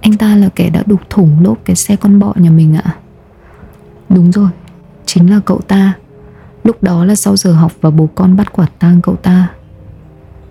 Anh 0.00 0.16
ta 0.16 0.36
là 0.36 0.48
kẻ 0.54 0.70
đã 0.70 0.82
đục 0.86 1.00
thủng 1.10 1.44
lốp 1.44 1.58
cái 1.64 1.76
xe 1.76 1.96
con 1.96 2.18
bọ 2.18 2.32
nhà 2.36 2.50
mình 2.50 2.74
ạ. 2.76 2.82
À? 2.84 2.96
Đúng 4.08 4.32
rồi, 4.32 4.50
chính 5.06 5.30
là 5.30 5.40
cậu 5.44 5.60
ta 5.68 5.92
Lúc 6.64 6.82
đó 6.82 7.04
là 7.04 7.14
sau 7.14 7.36
giờ 7.36 7.52
học 7.52 7.72
và 7.80 7.90
bố 7.90 8.08
con 8.14 8.36
bắt 8.36 8.52
quả 8.52 8.66
tang 8.78 9.02
cậu 9.02 9.16
ta 9.16 9.48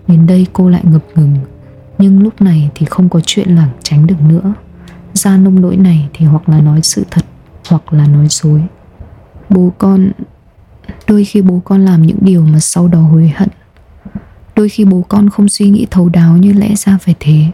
Đến 0.08 0.26
đây 0.26 0.46
cô 0.52 0.68
lại 0.68 0.82
ngập 0.84 1.02
ngừng 1.14 1.36
nhưng 1.98 2.22
lúc 2.22 2.40
này 2.40 2.70
thì 2.74 2.86
không 2.86 3.08
có 3.08 3.20
chuyện 3.26 3.54
lảng 3.54 3.70
tránh 3.82 4.06
được 4.06 4.20
nữa. 4.28 4.54
Ra 5.14 5.36
nông 5.36 5.60
nỗi 5.60 5.76
này 5.76 6.08
thì 6.12 6.26
hoặc 6.26 6.48
là 6.48 6.60
nói 6.60 6.80
sự 6.82 7.04
thật, 7.10 7.24
Hoặc 7.68 7.92
là 7.92 8.06
nói 8.06 8.26
dối. 8.30 8.62
Bố 9.50 9.72
con, 9.78 10.10
Đôi 11.08 11.24
khi 11.24 11.42
bố 11.42 11.62
con 11.64 11.84
làm 11.84 12.02
những 12.02 12.18
điều 12.20 12.42
mà 12.42 12.60
sau 12.60 12.88
đó 12.88 13.00
hối 13.00 13.32
hận. 13.36 13.48
Đôi 14.56 14.68
khi 14.68 14.84
bố 14.84 15.04
con 15.08 15.30
không 15.30 15.48
suy 15.48 15.68
nghĩ 15.70 15.86
thấu 15.90 16.08
đáo 16.08 16.36
như 16.36 16.52
lẽ 16.52 16.74
ra 16.76 16.98
phải 16.98 17.14
thế. 17.20 17.44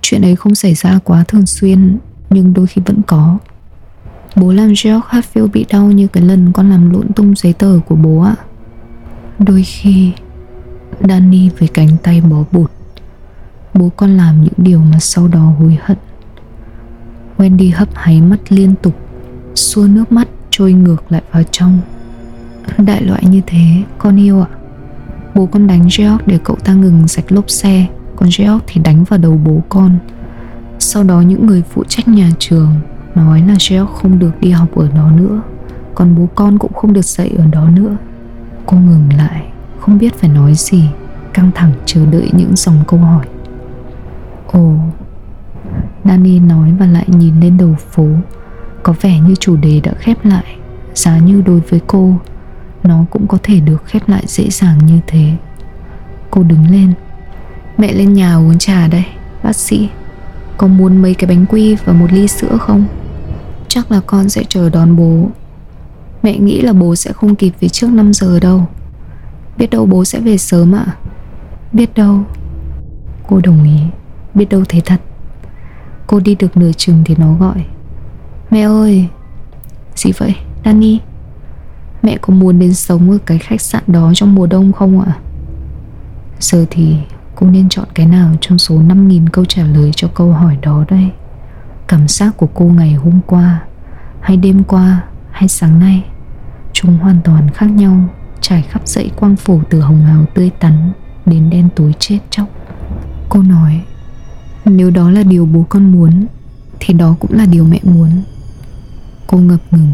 Chuyện 0.00 0.22
ấy 0.22 0.36
không 0.36 0.54
xảy 0.54 0.74
ra 0.74 0.98
quá 1.04 1.24
thường 1.28 1.46
xuyên, 1.46 1.98
Nhưng 2.30 2.54
đôi 2.54 2.66
khi 2.66 2.82
vẫn 2.86 3.02
có. 3.06 3.38
Bố 4.36 4.52
làm 4.52 4.68
George 4.68 5.00
Hatfield 5.08 5.46
bị 5.46 5.66
đau 5.70 5.86
như 5.86 6.06
cái 6.06 6.22
lần 6.22 6.52
con 6.52 6.70
làm 6.70 6.90
lộn 6.92 7.12
tung 7.12 7.34
giấy 7.36 7.52
tờ 7.52 7.80
của 7.86 7.94
bố 7.94 8.20
ạ. 8.22 8.36
Đôi 9.38 9.62
khi 9.62 10.12
Danny 11.08 11.50
với 11.58 11.68
cánh 11.68 11.88
tay 12.02 12.20
bó 12.20 12.44
bụt. 12.52 12.70
Bố 13.78 13.90
con 13.96 14.16
làm 14.16 14.44
những 14.44 14.52
điều 14.56 14.78
mà 14.78 14.98
sau 15.00 15.28
đó 15.28 15.52
hối 15.58 15.78
hận. 15.82 15.98
Wendy 17.38 17.72
hấp 17.74 17.88
háy 17.94 18.20
mắt 18.20 18.38
liên 18.48 18.74
tục, 18.82 18.94
Xua 19.54 19.86
nước 19.86 20.12
mắt 20.12 20.28
trôi 20.50 20.72
ngược 20.72 21.12
lại 21.12 21.22
vào 21.32 21.42
trong. 21.50 21.80
Đại 22.78 23.02
loại 23.02 23.22
như 23.30 23.40
thế, 23.46 23.82
con 23.98 24.20
yêu 24.20 24.40
ạ. 24.40 24.48
Bố 25.34 25.46
con 25.46 25.66
đánh 25.66 25.82
George 25.98 26.24
để 26.26 26.38
cậu 26.44 26.56
ta 26.56 26.74
ngừng 26.74 27.08
sạch 27.08 27.32
lốp 27.32 27.50
xe, 27.50 27.86
Còn 28.16 28.28
George 28.38 28.64
thì 28.66 28.80
đánh 28.80 29.04
vào 29.04 29.18
đầu 29.18 29.40
bố 29.44 29.62
con. 29.68 29.98
Sau 30.78 31.04
đó 31.04 31.20
những 31.20 31.46
người 31.46 31.62
phụ 31.70 31.84
trách 31.88 32.08
nhà 32.08 32.30
trường 32.38 32.74
Nói 33.14 33.40
là 33.40 33.54
George 33.70 33.92
không 33.94 34.18
được 34.18 34.40
đi 34.40 34.50
học 34.50 34.76
ở 34.76 34.88
đó 34.88 35.10
nữa, 35.10 35.42
Còn 35.94 36.14
bố 36.14 36.28
con 36.34 36.58
cũng 36.58 36.72
không 36.72 36.92
được 36.92 37.04
dạy 37.04 37.30
ở 37.38 37.44
đó 37.52 37.68
nữa. 37.70 37.96
Cô 38.66 38.76
ngừng 38.76 39.08
lại, 39.16 39.42
Không 39.80 39.98
biết 39.98 40.14
phải 40.14 40.30
nói 40.30 40.54
gì, 40.54 40.88
Căng 41.32 41.50
thẳng 41.54 41.72
chờ 41.86 42.06
đợi 42.06 42.30
những 42.32 42.56
dòng 42.56 42.76
câu 42.86 43.00
hỏi. 43.00 43.26
Ồ 44.46 44.74
Danny 46.04 46.38
nói 46.38 46.72
và 46.78 46.86
lại 46.86 47.04
nhìn 47.06 47.40
lên 47.40 47.58
đầu 47.58 47.76
phố. 47.90 48.06
Có 48.82 48.94
vẻ 49.00 49.20
như 49.20 49.34
chủ 49.34 49.56
đề 49.56 49.80
đã 49.80 49.92
khép 49.98 50.24
lại, 50.24 50.56
Giá 50.94 51.18
như 51.18 51.42
đối 51.46 51.60
với 51.60 51.80
cô, 51.86 52.16
Nó 52.82 53.04
cũng 53.10 53.26
có 53.26 53.38
thể 53.42 53.60
được 53.60 53.84
khép 53.84 54.08
lại 54.08 54.22
dễ 54.26 54.50
dàng 54.50 54.86
như 54.86 54.98
thế. 55.06 55.32
Cô 56.30 56.42
đứng 56.42 56.70
lên. 56.70 56.92
Mẹ 57.78 57.92
lên 57.92 58.12
nhà 58.12 58.36
uống 58.36 58.58
trà 58.58 58.88
đây, 58.88 59.04
Bác 59.42 59.56
sĩ. 59.56 59.88
Có 60.56 60.66
muốn 60.66 61.02
mấy 61.02 61.14
cái 61.14 61.28
bánh 61.28 61.46
quy 61.46 61.76
và 61.84 61.92
một 61.92 62.12
ly 62.12 62.28
sữa 62.28 62.56
không? 62.60 62.86
Chắc 63.68 63.92
là 63.92 64.00
con 64.06 64.28
sẽ 64.28 64.44
chờ 64.48 64.70
đón 64.70 64.96
bố. 64.96 65.28
Mẹ 66.22 66.38
nghĩ 66.38 66.60
là 66.60 66.72
bố 66.72 66.96
sẽ 66.96 67.12
không 67.12 67.34
kịp 67.34 67.52
về 67.60 67.68
trước 67.68 67.90
5 67.90 68.12
giờ 68.12 68.40
đâu. 68.40 68.64
Biết 69.58 69.70
đâu 69.70 69.86
bố 69.86 70.04
sẽ 70.04 70.20
về 70.20 70.38
sớm 70.38 70.74
ạ. 70.74 70.86
Biết 71.72 71.94
đâu. 71.94 72.20
Cô 73.28 73.40
đồng 73.44 73.64
ý. 73.64 73.78
Biết 74.36 74.48
đâu 74.50 74.62
thế 74.68 74.80
thật. 74.84 75.00
Cô 76.06 76.20
đi 76.20 76.34
được 76.34 76.56
nửa 76.56 76.72
chừng 76.72 77.02
thì 77.04 77.14
nó 77.18 77.34
gọi. 77.34 77.64
Mẹ 78.50 78.60
ơi! 78.60 79.08
Gì 79.94 80.12
vậy? 80.18 80.34
Danny 80.64 81.00
Mẹ 82.02 82.18
có 82.20 82.34
muốn 82.34 82.58
đến 82.58 82.74
sống 82.74 83.10
ở 83.10 83.18
cái 83.26 83.38
khách 83.38 83.60
sạn 83.60 83.82
đó 83.86 84.12
trong 84.14 84.34
mùa 84.34 84.46
đông 84.46 84.72
không 84.72 85.00
ạ? 85.00 85.12
Giờ 86.40 86.66
thì 86.70 86.96
cô 87.34 87.46
nên 87.46 87.68
chọn 87.68 87.86
cái 87.94 88.06
nào 88.06 88.34
trong 88.40 88.58
số 88.58 88.74
5.000 88.74 89.26
câu 89.32 89.44
trả 89.44 89.64
lời 89.64 89.90
cho 89.96 90.08
câu 90.14 90.32
hỏi 90.32 90.58
đó 90.62 90.84
đây? 90.88 91.10
Cảm 91.88 92.08
giác 92.08 92.36
của 92.36 92.48
cô 92.54 92.64
ngày 92.64 92.94
hôm 92.94 93.20
qua, 93.26 93.62
Hay 94.20 94.36
đêm 94.36 94.64
qua, 94.64 95.02
Hay 95.30 95.48
sáng 95.48 95.78
nay 95.78 96.04
Chúng 96.72 96.98
hoàn 96.98 97.20
toàn 97.24 97.50
khác 97.50 97.66
nhau, 97.66 97.96
Trải 98.40 98.62
khắp 98.62 98.88
dãy 98.88 99.10
quang 99.16 99.36
phủ 99.36 99.60
từ 99.70 99.80
hồng 99.80 100.04
hào 100.04 100.24
tươi 100.34 100.50
tắn 100.60 100.92
Đến 101.26 101.50
đen 101.50 101.68
tối 101.76 101.94
chết 101.98 102.18
chóc. 102.30 102.48
Cô 103.28 103.42
nói 103.42 103.82
nếu 104.70 104.90
đó 104.90 105.10
là 105.10 105.22
điều 105.22 105.46
bố 105.46 105.66
con 105.68 105.92
muốn, 105.92 106.26
Thì 106.80 106.94
đó 106.94 107.16
cũng 107.20 107.32
là 107.32 107.46
điều 107.46 107.64
mẹ 107.64 107.80
muốn. 107.82 108.10
Cô 109.26 109.38
ngập 109.38 109.60
ngừng. 109.70 109.92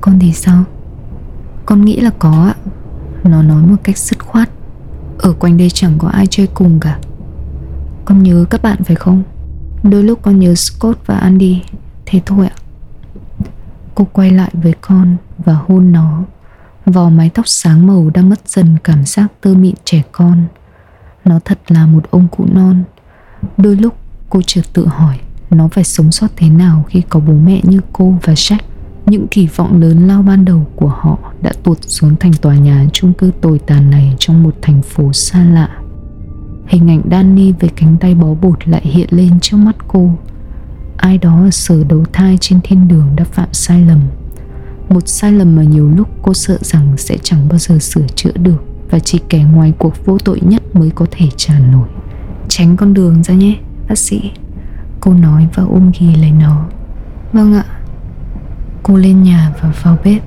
Con 0.00 0.18
thì 0.18 0.32
sao? 0.32 0.64
Con 1.66 1.84
nghĩ 1.84 2.00
là 2.00 2.10
có 2.18 2.46
ạ. 2.46 2.54
Nó 3.24 3.42
nói 3.42 3.62
một 3.62 3.76
cách 3.82 3.98
dứt 3.98 4.24
khoát. 4.24 4.50
Ở 5.18 5.32
quanh 5.32 5.56
đây 5.56 5.70
chẳng 5.70 5.98
có 5.98 6.08
ai 6.08 6.26
chơi 6.26 6.46
cùng 6.46 6.80
cả. 6.80 6.98
Con 8.04 8.22
nhớ 8.22 8.44
các 8.50 8.62
bạn 8.62 8.84
phải 8.84 8.96
không? 8.96 9.22
Đôi 9.82 10.02
lúc 10.02 10.18
con 10.22 10.40
nhớ 10.40 10.54
Scott 10.54 11.06
và 11.06 11.16
Andy. 11.16 11.62
Thế 12.06 12.20
thôi 12.26 12.46
ạ. 12.46 12.56
Cô 13.94 14.06
quay 14.12 14.30
lại 14.30 14.50
với 14.52 14.74
con 14.80 15.16
Và 15.38 15.54
hôn 15.54 15.92
nó. 15.92 16.22
Vò 16.86 17.08
mái 17.08 17.30
tóc 17.30 17.48
sáng 17.48 17.86
màu 17.86 18.10
đang 18.14 18.28
mất 18.28 18.48
dần 18.48 18.76
cảm 18.84 19.04
giác 19.04 19.26
tơ 19.40 19.54
mịn 19.54 19.74
trẻ 19.84 20.02
con. 20.12 20.42
Nó 21.24 21.40
thật 21.44 21.58
là 21.68 21.86
một 21.86 22.10
ông 22.10 22.28
cụ 22.28 22.46
non. 22.52 22.84
Đôi 23.56 23.76
lúc 23.76 23.94
cô 24.30 24.42
chợt 24.46 24.62
tự 24.72 24.86
hỏi 24.86 25.18
Nó 25.50 25.68
phải 25.68 25.84
sống 25.84 26.12
sót 26.12 26.26
thế 26.36 26.48
nào 26.48 26.84
khi 26.88 27.02
có 27.08 27.20
bố 27.20 27.32
mẹ 27.32 27.60
như 27.64 27.80
cô 27.92 28.14
và 28.22 28.32
Jack. 28.32 28.58
Những 29.06 29.26
kỳ 29.28 29.46
vọng 29.46 29.80
lớn 29.80 30.06
lao 30.06 30.22
ban 30.22 30.44
đầu 30.44 30.66
của 30.76 30.88
họ 30.88 31.18
Đã 31.42 31.52
tuột 31.62 31.78
xuống 31.80 32.16
thành 32.20 32.32
tòa 32.32 32.54
nhà 32.56 32.86
chung 32.92 33.12
cư 33.12 33.30
tồi 33.40 33.58
tàn 33.58 33.90
này 33.90 34.14
Trong 34.18 34.42
một 34.42 34.54
thành 34.62 34.82
phố 34.82 35.12
xa 35.12 35.44
lạ. 35.44 35.70
Hình 36.66 36.90
ảnh 36.90 37.02
Danny 37.10 37.52
với 37.52 37.70
cánh 37.76 37.96
tay 38.00 38.14
bó 38.14 38.34
bột 38.34 38.68
lại 38.68 38.82
hiện 38.84 39.08
lên 39.10 39.40
trước 39.40 39.56
mắt 39.56 39.76
cô. 39.88 40.10
Ai 40.96 41.18
đó 41.18 41.40
ở 41.44 41.50
sở 41.50 41.84
đấu 41.88 42.04
thai 42.12 42.38
trên 42.40 42.60
thiên 42.64 42.88
đường 42.88 43.06
đã 43.16 43.24
phạm 43.24 43.48
sai 43.52 43.80
lầm. 43.80 44.00
Một 44.88 45.08
sai 45.08 45.32
lầm 45.32 45.56
mà 45.56 45.62
nhiều 45.62 45.90
lúc 45.90 46.08
cô 46.22 46.34
sợ 46.34 46.58
rằng 46.60 46.94
sẽ 46.96 47.16
chẳng 47.22 47.48
bao 47.48 47.58
giờ 47.58 47.78
sửa 47.78 48.06
chữa 48.14 48.32
được 48.34 48.64
Và 48.90 48.98
chỉ 48.98 49.20
kẻ 49.28 49.44
ngoài 49.52 49.72
cuộc 49.78 50.06
vô 50.06 50.18
tội 50.18 50.40
nhất 50.40 50.62
mới 50.74 50.90
có 50.90 51.06
thể 51.10 51.26
trả 51.36 51.58
nổi. 51.58 51.88
Tránh 52.58 52.76
con 52.76 52.94
đường 52.94 53.22
ra 53.22 53.34
nhé, 53.34 53.56
bác 53.88 53.98
sĩ. 53.98 54.30
Cô 55.00 55.14
nói 55.14 55.48
và 55.54 55.62
ôm 55.62 55.90
ghi 55.98 56.14
lấy 56.14 56.30
nó. 56.30 56.66
Vâng 57.32 57.54
ạ. 57.54 57.64
Cô 58.82 58.96
lên 58.96 59.22
nhà 59.22 59.52
và 59.62 59.72
vào 59.82 59.98
bếp. 60.04 60.22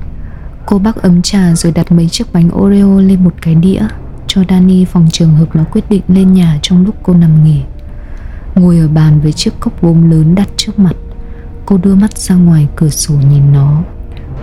Cô 0.65 0.79
bắt 0.79 0.95
ấm 0.95 1.21
trà 1.21 1.55
rồi 1.55 1.71
đặt 1.71 1.91
mấy 1.91 2.09
chiếc 2.09 2.33
bánh 2.33 2.49
Oreo 2.55 2.99
lên 2.99 3.23
một 3.23 3.33
cái 3.41 3.55
đĩa 3.55 3.81
cho 4.27 4.43
Danny 4.49 4.85
phòng 4.85 5.07
trường 5.11 5.35
hợp 5.35 5.55
nó 5.55 5.63
quyết 5.63 5.89
định 5.89 6.01
lên 6.07 6.33
nhà 6.33 6.59
trong 6.61 6.85
lúc 6.85 6.95
cô 7.03 7.13
nằm 7.13 7.43
nghỉ. 7.43 7.61
Ngồi 8.55 8.77
ở 8.77 8.87
bàn 8.87 9.19
với 9.21 9.31
chiếc 9.31 9.59
cốc 9.59 9.81
gốm 9.81 10.09
lớn 10.11 10.35
đặt 10.35 10.49
trước 10.57 10.79
mặt, 10.79 10.95
cô 11.65 11.77
đưa 11.77 11.95
mắt 11.95 12.17
ra 12.17 12.35
ngoài 12.35 12.67
cửa 12.75 12.89
sổ 12.89 13.13
nhìn 13.13 13.53
nó. 13.53 13.83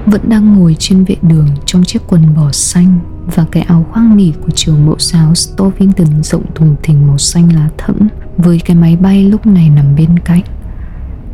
Vẫn 0.06 0.20
đang 0.28 0.54
ngồi 0.54 0.76
trên 0.78 1.04
vệ 1.04 1.16
đường 1.22 1.48
trong 1.66 1.84
chiếc 1.84 2.02
quần 2.08 2.34
bò 2.34 2.52
xanh 2.52 2.98
và 3.34 3.46
cái 3.52 3.62
áo 3.62 3.86
khoác 3.90 4.04
nỉ 4.14 4.32
của 4.32 4.50
trường 4.54 4.86
mẫu 4.86 4.96
giáo 4.98 5.34
Stovington 5.34 6.22
rộng 6.22 6.44
thùng 6.54 6.76
thình 6.82 7.06
màu 7.06 7.18
xanh 7.18 7.54
lá 7.54 7.68
thẫm 7.78 8.08
với 8.38 8.60
cái 8.64 8.76
máy 8.76 8.96
bay 8.96 9.24
lúc 9.24 9.46
này 9.46 9.70
nằm 9.70 9.94
bên 9.96 10.18
cạnh. 10.18 10.42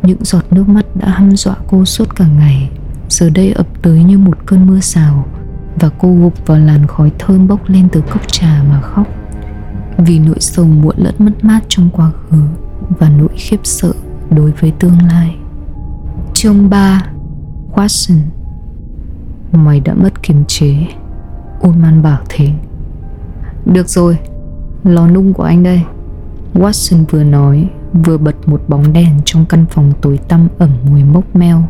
Những 0.03 0.23
giọt 0.23 0.45
nước 0.51 0.69
mắt 0.69 0.85
đã 0.95 1.09
hăm 1.09 1.35
dọa 1.35 1.55
cô 1.67 1.85
suốt 1.85 2.15
cả 2.15 2.27
ngày, 2.27 2.69
giờ 3.09 3.29
đây 3.29 3.51
ập 3.51 3.67
tới 3.81 4.03
như 4.03 4.17
một 4.17 4.37
cơn 4.45 4.67
mưa 4.67 4.79
xào 4.79 5.27
và 5.79 5.89
cô 5.99 6.15
gục 6.21 6.47
vào 6.47 6.57
làn 6.57 6.87
khói 6.87 7.11
thơm 7.19 7.47
bốc 7.47 7.69
lên 7.69 7.87
từ 7.91 8.01
cốc 8.01 8.21
trà 8.27 8.63
mà 8.69 8.81
khóc. 8.81 9.07
Vì 9.97 10.19
nỗi 10.19 10.39
sầu 10.39 10.65
muộn 10.65 10.95
lẫn 10.97 11.15
mất 11.17 11.43
mát 11.43 11.59
trong 11.67 11.89
quá 11.89 12.11
khứ 12.11 12.41
và 12.99 13.09
nỗi 13.09 13.29
khiếp 13.35 13.59
sợ 13.63 13.93
đối 14.29 14.51
với 14.51 14.71
tương 14.79 14.97
lai. 15.07 15.35
Chương 16.33 16.69
3 16.69 17.01
Watson. 17.73 18.19
Mày 19.51 19.79
đã 19.79 19.93
mất 19.93 20.23
kiềm 20.23 20.43
chế. 20.47 20.87
Ullman 21.67 22.01
bảo 22.01 22.19
thế. 22.29 22.49
Được 23.65 23.89
rồi, 23.89 24.17
Lò 24.83 25.07
nung 25.07 25.33
của 25.33 25.43
anh 25.43 25.63
đây. 25.63 25.81
Watson 26.53 27.03
vừa 27.09 27.23
nói, 27.23 27.69
Vừa 28.05 28.17
bật 28.17 28.35
một 28.47 28.61
bóng 28.67 28.93
đèn 28.93 29.19
trong 29.25 29.45
căn 29.45 29.65
phòng 29.69 29.91
tối 30.01 30.19
tăm 30.27 30.47
ẩm 30.57 30.69
mùi 30.89 31.03
mốc 31.03 31.35
meo. 31.35 31.63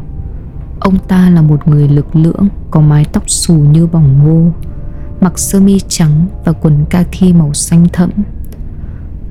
Ông 0.79 0.97
ta 1.07 1.29
là 1.29 1.41
một 1.41 1.67
người 1.67 1.87
lực 1.87 2.15
lưỡng, 2.15 2.47
Có 2.71 2.81
mái 2.81 3.05
tóc 3.13 3.23
xù 3.27 3.53
như 3.53 3.87
bỏng 3.87 4.23
ngô, 4.23 4.51
Mặc 5.21 5.39
sơ 5.39 5.59
mi 5.59 5.79
trắng 5.87 6.27
và 6.45 6.51
quần 6.51 6.85
kaki 6.89 7.33
màu 7.35 7.53
xanh 7.53 7.87
thẫm. 7.93 8.09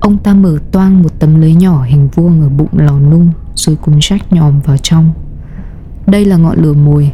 Ông 0.01 0.19
ta 0.19 0.35
mở 0.35 0.59
toang 0.73 1.03
một 1.03 1.09
tấm 1.19 1.41
lưới 1.41 1.55
nhỏ 1.55 1.83
hình 1.83 2.09
vuông 2.15 2.43
ở 2.43 2.49
bụng 2.49 2.79
lò 2.79 2.99
nung, 2.99 3.31
Rồi 3.55 3.77
cùng 3.83 3.99
Jack 3.99 4.19
nhòm 4.31 4.61
vào 4.61 4.77
trong. 4.77 5.13
Đây 6.07 6.25
là 6.25 6.37
ngọn 6.37 6.59
lửa 6.59 6.73
mồi 6.73 7.13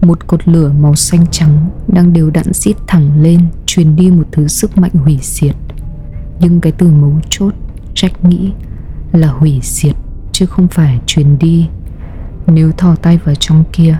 một 0.00 0.26
cột 0.26 0.48
lửa 0.48 0.72
màu 0.80 0.94
xanh 0.94 1.26
trắng 1.30 1.70
Đang 1.88 2.12
đều 2.12 2.30
đặn 2.30 2.52
xít 2.52 2.76
thẳng 2.86 3.22
lên 3.22 3.40
Truyền 3.66 3.96
đi 3.96 4.10
một 4.10 4.26
thứ 4.32 4.48
sức 4.48 4.78
mạnh 4.78 4.92
hủy 4.94 5.18
diệt. 5.22 5.56
Nhưng 6.40 6.60
cái 6.60 6.72
từ 6.72 6.88
mấu 6.88 7.20
chốt 7.30 7.54
Jack 7.94 8.10
nghĩ 8.22 8.52
là 9.12 9.28
hủy 9.28 9.60
diệt 9.62 9.96
Chứ 10.32 10.46
không 10.46 10.68
phải 10.68 11.00
truyền 11.06 11.38
đi. 11.38 11.68
Nếu 12.46 12.72
thò 12.72 12.96
tay 12.96 13.18
vào 13.24 13.34
trong 13.34 13.64
kia 13.72 13.98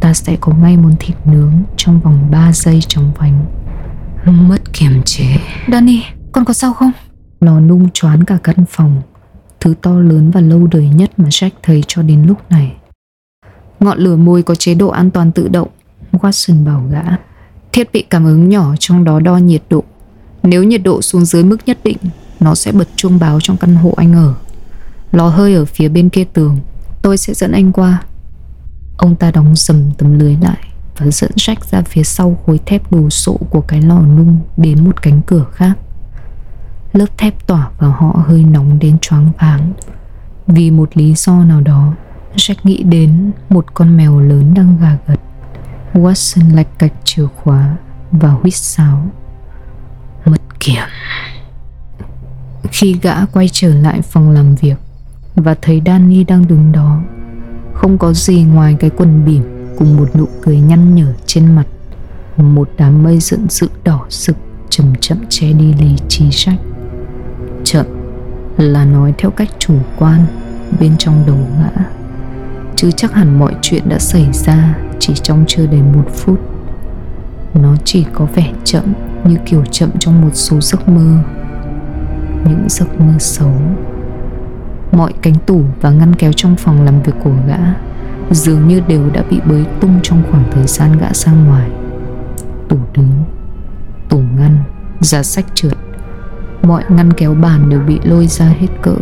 Ta 0.00 0.14
sẽ 0.14 0.36
có 0.40 0.52
ngay 0.54 0.76
một 0.76 0.90
thịt 0.98 1.16
nướng 1.24 1.52
Trong 1.76 2.00
vòng 2.00 2.28
3 2.30 2.52
giây 2.52 2.80
trong 2.88 3.12
vánh 3.18 3.46
Mất 4.24 4.72
kiềm 4.72 5.02
chế. 5.04 5.36
Danny, 5.72 6.02
con 6.32 6.44
có 6.44 6.52
sao 6.52 6.72
không? 6.72 6.92
Nó 7.40 7.60
nung 7.60 7.90
choán 7.90 8.24
cả 8.24 8.38
căn 8.42 8.56
phòng. 8.70 9.02
Thứ 9.60 9.74
to 9.82 9.98
lớn 9.98 10.30
và 10.30 10.40
lâu 10.40 10.66
đời 10.66 10.88
nhất 10.88 11.10
mà 11.16 11.28
Jack 11.28 11.50
thấy 11.62 11.82
cho 11.86 12.02
đến 12.02 12.22
lúc 12.22 12.50
này 12.50 12.76
Ngọn 13.82 13.98
lửa 13.98 14.16
môi 14.16 14.42
có 14.42 14.54
chế 14.54 14.74
độ 14.74 14.88
an 14.88 15.10
toàn 15.10 15.32
tự 15.32 15.48
động. 15.48 15.68
Watson 16.12 16.64
bảo 16.64 16.84
gã. 16.90 17.02
Thiết 17.72 17.92
bị 17.92 18.02
cảm 18.10 18.24
ứng 18.24 18.48
nhỏ 18.48 18.74
trong 18.78 19.04
đó 19.04 19.20
đo 19.20 19.36
nhiệt 19.36 19.62
độ. 19.70 19.84
Nếu 20.42 20.62
nhiệt 20.64 20.82
độ 20.84 21.02
xuống 21.02 21.24
dưới 21.24 21.44
mức 21.44 21.56
nhất 21.66 21.78
định, 21.84 21.96
Nó 22.40 22.54
sẽ 22.54 22.72
bật 22.72 22.88
chuông 22.96 23.18
báo 23.18 23.40
trong 23.40 23.56
căn 23.56 23.74
hộ 23.74 23.94
anh 23.96 24.12
ở. 24.12 24.34
Lò 25.12 25.28
hơi 25.28 25.54
ở 25.54 25.64
phía 25.64 25.88
bên 25.88 26.08
kia 26.08 26.24
tường. 26.24 26.58
Tôi 27.02 27.16
sẽ 27.16 27.34
dẫn 27.34 27.52
anh 27.52 27.72
qua. 27.72 28.02
Ông 28.96 29.16
ta 29.16 29.30
đóng 29.30 29.56
sầm 29.56 29.90
tấm 29.98 30.18
lưới 30.18 30.36
lại 30.40 30.58
Và 30.96 31.06
dẫn 31.10 31.30
Jack 31.36 31.56
ra 31.70 31.82
phía 31.82 32.02
sau 32.02 32.38
khối 32.46 32.60
thép 32.66 32.92
đồ 32.92 33.10
sộ 33.10 33.36
của 33.50 33.60
cái 33.60 33.82
lò 33.82 34.00
nung 34.00 34.38
Đến 34.56 34.84
một 34.84 35.02
cánh 35.02 35.20
cửa 35.26 35.46
khác. 35.52 35.74
Lớp 36.92 37.18
thép 37.18 37.46
tỏa 37.46 37.70
vào 37.78 37.90
họ 37.90 38.24
hơi 38.26 38.44
nóng 38.44 38.78
đến 38.78 38.98
choáng 38.98 39.32
váng. 39.38 39.72
Vì 40.46 40.70
một 40.70 40.96
lý 40.96 41.14
do 41.14 41.44
nào 41.44 41.60
đó 41.60 41.94
Jack 42.36 42.54
nghĩ 42.64 42.82
đến 42.82 43.30
một 43.48 43.74
con 43.74 43.96
mèo 43.96 44.20
lớn 44.20 44.54
đang 44.54 44.76
gà 44.80 44.96
gật. 45.06 45.20
Watson 45.94 46.54
lạch 46.54 46.78
cạch 46.78 46.92
chìa 47.04 47.26
khóa 47.36 47.76
và 48.12 48.28
huýt 48.28 48.54
sáo. 48.54 49.06
Mất 50.24 50.60
kiểm. 50.60 50.82
Khi 52.70 52.96
gã 53.02 53.26
quay 53.26 53.48
trở 53.52 53.74
lại 53.74 54.02
phòng 54.02 54.30
làm 54.30 54.54
việc 54.54 54.76
và 55.34 55.54
thấy 55.62 55.82
Danny 55.86 56.24
đang 56.24 56.48
đứng 56.48 56.72
đó, 56.72 57.02
Không 57.74 57.98
có 57.98 58.12
gì 58.12 58.42
ngoài 58.42 58.76
cái 58.80 58.90
quần 58.90 59.24
bỉm 59.24 59.42
Cùng 59.78 59.96
một 59.96 60.16
nụ 60.16 60.28
cười 60.42 60.60
nhăn 60.60 60.94
nhở 60.94 61.12
trên 61.26 61.56
mặt. 61.56 61.66
Một 62.36 62.70
đám 62.78 63.02
mây 63.02 63.20
giận 63.20 63.46
dữ 63.48 63.68
đỏ 63.84 64.06
sực, 64.08 64.36
Chậm 64.70 64.94
chậm 65.00 65.18
che 65.28 65.52
đi 65.52 65.74
lý 65.74 65.96
trí 66.08 66.30
sách 66.30 66.58
là 68.56 68.84
nói 68.84 69.14
theo 69.18 69.30
cách 69.30 69.48
chủ 69.58 69.74
quan 69.98 70.26
bên 70.80 70.96
trong 70.98 71.24
đầu 71.26 71.38
gã 71.58 71.82
chứ 72.76 72.90
chắc 72.90 73.12
hẳn 73.12 73.38
mọi 73.38 73.54
chuyện 73.62 73.88
đã 73.88 73.98
xảy 73.98 74.28
ra 74.32 74.74
chỉ 74.98 75.14
trong 75.14 75.44
chưa 75.46 75.66
đầy 75.66 75.82
một 75.82 76.04
phút. 76.14 76.40
Nó 77.54 77.76
chỉ 77.84 78.06
có 78.14 78.26
vẻ 78.34 78.52
chậm, 78.64 78.84
như 79.24 79.36
kiểu 79.46 79.64
chậm 79.70 79.90
trong 79.98 80.20
một 80.22 80.30
số 80.34 80.60
giấc 80.60 80.88
mơ. 80.88 81.18
Những 82.44 82.66
giấc 82.68 83.00
mơ 83.00 83.12
xấu. 83.18 83.52
Mọi 84.92 85.12
cánh 85.22 85.34
tủ 85.46 85.62
và 85.80 85.90
ngăn 85.90 86.14
kéo 86.14 86.32
trong 86.32 86.56
phòng 86.56 86.84
làm 86.84 87.02
việc 87.02 87.14
của 87.24 87.34
gã 87.48 87.58
dường 88.30 88.68
như 88.68 88.80
đều 88.80 89.10
đã 89.10 89.22
bị 89.30 89.40
bới 89.48 89.64
tung 89.80 90.00
trong 90.02 90.22
khoảng 90.30 90.44
thời 90.52 90.66
gian 90.66 90.98
gã 90.98 91.08
ra 91.12 91.32
ngoài. 91.32 91.70
Tủ 92.68 92.76
đứng, 92.94 93.24
tủ 94.08 94.18
ngăn, 94.18 94.56
giá 95.00 95.22
sách 95.22 95.44
trượt. 95.54 95.76
Mọi 96.62 96.84
ngăn 96.88 97.12
kéo 97.12 97.34
bàn 97.34 97.70
đều 97.70 97.80
bị 97.80 98.00
lôi 98.04 98.26
ra 98.26 98.46
hết 98.46 98.68
cỡ. 98.82 98.96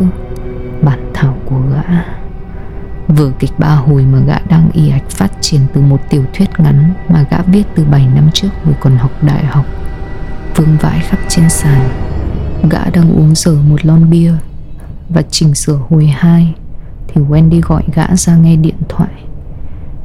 Bản 0.81 1.11
thảo 1.13 1.37
của 1.45 1.59
gã. 1.73 2.20
Vở 3.15 3.31
kịch 3.39 3.51
ba 3.57 3.67
hồi 3.67 4.05
mà 4.05 4.19
gã 4.19 4.39
đang 4.49 4.71
y 4.73 4.89
ạch 4.89 5.09
phát 5.09 5.31
triển 5.41 5.61
từ 5.73 5.81
một 5.81 6.01
tiểu 6.09 6.23
thuyết 6.33 6.49
ngắn 6.57 6.93
mà 7.09 7.25
gã 7.31 7.41
viết 7.41 7.63
từ 7.75 7.85
7 7.85 8.07
năm 8.15 8.29
trước 8.33 8.49
hồi 8.65 8.75
còn 8.79 8.97
học 8.97 9.11
đại 9.23 9.45
học. 9.45 9.65
Vương 10.55 10.77
vãi 10.77 10.99
khắp 10.99 11.19
trên 11.29 11.49
sàn. 11.49 11.89
Gã 12.69 12.89
đang 12.93 13.11
uống 13.11 13.35
dở 13.35 13.55
một 13.69 13.85
lon 13.85 14.09
bia 14.09 14.33
và 15.09 15.21
chỉnh 15.31 15.55
sửa 15.55 15.79
hồi 15.89 16.05
hai 16.05 16.53
thì 17.07 17.21
Wendy 17.21 17.61
gọi 17.61 17.83
gã 17.93 18.15
ra 18.15 18.35
nghe 18.35 18.55
điện 18.55 18.77
thoại. 18.89 19.11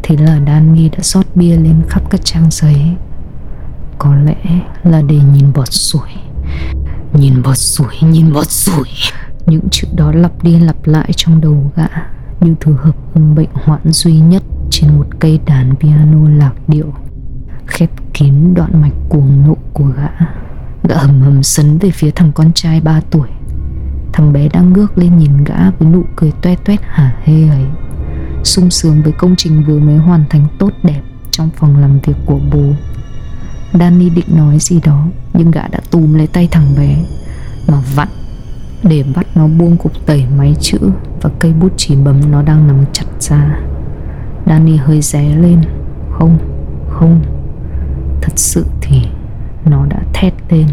Thế 0.02 0.16
là 0.16 0.40
Danny 0.46 0.88
đã 0.88 0.98
rót 1.02 1.26
bia 1.34 1.56
lên 1.56 1.82
khắp 1.88 2.02
các 2.10 2.20
trang 2.24 2.48
giấy. 2.50 2.80
Có 3.98 4.14
lẽ 4.14 4.60
là 4.84 5.02
để 5.02 5.18
nhìn 5.32 5.52
bọt 5.54 5.68
sủi. 5.72 6.08
Nhìn 7.12 7.42
bọt 7.42 7.58
sủi, 7.58 7.94
nhìn 8.00 8.32
bọt 8.32 8.50
sủi. 8.50 8.88
Những 9.46 9.68
chữ 9.70 9.88
đó 9.94 10.12
lặp 10.12 10.42
đi 10.42 10.58
lặp 10.58 10.76
lại 10.86 11.10
trong 11.16 11.40
đầu 11.40 11.72
gã 11.76 11.88
như 12.40 12.54
thứ 12.60 12.72
hợp 12.72 12.96
âm 13.14 13.34
bệnh 13.34 13.48
hoạn 13.52 13.80
duy 13.84 14.20
nhất 14.20 14.42
trên 14.70 14.96
một 14.96 15.06
cây 15.18 15.40
đàn 15.46 15.76
piano 15.76 16.28
lạc 16.28 16.52
điệu, 16.68 16.92
khép 17.66 17.90
kín 18.12 18.54
đoạn 18.54 18.82
mạch 18.82 18.92
cuồng 19.08 19.46
nộ 19.46 19.56
của 19.72 19.84
gã. 19.84 20.26
Gã 20.88 20.96
hầm 20.96 21.20
hầm 21.20 21.42
sấn 21.42 21.78
về 21.78 21.90
phía 21.90 22.10
thằng 22.10 22.32
con 22.34 22.52
trai 22.52 22.80
3 22.80 23.00
tuổi. 23.10 23.28
Thằng 24.12 24.32
bé 24.32 24.48
đang 24.48 24.72
ngước 24.72 24.98
lên 24.98 25.18
nhìn 25.18 25.44
gã 25.44 25.70
với 25.70 25.88
nụ 25.88 26.02
cười 26.16 26.32
toe 26.42 26.56
toét 26.56 26.80
hả 26.82 27.16
hê 27.24 27.48
ấy. 27.48 27.64
Sung 28.44 28.70
sướng 28.70 29.02
với 29.02 29.12
công 29.12 29.36
trình 29.36 29.64
vừa 29.66 29.78
mới 29.78 29.96
hoàn 29.96 30.24
thành 30.30 30.46
tốt 30.58 30.72
đẹp 30.82 31.02
trong 31.30 31.50
phòng 31.56 31.76
làm 31.76 31.98
việc 32.00 32.16
của 32.26 32.40
bố. 32.52 32.72
Danny 33.72 34.10
định 34.10 34.36
nói 34.36 34.58
gì 34.60 34.80
đó, 34.80 35.06
nhưng 35.34 35.50
gã 35.50 35.68
đã 35.68 35.80
túm 35.90 36.14
lấy 36.14 36.26
tay 36.26 36.48
thằng 36.50 36.74
bé, 36.76 37.04
mà 37.68 37.82
vặn 37.94 38.08
để 38.88 39.04
bắt 39.14 39.26
nó 39.34 39.46
buông 39.46 39.76
cục 39.76 40.06
tẩy 40.06 40.24
máy 40.38 40.54
chữ 40.60 40.78
và 41.22 41.30
cây 41.38 41.52
bút 41.52 41.72
chỉ 41.76 41.96
bấm 41.96 42.30
nó 42.30 42.42
đang 42.42 42.66
nắm 42.66 42.84
chặt 42.92 43.06
ra. 43.20 43.58
Danny 44.46 44.76
hơi 44.76 45.00
ré 45.00 45.36
lên. 45.36 45.60
Không, 46.12 46.38
không. 46.90 47.20
Thật 48.22 48.32
sự 48.36 48.64
thì 48.80 49.02
nó 49.64 49.86
đã 49.86 49.98
thét 50.14 50.34
lên. 50.50 50.66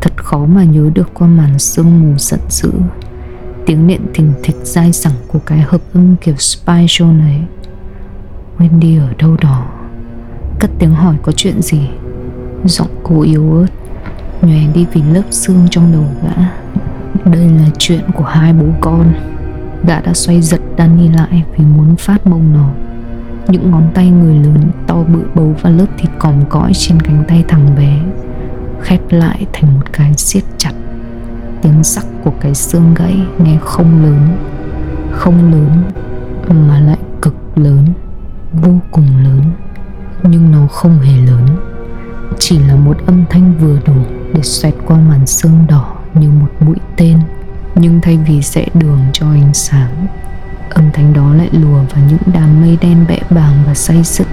Thật 0.00 0.12
khó 0.16 0.46
mà 0.46 0.64
nhớ 0.64 0.90
được 0.94 1.10
qua 1.14 1.28
màn 1.28 1.58
sương 1.58 2.00
mù 2.02 2.18
giận 2.18 2.40
dữ. 2.48 2.72
Tiếng 3.66 3.86
nện 3.86 4.00
thình 4.14 4.32
thịch 4.42 4.56
dai 4.62 4.92
dẳng 4.92 5.16
của 5.28 5.38
cái 5.46 5.60
hợp 5.60 5.80
âm 5.94 6.16
kiểu 6.16 6.36
spy 6.36 6.86
show 6.86 7.18
này. 7.18 7.42
Wendy 8.58 9.00
ở 9.00 9.14
đâu 9.18 9.36
đó? 9.40 9.66
Cất 10.60 10.70
tiếng 10.78 10.94
hỏi 10.94 11.16
có 11.22 11.32
chuyện 11.32 11.62
gì? 11.62 11.90
Giọng 12.64 12.90
cô 13.02 13.22
yếu 13.22 13.52
ớt 13.52 13.66
Nhòe 14.42 14.60
đi 14.74 14.86
vì 14.92 15.02
lớp 15.02 15.22
xương 15.30 15.66
trong 15.70 15.92
đầu 15.92 16.04
gã 16.22 16.44
đây 17.24 17.48
là 17.48 17.68
chuyện 17.78 18.00
của 18.14 18.24
hai 18.24 18.52
bố 18.52 18.66
con. 18.80 19.14
Gã 19.86 20.00
đã 20.00 20.14
xoay 20.14 20.40
giật 20.40 20.60
Danny 20.78 21.08
lại 21.08 21.44
Vì 21.56 21.64
muốn 21.64 21.96
phát 21.96 22.26
mông 22.26 22.52
nó 22.52 22.70
Những 23.48 23.70
ngón 23.70 23.90
tay 23.94 24.10
người 24.10 24.34
lớn 24.34 24.70
to 24.86 24.94
bự 24.94 25.22
bấu 25.34 25.54
và 25.62 25.70
lớp 25.70 25.86
thịt 25.98 26.10
còm 26.18 26.44
cõi 26.48 26.72
Trên 26.74 27.00
cánh 27.00 27.24
tay 27.28 27.44
thằng 27.48 27.74
bé 27.76 28.00
Khép 28.80 29.00
lại 29.10 29.46
thành 29.52 29.74
một 29.74 29.92
cái 29.92 30.14
siết 30.16 30.44
chặt. 30.58 30.72
Tiếng 31.62 31.84
sắc 31.84 32.04
của 32.24 32.32
cái 32.40 32.54
xương 32.54 32.94
gãy 32.94 33.16
Nghe 33.38 33.58
không 33.60 34.02
lớn 34.02 34.36
Không 35.12 35.52
lớn 35.52 35.82
Mà 36.48 36.80
lại 36.80 36.98
cực 37.22 37.34
lớn, 37.54 37.86
Vô 38.52 38.72
cùng 38.90 39.06
lớn, 39.24 39.42
Nhưng 40.22 40.52
nó 40.52 40.66
không 40.66 40.98
hề 41.00 41.16
lớn. 41.26 41.46
Chỉ 42.38 42.58
là 42.58 42.76
một 42.76 42.96
âm 43.06 43.24
thanh 43.30 43.54
vừa 43.60 43.78
đủ 43.86 43.94
Để 44.34 44.42
xoẹt 44.42 44.74
qua 44.86 44.96
màn 45.08 45.26
xương 45.26 45.64
đỏ 45.68 45.97
như 46.14 46.30
một 46.30 46.48
mũi 46.60 46.76
tên, 46.96 47.18
nhưng 47.74 48.00
thay 48.00 48.16
vì 48.16 48.42
sẽ 48.42 48.66
đường 48.74 49.00
cho 49.12 49.30
ánh 49.30 49.54
sáng, 49.54 50.06
âm 50.70 50.84
thanh 50.92 51.12
đó 51.12 51.34
lại 51.34 51.48
lùa 51.52 51.82
vào 51.94 52.04
những 52.08 52.34
đám 52.34 52.60
mây 52.60 52.78
đen 52.80 53.04
bẽ 53.08 53.18
bàng 53.30 53.62
và 53.66 53.74
say 53.74 54.04
sứt 54.04 54.26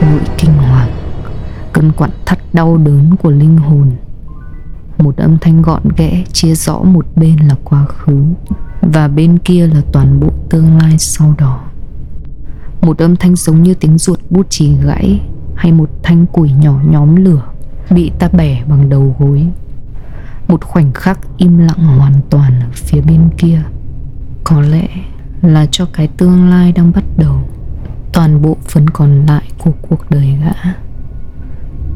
nỗi 0.00 0.20
kinh 0.38 0.52
hoàng, 0.52 0.90
cơn 1.72 1.92
quặn 1.92 2.10
thắt 2.26 2.38
đau 2.52 2.76
đớn 2.76 3.16
của 3.16 3.30
linh 3.30 3.56
hồn. 3.56 3.90
Một 4.98 5.16
âm 5.16 5.38
thanh 5.38 5.62
gọn 5.62 5.82
ghẽ 5.96 6.24
chia 6.32 6.54
rõ 6.54 6.78
một 6.82 7.06
bên 7.16 7.36
là 7.36 7.54
quá 7.64 7.84
khứ, 7.84 8.24
và 8.80 9.08
bên 9.08 9.38
kia 9.38 9.66
là 9.66 9.80
toàn 9.92 10.20
bộ 10.20 10.30
tương 10.50 10.78
lai 10.78 10.98
sau 10.98 11.34
đó. 11.38 11.60
Một 12.80 12.98
âm 12.98 13.16
thanh 13.16 13.36
giống 13.36 13.62
như 13.62 13.74
tiếng 13.74 13.98
ruột 13.98 14.18
bút 14.30 14.46
chì 14.50 14.74
gãy, 14.74 15.20
hay 15.54 15.72
một 15.72 15.90
thanh 16.02 16.26
củi 16.26 16.52
nhỏ 16.52 16.80
nhóm 16.90 17.16
lửa, 17.16 17.42
bị 17.90 18.12
ta 18.18 18.28
bẻ 18.32 18.62
bằng 18.68 18.88
đầu 18.88 19.16
gối 19.18 19.46
một 20.50 20.64
khoảnh 20.64 20.92
khắc 20.92 21.18
im 21.36 21.58
lặng 21.58 21.84
hoàn 21.98 22.14
toàn 22.30 22.60
ở 22.60 22.68
phía 22.74 23.00
bên 23.00 23.28
kia. 23.38 23.62
Có 24.44 24.60
lẽ 24.60 24.88
là 25.42 25.66
cho 25.70 25.86
cái 25.92 26.08
tương 26.08 26.50
lai 26.50 26.72
đang 26.72 26.92
bắt 26.92 27.04
đầu. 27.16 27.48
Toàn 28.12 28.42
bộ 28.42 28.56
phần 28.68 28.90
còn 28.90 29.26
lại 29.26 29.42
của 29.58 29.72
cuộc 29.82 30.10
đời 30.10 30.38
gã. 30.44 30.72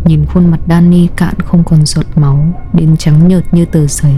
Nhìn 0.04 0.26
khuôn 0.26 0.50
mặt 0.50 0.60
Danny 0.68 1.08
cạn 1.16 1.34
không 1.44 1.64
còn 1.64 1.86
giọt 1.86 2.06
máu, 2.16 2.62
đến 2.72 2.96
trắng 2.96 3.28
nhợt 3.28 3.44
như 3.54 3.64
tờ 3.64 3.86
giấy. 3.86 4.14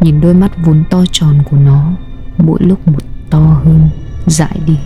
Nhìn 0.00 0.20
đôi 0.20 0.34
mắt 0.34 0.52
vốn 0.64 0.84
to 0.90 1.04
tròn 1.12 1.42
của 1.50 1.56
nó, 1.56 1.92
mỗi 2.38 2.58
lúc 2.62 2.88
một 2.88 3.02
to 3.30 3.60
hơn, 3.64 3.88
dại 4.26 4.60
đi. 4.66 4.78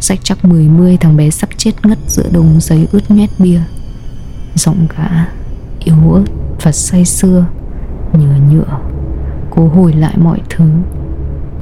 Sách 0.00 0.18
chắc 0.22 0.44
mười 0.44 0.68
mươi 0.68 0.96
thằng 0.96 1.16
bé 1.16 1.30
sắp 1.30 1.48
chết 1.56 1.72
ngất 1.86 1.98
giữa 2.06 2.28
đống 2.32 2.60
giấy 2.60 2.88
ướt 2.92 3.10
nhét 3.10 3.30
bia. 3.38 3.60
Giọng 4.54 4.86
gã 4.96 5.26
yếu 5.84 6.12
ớt 6.12 6.24
và 6.62 6.72
say 6.72 7.04
sưa 7.04 7.46
nhờ 8.18 8.28
nhựa. 8.50 8.78
Cố 9.50 9.68
hồi 9.68 9.92
lại 9.92 10.14
mọi 10.18 10.40
thứ. 10.50 10.64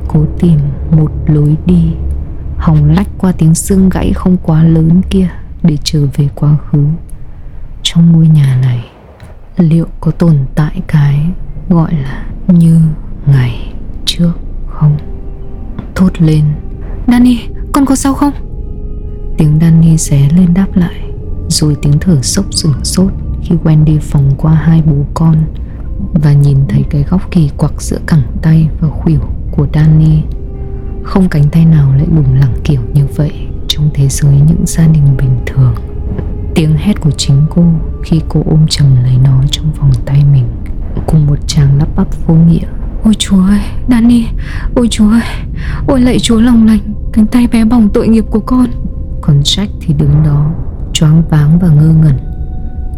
Cố 0.09 0.25
tìm 0.39 0.59
một 0.91 1.11
lối 1.27 1.57
đi. 1.67 1.93
Hòng 2.57 2.91
lách 2.91 3.09
qua 3.19 3.33
tiếng 3.33 3.55
xương 3.55 3.89
gãy 3.89 4.13
không 4.15 4.37
quá 4.43 4.65
lớn 4.65 5.01
kia 5.11 5.29
để 5.63 5.77
trở 5.85 6.07
về 6.17 6.29
quá 6.35 6.57
khứ. 6.71 6.85
Trong 7.83 8.13
ngôi 8.13 8.27
nhà 8.27 8.59
này, 8.63 8.85
liệu 9.57 9.87
có 10.01 10.11
tồn 10.11 10.37
tại 10.55 10.81
cái 10.87 11.27
gọi 11.69 11.95
là 11.95 12.27
như 12.47 12.81
ngày 13.27 13.73
trước 14.05 14.33
không? 14.69 14.97
Thốt 15.95 16.11
lên. 16.19 16.45
Danny, 17.07 17.39
con 17.73 17.87
có 17.87 17.95
sao 17.95 18.15
không? 18.15 18.33
Tiếng 19.39 19.59
Danny 19.61 19.97
ré 19.97 20.29
lên 20.37 20.55
đáp 20.55 20.67
lại, 20.75 21.11
rồi 21.49 21.77
tiếng 21.83 21.99
thở 22.01 22.23
sốc 22.23 22.45
sửng 22.51 22.85
sốt 22.85 23.13
khi 23.43 23.55
Wendy 23.65 23.99
vòng 24.13 24.31
qua 24.37 24.55
hai 24.55 24.83
bố 24.87 25.05
con 25.15 25.37
và 26.15 26.33
nhìn 26.33 26.59
thấy 26.69 26.85
cái 26.91 27.05
góc 27.11 27.31
kỳ 27.31 27.51
quặc 27.57 27.83
giữa 27.83 27.99
cẳng 28.07 28.23
tay 28.43 28.69
và 28.81 28.89
khuỷu 28.89 29.21
của 29.51 29.67
Danny. 29.75 30.23
Không 31.03 31.29
cánh 31.29 31.45
tay 31.53 31.65
nào 31.65 31.95
lại 31.95 32.07
lủng 32.15 32.35
lẳng 32.41 32.55
kiểu 32.65 32.81
như 32.95 33.07
vậy 33.17 33.33
trong 33.69 33.91
thế 33.95 34.09
giới 34.09 34.35
những 34.35 34.67
gia 34.67 34.87
đình 34.87 35.17
bình 35.19 35.37
thường. 35.47 35.75
Tiếng 36.55 36.77
hét 36.77 37.01
của 37.01 37.11
chính 37.11 37.47
cô 37.51 37.65
khi 38.03 38.21
cô 38.29 38.43
ôm 38.47 38.67
chầm 38.71 38.87
lấy 39.03 39.19
nó 39.25 39.43
trong 39.51 39.73
vòng 39.73 39.93
tay 40.05 40.25
mình 40.33 40.45
cùng 41.07 41.27
một 41.27 41.39
chàng 41.47 41.79
lắp 41.79 41.89
bắp 41.97 42.27
vô 42.27 42.35
nghĩa. 42.35 42.67
Ôi 43.05 43.15
chúa 43.19 43.41
ơi 43.47 43.61
Danny 43.89 44.27
ôi 44.75 44.89
chúa 44.91 45.11
ơi 45.11 45.23
ôi 45.87 46.01
lạy 46.01 46.19
chúa 46.19 46.41
lòng 46.41 46.67
lành 46.67 46.81
cánh 47.13 47.27
tay 47.27 47.47
bé 47.53 47.65
bỏng 47.65 47.89
tội 47.95 48.09
nghiệp 48.09 48.25
của 48.31 48.41
con. 48.41 48.67
Còn 49.21 49.41
Jack 49.41 49.67
thì 49.81 49.95
đứng 49.95 50.23
đó 50.25 50.51
choáng 50.93 51.23
váng 51.31 51.59
và 51.59 51.69
ngơ 51.69 51.89
ngẩn 52.03 52.19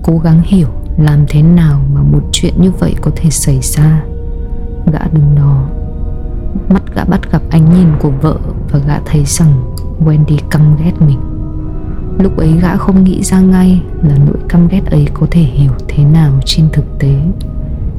cố 0.03 0.19
gắng 0.19 0.43
hiểu 0.45 0.69
làm 0.99 1.25
thế 1.29 1.43
nào 1.43 1.81
mà 1.95 2.03
một 2.03 2.23
chuyện 2.33 2.55
như 2.59 2.71
vậy 2.71 2.95
có 3.01 3.11
thể 3.17 3.31
xảy 3.31 3.59
ra? 3.63 4.05
Gã 4.93 4.99
đứng 5.13 5.35
đó 5.37 5.65
Mắt 6.69 6.83
gã 6.95 7.05
bắt 7.05 7.33
gặp 7.33 7.43
ánh 7.51 7.75
nhìn 7.75 7.89
của 8.01 8.11
vợ 8.11 8.39
Và 8.71 8.79
gã 8.79 8.99
thấy 9.07 9.25
rằng 9.25 9.75
Wendy 10.05 10.39
căm 10.51 10.77
ghét 10.77 10.93
mình. 11.01 11.21
Lúc 12.19 12.37
ấy 12.37 12.53
gã 12.63 12.77
không 12.77 13.05
nghĩ 13.05 13.23
ra 13.23 13.41
ngay 13.41 13.83
Là 14.03 14.17
nỗi 14.27 14.37
căm 14.49 14.69
ghét 14.69 14.87
ấy 14.91 15.07
có 15.15 15.27
thể 15.31 15.41
hiểu 15.41 15.73
thế 15.89 16.05
nào 16.05 16.33
trên 16.45 16.69
thực 16.73 16.99
tế. 16.99 17.15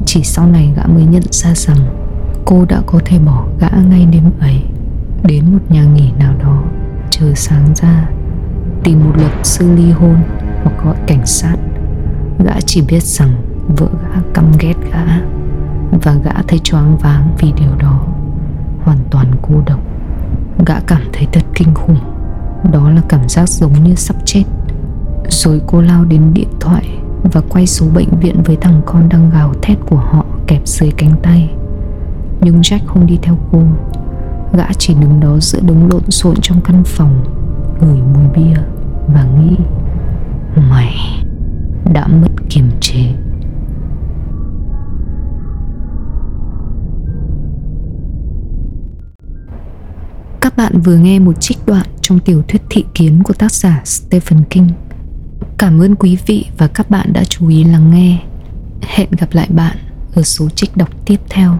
Chỉ 0.06 0.22
sau 0.22 0.46
này 0.46 0.72
gã 0.76 0.86
mới 0.86 1.04
nhận 1.04 1.22
ra 1.30 1.54
rằng 1.54 1.78
Cô 2.44 2.64
đã 2.68 2.82
có 2.86 3.00
thể 3.04 3.18
bỏ 3.18 3.46
gã 3.60 3.68
ngay 3.88 4.06
đêm 4.12 4.24
ấy, 4.40 4.62
Đến 5.22 5.44
một 5.52 5.58
nhà 5.68 5.84
nghỉ 5.84 6.10
nào 6.18 6.34
đó, 6.42 6.62
Chờ 7.10 7.34
sáng 7.34 7.74
ra, 7.74 8.08
Tìm 8.84 9.04
một 9.04 9.12
luật 9.16 9.32
sư 9.42 9.72
ly 9.76 9.90
hôn 9.90 10.16
Hoặc 10.64 10.84
gọi 10.84 10.96
cảnh 11.06 11.26
sát. 11.26 11.56
Gã 12.38 12.60
chỉ 12.66 12.82
biết 12.82 13.02
rằng 13.02 13.34
vợ 13.76 13.88
gã 14.02 14.20
căm 14.34 14.52
ghét 14.60 14.74
gã 14.92 15.04
Và 16.02 16.14
gã 16.24 16.42
thấy 16.48 16.58
choáng 16.58 16.96
váng 16.98 17.36
vì 17.38 17.52
điều 17.52 17.74
đó, 17.78 18.06
Hoàn 18.82 18.98
toàn 19.10 19.26
cô 19.42 19.54
độc. 19.66 19.80
Gã 20.66 20.80
cảm 20.86 21.02
thấy 21.12 21.26
thật 21.32 21.42
kinh 21.54 21.74
khủng. 21.74 21.98
Đó 22.72 22.90
là 22.90 23.02
cảm 23.08 23.28
giác 23.28 23.48
giống 23.48 23.84
như 23.84 23.94
sắp 23.94 24.16
chết. 24.24 24.44
Rồi 25.28 25.60
cô 25.66 25.80
lao 25.80 26.04
đến 26.04 26.34
điện 26.34 26.48
thoại 26.60 26.84
Và 27.22 27.40
quay 27.48 27.66
số 27.66 27.86
bệnh 27.94 28.20
viện 28.20 28.42
với 28.42 28.56
thằng 28.56 28.80
con 28.86 29.08
đang 29.08 29.30
gào 29.30 29.52
thét 29.62 29.78
của 29.86 29.96
họ 29.96 30.24
kẹp 30.46 30.60
dưới 30.64 30.90
cánh 30.96 31.16
tay. 31.22 31.50
Nhưng 32.40 32.60
Jack 32.60 32.80
không 32.86 33.06
đi 33.06 33.18
theo 33.22 33.36
cô. 33.52 33.62
Gã 34.52 34.66
chỉ 34.78 34.94
đứng 34.94 35.20
đó 35.20 35.36
giữa 35.40 35.60
đống 35.60 35.88
lộn 35.90 36.10
xộn 36.10 36.34
trong 36.42 36.60
căn 36.60 36.82
phòng, 36.84 37.24
Ngửi 37.80 38.00
mùi 38.14 38.28
bia 38.34 38.56
Và 39.14 39.24
nghĩ, 39.24 39.56
Mày 40.70 41.25
đã 41.92 42.06
mất 42.06 42.28
kiềm 42.50 42.70
chế 42.80 43.12
Các 50.46 50.56
bạn 50.56 50.80
vừa 50.80 50.96
nghe 50.96 51.18
một 51.18 51.40
trích 51.40 51.58
đoạn 51.66 51.86
trong 52.00 52.18
tiểu 52.18 52.42
thuyết 52.48 52.62
thị 52.70 52.84
kiến 52.94 53.22
của 53.22 53.34
tác 53.34 53.52
giả 53.52 53.82
Stephen 53.84 54.44
King. 54.50 54.68
Cảm 55.58 55.82
ơn 55.82 55.94
quý 55.94 56.18
vị 56.26 56.46
và 56.58 56.68
các 56.68 56.90
bạn 56.90 57.12
đã 57.12 57.24
chú 57.24 57.48
ý 57.48 57.64
lắng 57.64 57.90
nghe. 57.90 58.22
Hẹn 58.82 59.08
gặp 59.18 59.28
lại 59.32 59.48
bạn 59.50 59.76
ở 60.14 60.22
số 60.22 60.48
trích 60.48 60.76
đọc 60.76 60.88
tiếp 61.06 61.20
theo. 61.28 61.58